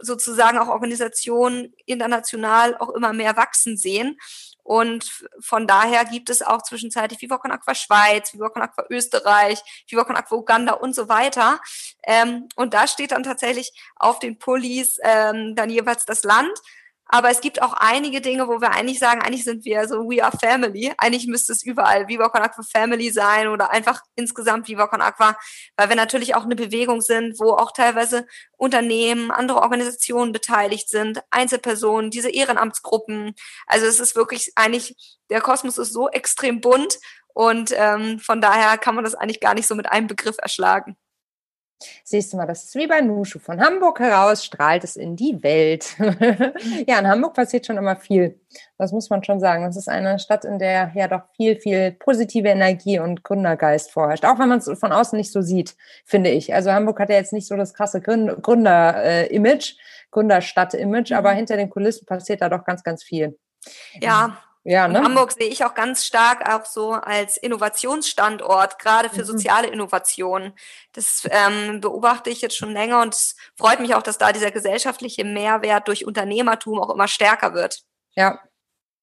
sozusagen 0.00 0.58
auch 0.58 0.68
Organisationen 0.68 1.74
international 1.86 2.76
auch 2.78 2.90
immer 2.90 3.12
mehr 3.12 3.36
wachsen 3.36 3.76
sehen. 3.76 4.18
Und 4.64 5.10
von 5.40 5.66
daher 5.66 6.04
gibt 6.04 6.30
es 6.30 6.40
auch 6.40 6.62
zwischenzeitlich 6.62 7.20
Viva 7.20 7.38
Con 7.38 7.50
Aqua 7.50 7.74
Schweiz, 7.74 8.32
Viva 8.32 8.48
Con 8.48 8.62
Aqua 8.62 8.84
Österreich, 8.90 9.60
Viva 9.88 10.04
Con 10.04 10.16
Aqua 10.16 10.38
Uganda 10.38 10.74
und 10.74 10.94
so 10.94 11.08
weiter. 11.08 11.60
Ähm, 12.04 12.48
und 12.54 12.72
da 12.72 12.86
steht 12.86 13.10
dann 13.10 13.24
tatsächlich 13.24 13.72
auf 13.96 14.18
den 14.20 14.38
Pullis 14.38 14.98
ähm, 15.02 15.56
dann 15.56 15.68
jeweils 15.68 16.04
das 16.04 16.22
Land. 16.22 16.52
Aber 17.14 17.28
es 17.28 17.42
gibt 17.42 17.60
auch 17.60 17.74
einige 17.74 18.22
Dinge, 18.22 18.48
wo 18.48 18.62
wir 18.62 18.70
eigentlich 18.70 18.98
sagen, 18.98 19.20
eigentlich 19.20 19.44
sind 19.44 19.66
wir 19.66 19.86
so 19.86 20.08
We 20.08 20.24
are 20.24 20.34
Family. 20.34 20.94
Eigentlich 20.96 21.26
müsste 21.26 21.52
es 21.52 21.62
überall 21.62 22.08
Viva 22.08 22.30
Con 22.30 22.40
Aqua 22.40 22.62
Family 22.62 23.10
sein 23.10 23.48
oder 23.48 23.70
einfach 23.70 24.00
insgesamt 24.14 24.66
Viva 24.66 24.86
Con 24.86 25.02
Aqua, 25.02 25.36
weil 25.76 25.90
wir 25.90 25.96
natürlich 25.96 26.34
auch 26.34 26.44
eine 26.44 26.56
Bewegung 26.56 27.02
sind, 27.02 27.38
wo 27.38 27.50
auch 27.52 27.72
teilweise 27.72 28.26
Unternehmen, 28.56 29.30
andere 29.30 29.60
Organisationen 29.60 30.32
beteiligt 30.32 30.88
sind, 30.88 31.22
Einzelpersonen, 31.30 32.10
diese 32.10 32.30
Ehrenamtsgruppen. 32.30 33.34
Also 33.66 33.84
es 33.84 34.00
ist 34.00 34.16
wirklich 34.16 34.52
eigentlich, 34.56 34.96
der 35.28 35.42
Kosmos 35.42 35.76
ist 35.76 35.92
so 35.92 36.08
extrem 36.08 36.62
bunt 36.62 36.98
und 37.34 37.74
ähm, 37.76 38.20
von 38.20 38.40
daher 38.40 38.78
kann 38.78 38.94
man 38.94 39.04
das 39.04 39.14
eigentlich 39.14 39.40
gar 39.40 39.52
nicht 39.52 39.66
so 39.66 39.74
mit 39.74 39.86
einem 39.86 40.06
Begriff 40.06 40.36
erschlagen. 40.38 40.96
Siehst 42.04 42.32
du 42.32 42.36
mal, 42.36 42.46
das 42.46 42.64
ist 42.64 42.74
wie 42.74 42.86
bei 42.86 43.00
Nushu. 43.00 43.38
Von 43.38 43.60
Hamburg 43.60 44.00
heraus 44.00 44.44
strahlt 44.44 44.84
es 44.84 44.96
in 44.96 45.16
die 45.16 45.42
Welt. 45.42 45.96
ja, 46.86 46.98
in 46.98 47.08
Hamburg 47.08 47.34
passiert 47.34 47.66
schon 47.66 47.78
immer 47.78 47.96
viel. 47.96 48.40
Das 48.78 48.92
muss 48.92 49.10
man 49.10 49.24
schon 49.24 49.40
sagen. 49.40 49.64
Es 49.64 49.76
ist 49.76 49.88
eine 49.88 50.18
Stadt, 50.18 50.44
in 50.44 50.58
der 50.58 50.92
ja 50.94 51.08
doch 51.08 51.22
viel, 51.36 51.56
viel 51.56 51.92
positive 51.92 52.48
Energie 52.48 52.98
und 52.98 53.24
Gründergeist 53.24 53.90
vorherrscht. 53.90 54.24
Auch 54.24 54.38
wenn 54.38 54.48
man 54.48 54.58
es 54.58 54.70
von 54.78 54.92
außen 54.92 55.16
nicht 55.16 55.32
so 55.32 55.42
sieht, 55.42 55.76
finde 56.04 56.30
ich. 56.30 56.54
Also 56.54 56.72
Hamburg 56.72 57.00
hat 57.00 57.10
ja 57.10 57.16
jetzt 57.16 57.32
nicht 57.32 57.46
so 57.46 57.56
das 57.56 57.74
krasse 57.74 58.00
Gründer-Image, 58.00 59.74
Gründerstadt-Image, 60.10 61.12
aber 61.12 61.32
mhm. 61.32 61.36
hinter 61.36 61.56
den 61.56 61.70
Kulissen 61.70 62.06
passiert 62.06 62.42
da 62.42 62.48
doch 62.48 62.64
ganz, 62.64 62.82
ganz 62.82 63.02
viel. 63.02 63.38
Ja, 64.00 64.38
ja, 64.64 64.86
ne? 64.86 65.02
Hamburg 65.02 65.32
sehe 65.32 65.48
ich 65.48 65.64
auch 65.64 65.74
ganz 65.74 66.04
stark 66.04 66.48
auch 66.48 66.64
so 66.64 66.92
als 66.92 67.36
Innovationsstandort, 67.36 68.78
gerade 68.78 69.10
für 69.10 69.22
mhm. 69.22 69.26
soziale 69.26 69.68
Innovation. 69.68 70.52
Das 70.92 71.28
ähm, 71.30 71.80
beobachte 71.80 72.30
ich 72.30 72.42
jetzt 72.42 72.56
schon 72.56 72.72
länger 72.72 73.02
und 73.02 73.14
es 73.14 73.34
freut 73.56 73.80
mich 73.80 73.94
auch, 73.94 74.02
dass 74.02 74.18
da 74.18 74.32
dieser 74.32 74.52
gesellschaftliche 74.52 75.24
Mehrwert 75.24 75.88
durch 75.88 76.06
Unternehmertum 76.06 76.80
auch 76.80 76.90
immer 76.90 77.08
stärker 77.08 77.54
wird. 77.54 77.82
Ja, 78.14 78.38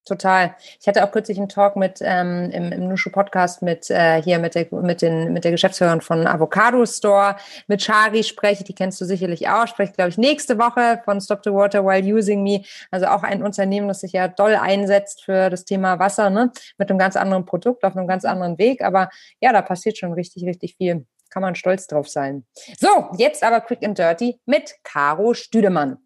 Total. 0.06 0.56
Ich 0.80 0.88
hatte 0.88 1.04
auch 1.04 1.12
kürzlich 1.12 1.36
einen 1.36 1.50
Talk 1.50 1.76
mit 1.76 1.98
ähm, 2.00 2.50
im, 2.52 2.72
im 2.72 2.88
Nushu 2.88 3.10
Podcast 3.10 3.60
mit 3.60 3.90
äh, 3.90 4.22
hier 4.22 4.38
mit 4.38 4.54
der 4.54 4.66
mit 4.70 5.02
den 5.02 5.32
mit 5.34 5.44
der 5.44 5.50
Geschäftsführerin 5.50 6.00
von 6.00 6.26
Avocado 6.26 6.86
Store 6.86 7.36
mit 7.66 7.82
Shari 7.82 8.24
spreche. 8.24 8.64
Die 8.64 8.74
kennst 8.74 8.98
du 9.00 9.04
sicherlich 9.04 9.48
auch. 9.48 9.66
Spreche 9.66 9.92
glaube 9.92 10.08
ich 10.08 10.16
nächste 10.16 10.58
Woche 10.58 11.02
von 11.04 11.20
Stop 11.20 11.40
the 11.44 11.52
Water 11.52 11.84
While 11.84 12.14
Using 12.14 12.42
Me. 12.42 12.62
Also 12.90 13.06
auch 13.06 13.22
ein 13.22 13.42
Unternehmen, 13.42 13.88
das 13.88 14.00
sich 14.00 14.12
ja 14.12 14.26
doll 14.26 14.54
einsetzt 14.54 15.22
für 15.22 15.50
das 15.50 15.66
Thema 15.66 15.98
Wasser, 15.98 16.30
ne? 16.30 16.50
Mit 16.78 16.88
einem 16.88 16.98
ganz 16.98 17.14
anderen 17.14 17.44
Produkt 17.44 17.84
auf 17.84 17.94
einem 17.94 18.06
ganz 18.06 18.24
anderen 18.24 18.56
Weg. 18.56 18.82
Aber 18.82 19.10
ja, 19.40 19.52
da 19.52 19.60
passiert 19.60 19.98
schon 19.98 20.14
richtig 20.14 20.46
richtig 20.46 20.76
viel. 20.76 21.04
Kann 21.28 21.42
man 21.42 21.54
stolz 21.54 21.86
drauf 21.86 22.08
sein. 22.08 22.44
So, 22.78 22.88
jetzt 23.18 23.44
aber 23.44 23.60
quick 23.60 23.84
and 23.84 23.98
dirty 23.98 24.40
mit 24.46 24.74
Caro 24.82 25.34
Stüdemann. 25.34 25.98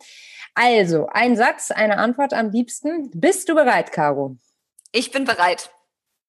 Also, 0.54 1.08
ein 1.12 1.36
Satz, 1.36 1.70
eine 1.72 1.98
Antwort 1.98 2.32
am 2.32 2.50
liebsten. 2.50 3.10
Bist 3.12 3.48
du 3.48 3.54
bereit, 3.54 3.90
Caro? 3.90 4.36
Ich 4.92 5.10
bin 5.10 5.24
bereit. 5.24 5.70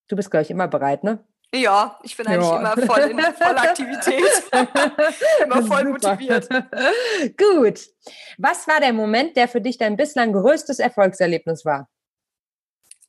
Du 0.07 0.15
bist, 0.15 0.31
glaube 0.31 0.43
ich, 0.43 0.51
immer 0.51 0.67
bereit, 0.67 1.03
ne? 1.03 1.23
Ja, 1.53 1.99
ich 2.03 2.17
bin 2.17 2.27
eigentlich 2.27 2.49
ja. 2.49 2.57
immer 2.57 2.85
voll 2.85 3.11
in 3.11 3.19
Vollaktivität. 3.39 4.43
immer 5.43 5.63
voll 5.63 5.85
motiviert. 5.85 6.49
Gut. 7.37 7.87
Was 8.37 8.67
war 8.67 8.79
der 8.79 8.93
Moment, 8.93 9.37
der 9.37 9.47
für 9.47 9.61
dich 9.61 9.77
dein 9.77 9.95
bislang 9.95 10.33
größtes 10.33 10.79
Erfolgserlebnis 10.79 11.63
war? 11.63 11.87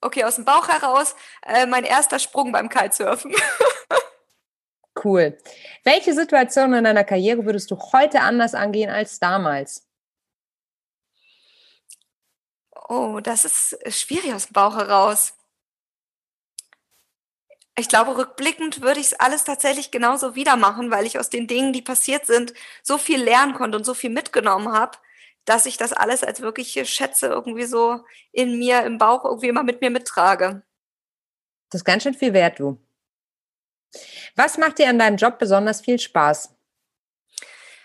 Okay, 0.00 0.24
aus 0.24 0.36
dem 0.36 0.44
Bauch 0.44 0.68
heraus 0.68 1.16
äh, 1.42 1.66
mein 1.66 1.84
erster 1.84 2.18
Sprung 2.18 2.52
beim 2.52 2.68
Kitesurfen. 2.68 3.34
cool. 5.02 5.38
Welche 5.82 6.12
Situation 6.12 6.74
in 6.74 6.84
deiner 6.84 7.04
Karriere 7.04 7.44
würdest 7.44 7.70
du 7.70 7.78
heute 7.92 8.20
anders 8.20 8.54
angehen 8.54 8.90
als 8.90 9.18
damals? 9.18 9.85
Oh, 12.88 13.20
das 13.20 13.44
ist 13.44 13.78
schwierig 13.88 14.32
aus 14.32 14.46
dem 14.46 14.52
Bauch 14.52 14.76
heraus. 14.76 15.34
Ich 17.78 17.88
glaube, 17.88 18.16
rückblickend 18.16 18.80
würde 18.80 19.00
ich 19.00 19.06
es 19.06 19.14
alles 19.14 19.44
tatsächlich 19.44 19.90
genauso 19.90 20.34
wieder 20.34 20.56
machen, 20.56 20.90
weil 20.90 21.04
ich 21.04 21.18
aus 21.18 21.28
den 21.28 21.46
Dingen, 21.46 21.72
die 21.72 21.82
passiert 21.82 22.26
sind, 22.26 22.54
so 22.82 22.96
viel 22.96 23.22
lernen 23.22 23.54
konnte 23.54 23.76
und 23.76 23.84
so 23.84 23.92
viel 23.92 24.10
mitgenommen 24.10 24.72
habe, 24.72 24.98
dass 25.44 25.66
ich 25.66 25.76
das 25.76 25.92
alles 25.92 26.24
als 26.24 26.40
wirkliche 26.40 26.86
Schätze 26.86 27.26
irgendwie 27.26 27.64
so 27.64 28.04
in 28.32 28.58
mir, 28.58 28.82
im 28.84 28.98
Bauch 28.98 29.24
irgendwie 29.24 29.48
immer 29.48 29.62
mit 29.62 29.80
mir 29.80 29.90
mittrage. 29.90 30.62
Das 31.70 31.80
ist 31.80 31.84
ganz 31.84 32.04
schön 32.04 32.14
viel 32.14 32.32
wert, 32.32 32.60
du. 32.60 32.80
Was 34.36 34.58
macht 34.58 34.78
dir 34.78 34.88
an 34.88 34.98
deinem 34.98 35.16
Job 35.16 35.38
besonders 35.38 35.80
viel 35.80 35.98
Spaß? 35.98 36.54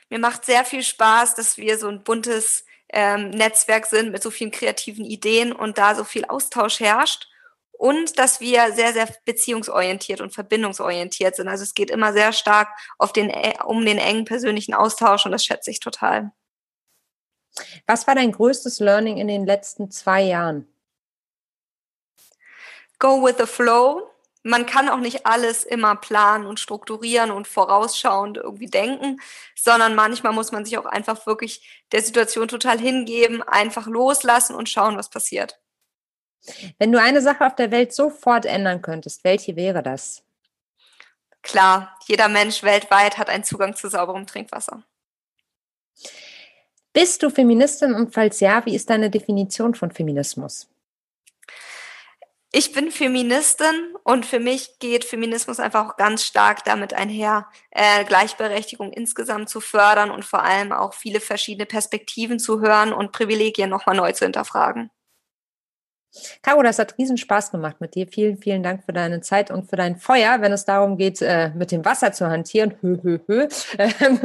Mir 0.10 0.20
macht 0.20 0.46
sehr 0.46 0.64
viel 0.64 0.84
Spaß, 0.84 1.36
dass 1.36 1.58
wir 1.58 1.78
so 1.78 1.88
ein 1.88 2.04
buntes 2.04 2.66
ähm, 2.94 3.30
Netzwerk 3.30 3.86
sind 3.86 4.12
mit 4.12 4.22
so 4.22 4.32
vielen 4.32 4.52
kreativen 4.52 5.06
Ideen 5.06 5.52
und 5.52 5.78
da 5.78 5.96
so 5.96 6.04
viel 6.04 6.26
Austausch 6.26 6.80
herrscht. 6.80 7.28
Und 7.72 8.20
dass 8.20 8.40
wir 8.40 8.74
sehr, 8.74 8.94
sehr 8.94 9.08
beziehungsorientiert 9.26 10.22
und 10.22 10.34
verbindungsorientiert 10.34 11.36
sind. 11.36 11.48
Also 11.48 11.64
es 11.64 11.74
geht 11.74 11.90
immer 11.90 12.14
sehr 12.14 12.32
stark 12.32 12.70
auf 13.00 13.12
den, 13.12 13.32
äh, 13.32 13.56
um 13.66 13.84
den 13.84 13.98
engen 13.98 14.26
persönlichen 14.26 14.76
Austausch 14.76 15.26
und 15.26 15.32
das 15.32 15.44
schätze 15.44 15.72
ich 15.72 15.80
total. 15.80 16.32
Was 17.88 18.06
war 18.06 18.14
dein 18.14 18.32
größtes 18.32 18.80
Learning 18.80 19.18
in 19.18 19.28
den 19.28 19.46
letzten 19.46 19.90
zwei 19.90 20.22
Jahren? 20.22 20.68
Go 23.00 23.24
with 23.26 23.36
the 23.40 23.48
flow 23.48 24.11
man 24.44 24.66
kann 24.66 24.90
auch 24.90 25.00
nicht 25.00 25.26
alles 25.26 25.64
immer 25.64 25.96
planen 25.96 26.46
und 26.46 26.60
strukturieren 26.60 27.32
und 27.32 27.48
vorausschauend 27.48 28.38
irgendwie 28.38 28.68
denken, 28.68 29.22
sondern 29.56 29.96
manchmal 29.96 30.34
muss 30.34 30.52
man 30.52 30.66
sich 30.66 30.78
auch 30.78 30.86
einfach 30.86 31.26
wirklich 31.28 31.84
der 31.92 32.02
Situation 32.02 32.48
total 32.48 32.80
hingeben, 32.80 33.44
einfach 33.44 33.88
loslassen 33.88 34.56
und 34.56 34.70
schauen, 34.70 34.98
was 34.98 35.10
passiert. 35.10 35.60
Wenn 36.80 36.92
du 36.92 37.00
eine 37.00 37.22
Sache 37.22 37.46
auf 37.46 37.56
der 37.56 37.70
Welt 37.70 37.94
sofort 37.94 38.46
ändern 38.46 38.82
könntest, 38.82 39.24
welche 39.24 39.56
wäre 39.56 39.84
das? 39.84 40.24
Klar, 41.44 41.98
jeder 42.08 42.28
Mensch 42.28 42.64
weltweit 42.64 43.18
hat 43.18 43.30
einen 43.30 43.44
Zugang 43.44 43.76
zu 43.76 43.90
sauberem 43.90 44.26
Trinkwasser. 44.26 44.84
Bist 46.94 47.24
du 47.24 47.30
Feministin 47.30 47.94
und 47.94 48.14
falls 48.14 48.40
ja, 48.40 48.66
wie 48.66 48.76
ist 48.76 48.90
deine 48.90 49.10
Definition 49.10 49.76
von 49.76 49.92
Feminismus? 49.92 50.68
Ich 52.54 52.74
bin 52.74 52.92
Feministin 52.92 53.96
und 54.04 54.26
für 54.26 54.40
mich 54.40 54.80
geht 54.80 55.06
Feminismus 55.06 55.60
einfach 55.60 55.90
auch 55.90 55.96
ganz 55.96 56.26
stark 56.26 56.66
damit 56.66 56.94
einher, 56.94 57.48
äh, 57.72 58.04
Gleichberechtigung 58.06 58.92
insgesamt 58.92 59.50
zu 59.50 59.62
fördern 59.62 60.12
und 60.12 60.26
vor 60.26 60.44
allem 60.44 60.74
auch 60.74 60.94
viele 60.94 61.22
verschiedene 61.22 61.66
Perspektiven 61.66 62.40
zu 62.40 62.60
hören 62.60 62.92
und 62.92 63.14
Privilegien 63.14 63.70
nochmal 63.70 63.96
neu 63.96 64.12
zu 64.12 64.26
hinterfragen. 64.26 64.92
Caro, 66.42 66.62
das 66.62 66.78
hat 66.78 66.98
riesen 66.98 67.18
Spaß 67.18 67.52
gemacht 67.52 67.78
mit 67.80 67.96
dir. 67.96 68.08
Vielen, 68.08 68.38
vielen 68.38 68.64
Dank 68.64 68.84
für 68.84 68.92
deine 68.92 69.22
Zeit 69.22 69.50
und 69.50 69.70
für 69.70 69.78
dein 69.78 69.96
Feuer, 69.96 70.42
wenn 70.42 70.52
es 70.52 70.66
darum 70.66 70.98
geht, 70.98 71.22
äh, 71.22 71.52
mit 71.56 71.72
dem 71.72 71.86
Wasser 71.86 72.12
zu 72.12 72.28
hantieren. 72.28 72.76
Hö. 72.82 72.98
Ähm, 73.78 74.20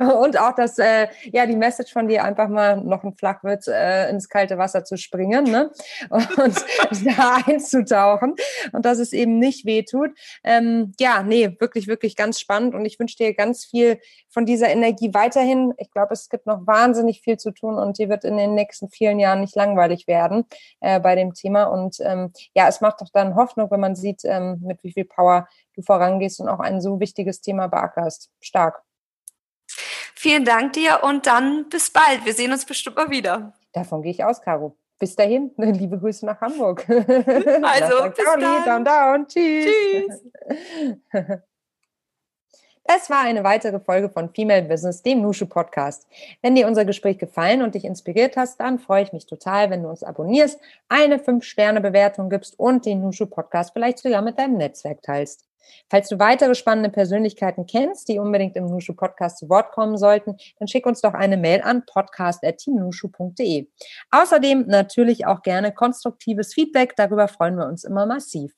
und 0.00 0.38
auch, 0.38 0.54
dass 0.54 0.78
äh, 0.78 1.06
ja 1.32 1.46
die 1.46 1.56
Message 1.56 1.92
von 1.92 2.08
dir 2.08 2.24
einfach 2.24 2.48
mal 2.48 2.80
noch 2.80 3.04
ein 3.04 3.14
Flachwitz 3.14 3.68
äh, 3.68 4.10
ins 4.10 4.28
kalte 4.28 4.58
Wasser 4.58 4.84
zu 4.84 4.96
springen 4.96 5.44
ne? 5.44 5.70
und 6.10 6.26
da 7.16 7.38
einzutauchen 7.46 8.34
und 8.72 8.84
dass 8.84 8.98
es 8.98 9.12
eben 9.12 9.38
nicht 9.38 9.66
wehtut. 9.66 10.10
Ähm, 10.42 10.92
ja, 10.98 11.22
nee, 11.22 11.56
wirklich, 11.60 11.86
wirklich 11.86 12.16
ganz 12.16 12.40
spannend 12.40 12.74
und 12.74 12.84
ich 12.84 12.98
wünsche 12.98 13.16
dir 13.16 13.34
ganz 13.34 13.64
viel 13.64 14.00
von 14.28 14.46
dieser 14.46 14.68
Energie 14.68 15.14
weiterhin. 15.14 15.72
Ich 15.78 15.90
glaube, 15.92 16.12
es 16.12 16.28
gibt 16.28 16.46
noch 16.46 16.66
wahnsinnig 16.66 17.20
viel 17.20 17.36
zu 17.36 17.52
tun 17.52 17.76
und 17.76 17.98
die 17.98 18.08
wird 18.08 18.24
in 18.24 18.36
den 18.36 18.54
nächsten 18.54 18.88
vielen 18.88 19.20
Jahren 19.20 19.40
nicht 19.40 19.54
langweilig 19.54 20.08
werden 20.08 20.44
bei 21.04 21.14
dem 21.14 21.34
Thema. 21.34 21.64
Und 21.64 21.98
ähm, 22.00 22.32
ja, 22.54 22.66
es 22.66 22.80
macht 22.80 23.00
doch 23.00 23.10
dann 23.12 23.36
Hoffnung, 23.36 23.70
wenn 23.70 23.78
man 23.78 23.94
sieht, 23.94 24.22
ähm, 24.24 24.58
mit 24.62 24.82
wie 24.82 24.92
viel 24.92 25.04
Power 25.04 25.46
du 25.74 25.82
vorangehst 25.82 26.40
und 26.40 26.48
auch 26.48 26.58
ein 26.58 26.80
so 26.80 26.98
wichtiges 26.98 27.40
Thema 27.40 27.68
beackerst. 27.68 28.30
Stark. 28.40 28.82
Vielen 30.16 30.44
Dank 30.44 30.72
dir 30.72 31.00
und 31.02 31.26
dann 31.26 31.68
bis 31.68 31.92
bald. 31.92 32.24
Wir 32.24 32.32
sehen 32.32 32.50
uns 32.50 32.64
bestimmt 32.64 32.96
mal 32.96 33.10
wieder. 33.10 33.52
Davon 33.72 34.02
gehe 34.02 34.10
ich 34.10 34.24
aus, 34.24 34.40
Caro. 34.40 34.76
Bis 34.98 35.14
dahin, 35.14 35.52
liebe 35.56 35.98
Grüße 35.98 36.24
nach 36.24 36.40
Hamburg. 36.40 36.88
Also, 36.88 38.10
bis 38.16 38.24
dann. 38.40 38.64
Down, 38.64 38.84
down. 38.84 39.28
Tschüss. 39.28 40.22
Tschüss. 41.12 41.38
Das 42.86 43.08
war 43.08 43.20
eine 43.20 43.44
weitere 43.44 43.80
Folge 43.80 44.10
von 44.10 44.28
Female 44.34 44.64
Business, 44.64 45.02
dem 45.02 45.22
Nushu 45.22 45.46
Podcast. 45.46 46.06
Wenn 46.42 46.54
dir 46.54 46.66
unser 46.66 46.84
Gespräch 46.84 47.16
gefallen 47.16 47.62
und 47.62 47.74
dich 47.74 47.86
inspiriert 47.86 48.36
hast, 48.36 48.60
dann 48.60 48.78
freue 48.78 49.02
ich 49.04 49.12
mich 49.14 49.24
total, 49.24 49.70
wenn 49.70 49.82
du 49.82 49.88
uns 49.88 50.02
abonnierst, 50.02 50.60
eine 50.90 51.16
5-Sterne-Bewertung 51.16 52.28
gibst 52.28 52.58
und 52.58 52.84
den 52.84 53.00
Nushu 53.00 53.24
Podcast 53.24 53.72
vielleicht 53.72 54.00
sogar 54.00 54.20
mit 54.20 54.38
deinem 54.38 54.58
Netzwerk 54.58 55.00
teilst. 55.00 55.46
Falls 55.88 56.10
du 56.10 56.18
weitere 56.18 56.54
spannende 56.54 56.90
Persönlichkeiten 56.90 57.64
kennst, 57.64 58.08
die 58.08 58.18
unbedingt 58.18 58.54
im 58.54 58.66
Nushu 58.66 58.92
Podcast 58.94 59.38
zu 59.38 59.48
Wort 59.48 59.72
kommen 59.72 59.96
sollten, 59.96 60.36
dann 60.58 60.68
schick 60.68 60.84
uns 60.84 61.00
doch 61.00 61.14
eine 61.14 61.38
Mail 61.38 61.62
an 61.62 61.86
podcast.teamnushu.de. 61.86 63.66
Außerdem 64.10 64.66
natürlich 64.66 65.26
auch 65.26 65.40
gerne 65.40 65.72
konstruktives 65.72 66.52
Feedback, 66.52 66.96
darüber 66.96 67.28
freuen 67.28 67.56
wir 67.56 67.66
uns 67.66 67.84
immer 67.84 68.04
massiv. 68.04 68.52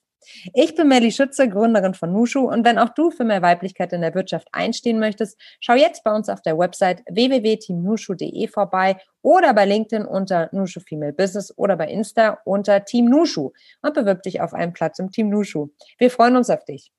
Ich 0.55 0.75
bin 0.75 0.89
Melly 0.89 1.13
Schütze, 1.13 1.49
Gründerin 1.49 1.95
von 1.95 2.13
Nushu 2.13 2.49
und 2.49 2.65
wenn 2.65 2.79
auch 2.79 2.91
du 2.91 3.11
für 3.11 3.25
mehr 3.25 3.43
Weiblichkeit 3.43 3.93
in 3.93 4.01
der 4.01 4.15
Wirtschaft 4.15 4.49
einstehen 4.53 4.99
möchtest, 4.99 5.41
schau 5.61 5.75
jetzt 5.75 6.05
bei 6.05 6.15
uns 6.15 6.29
auf 6.29 6.43
der 6.43 6.59
Website 6.59 7.03
www.teamnushu.de 7.11 8.49
vorbei 8.49 8.97
oder 9.23 9.55
bei 9.55 9.65
LinkedIn 9.65 10.07
unter 10.07 10.49
Nushu 10.53 10.81
Female 10.81 11.13
Business 11.13 11.53
oder 11.57 11.77
bei 11.77 11.89
Insta 11.89 12.39
unter 12.45 12.85
Team 12.85 13.07
Nushu 13.07 13.53
und 13.83 13.95
bewirb 13.95 14.23
dich 14.23 14.41
auf 14.41 14.55
einen 14.55 14.73
Platz 14.73 14.99
im 14.99 15.11
Team 15.11 15.31
Nushu. 15.31 15.69
Wir 15.99 16.11
freuen 16.11 16.37
uns 16.37 16.51
auf 16.51 16.65
dich. 16.65 16.93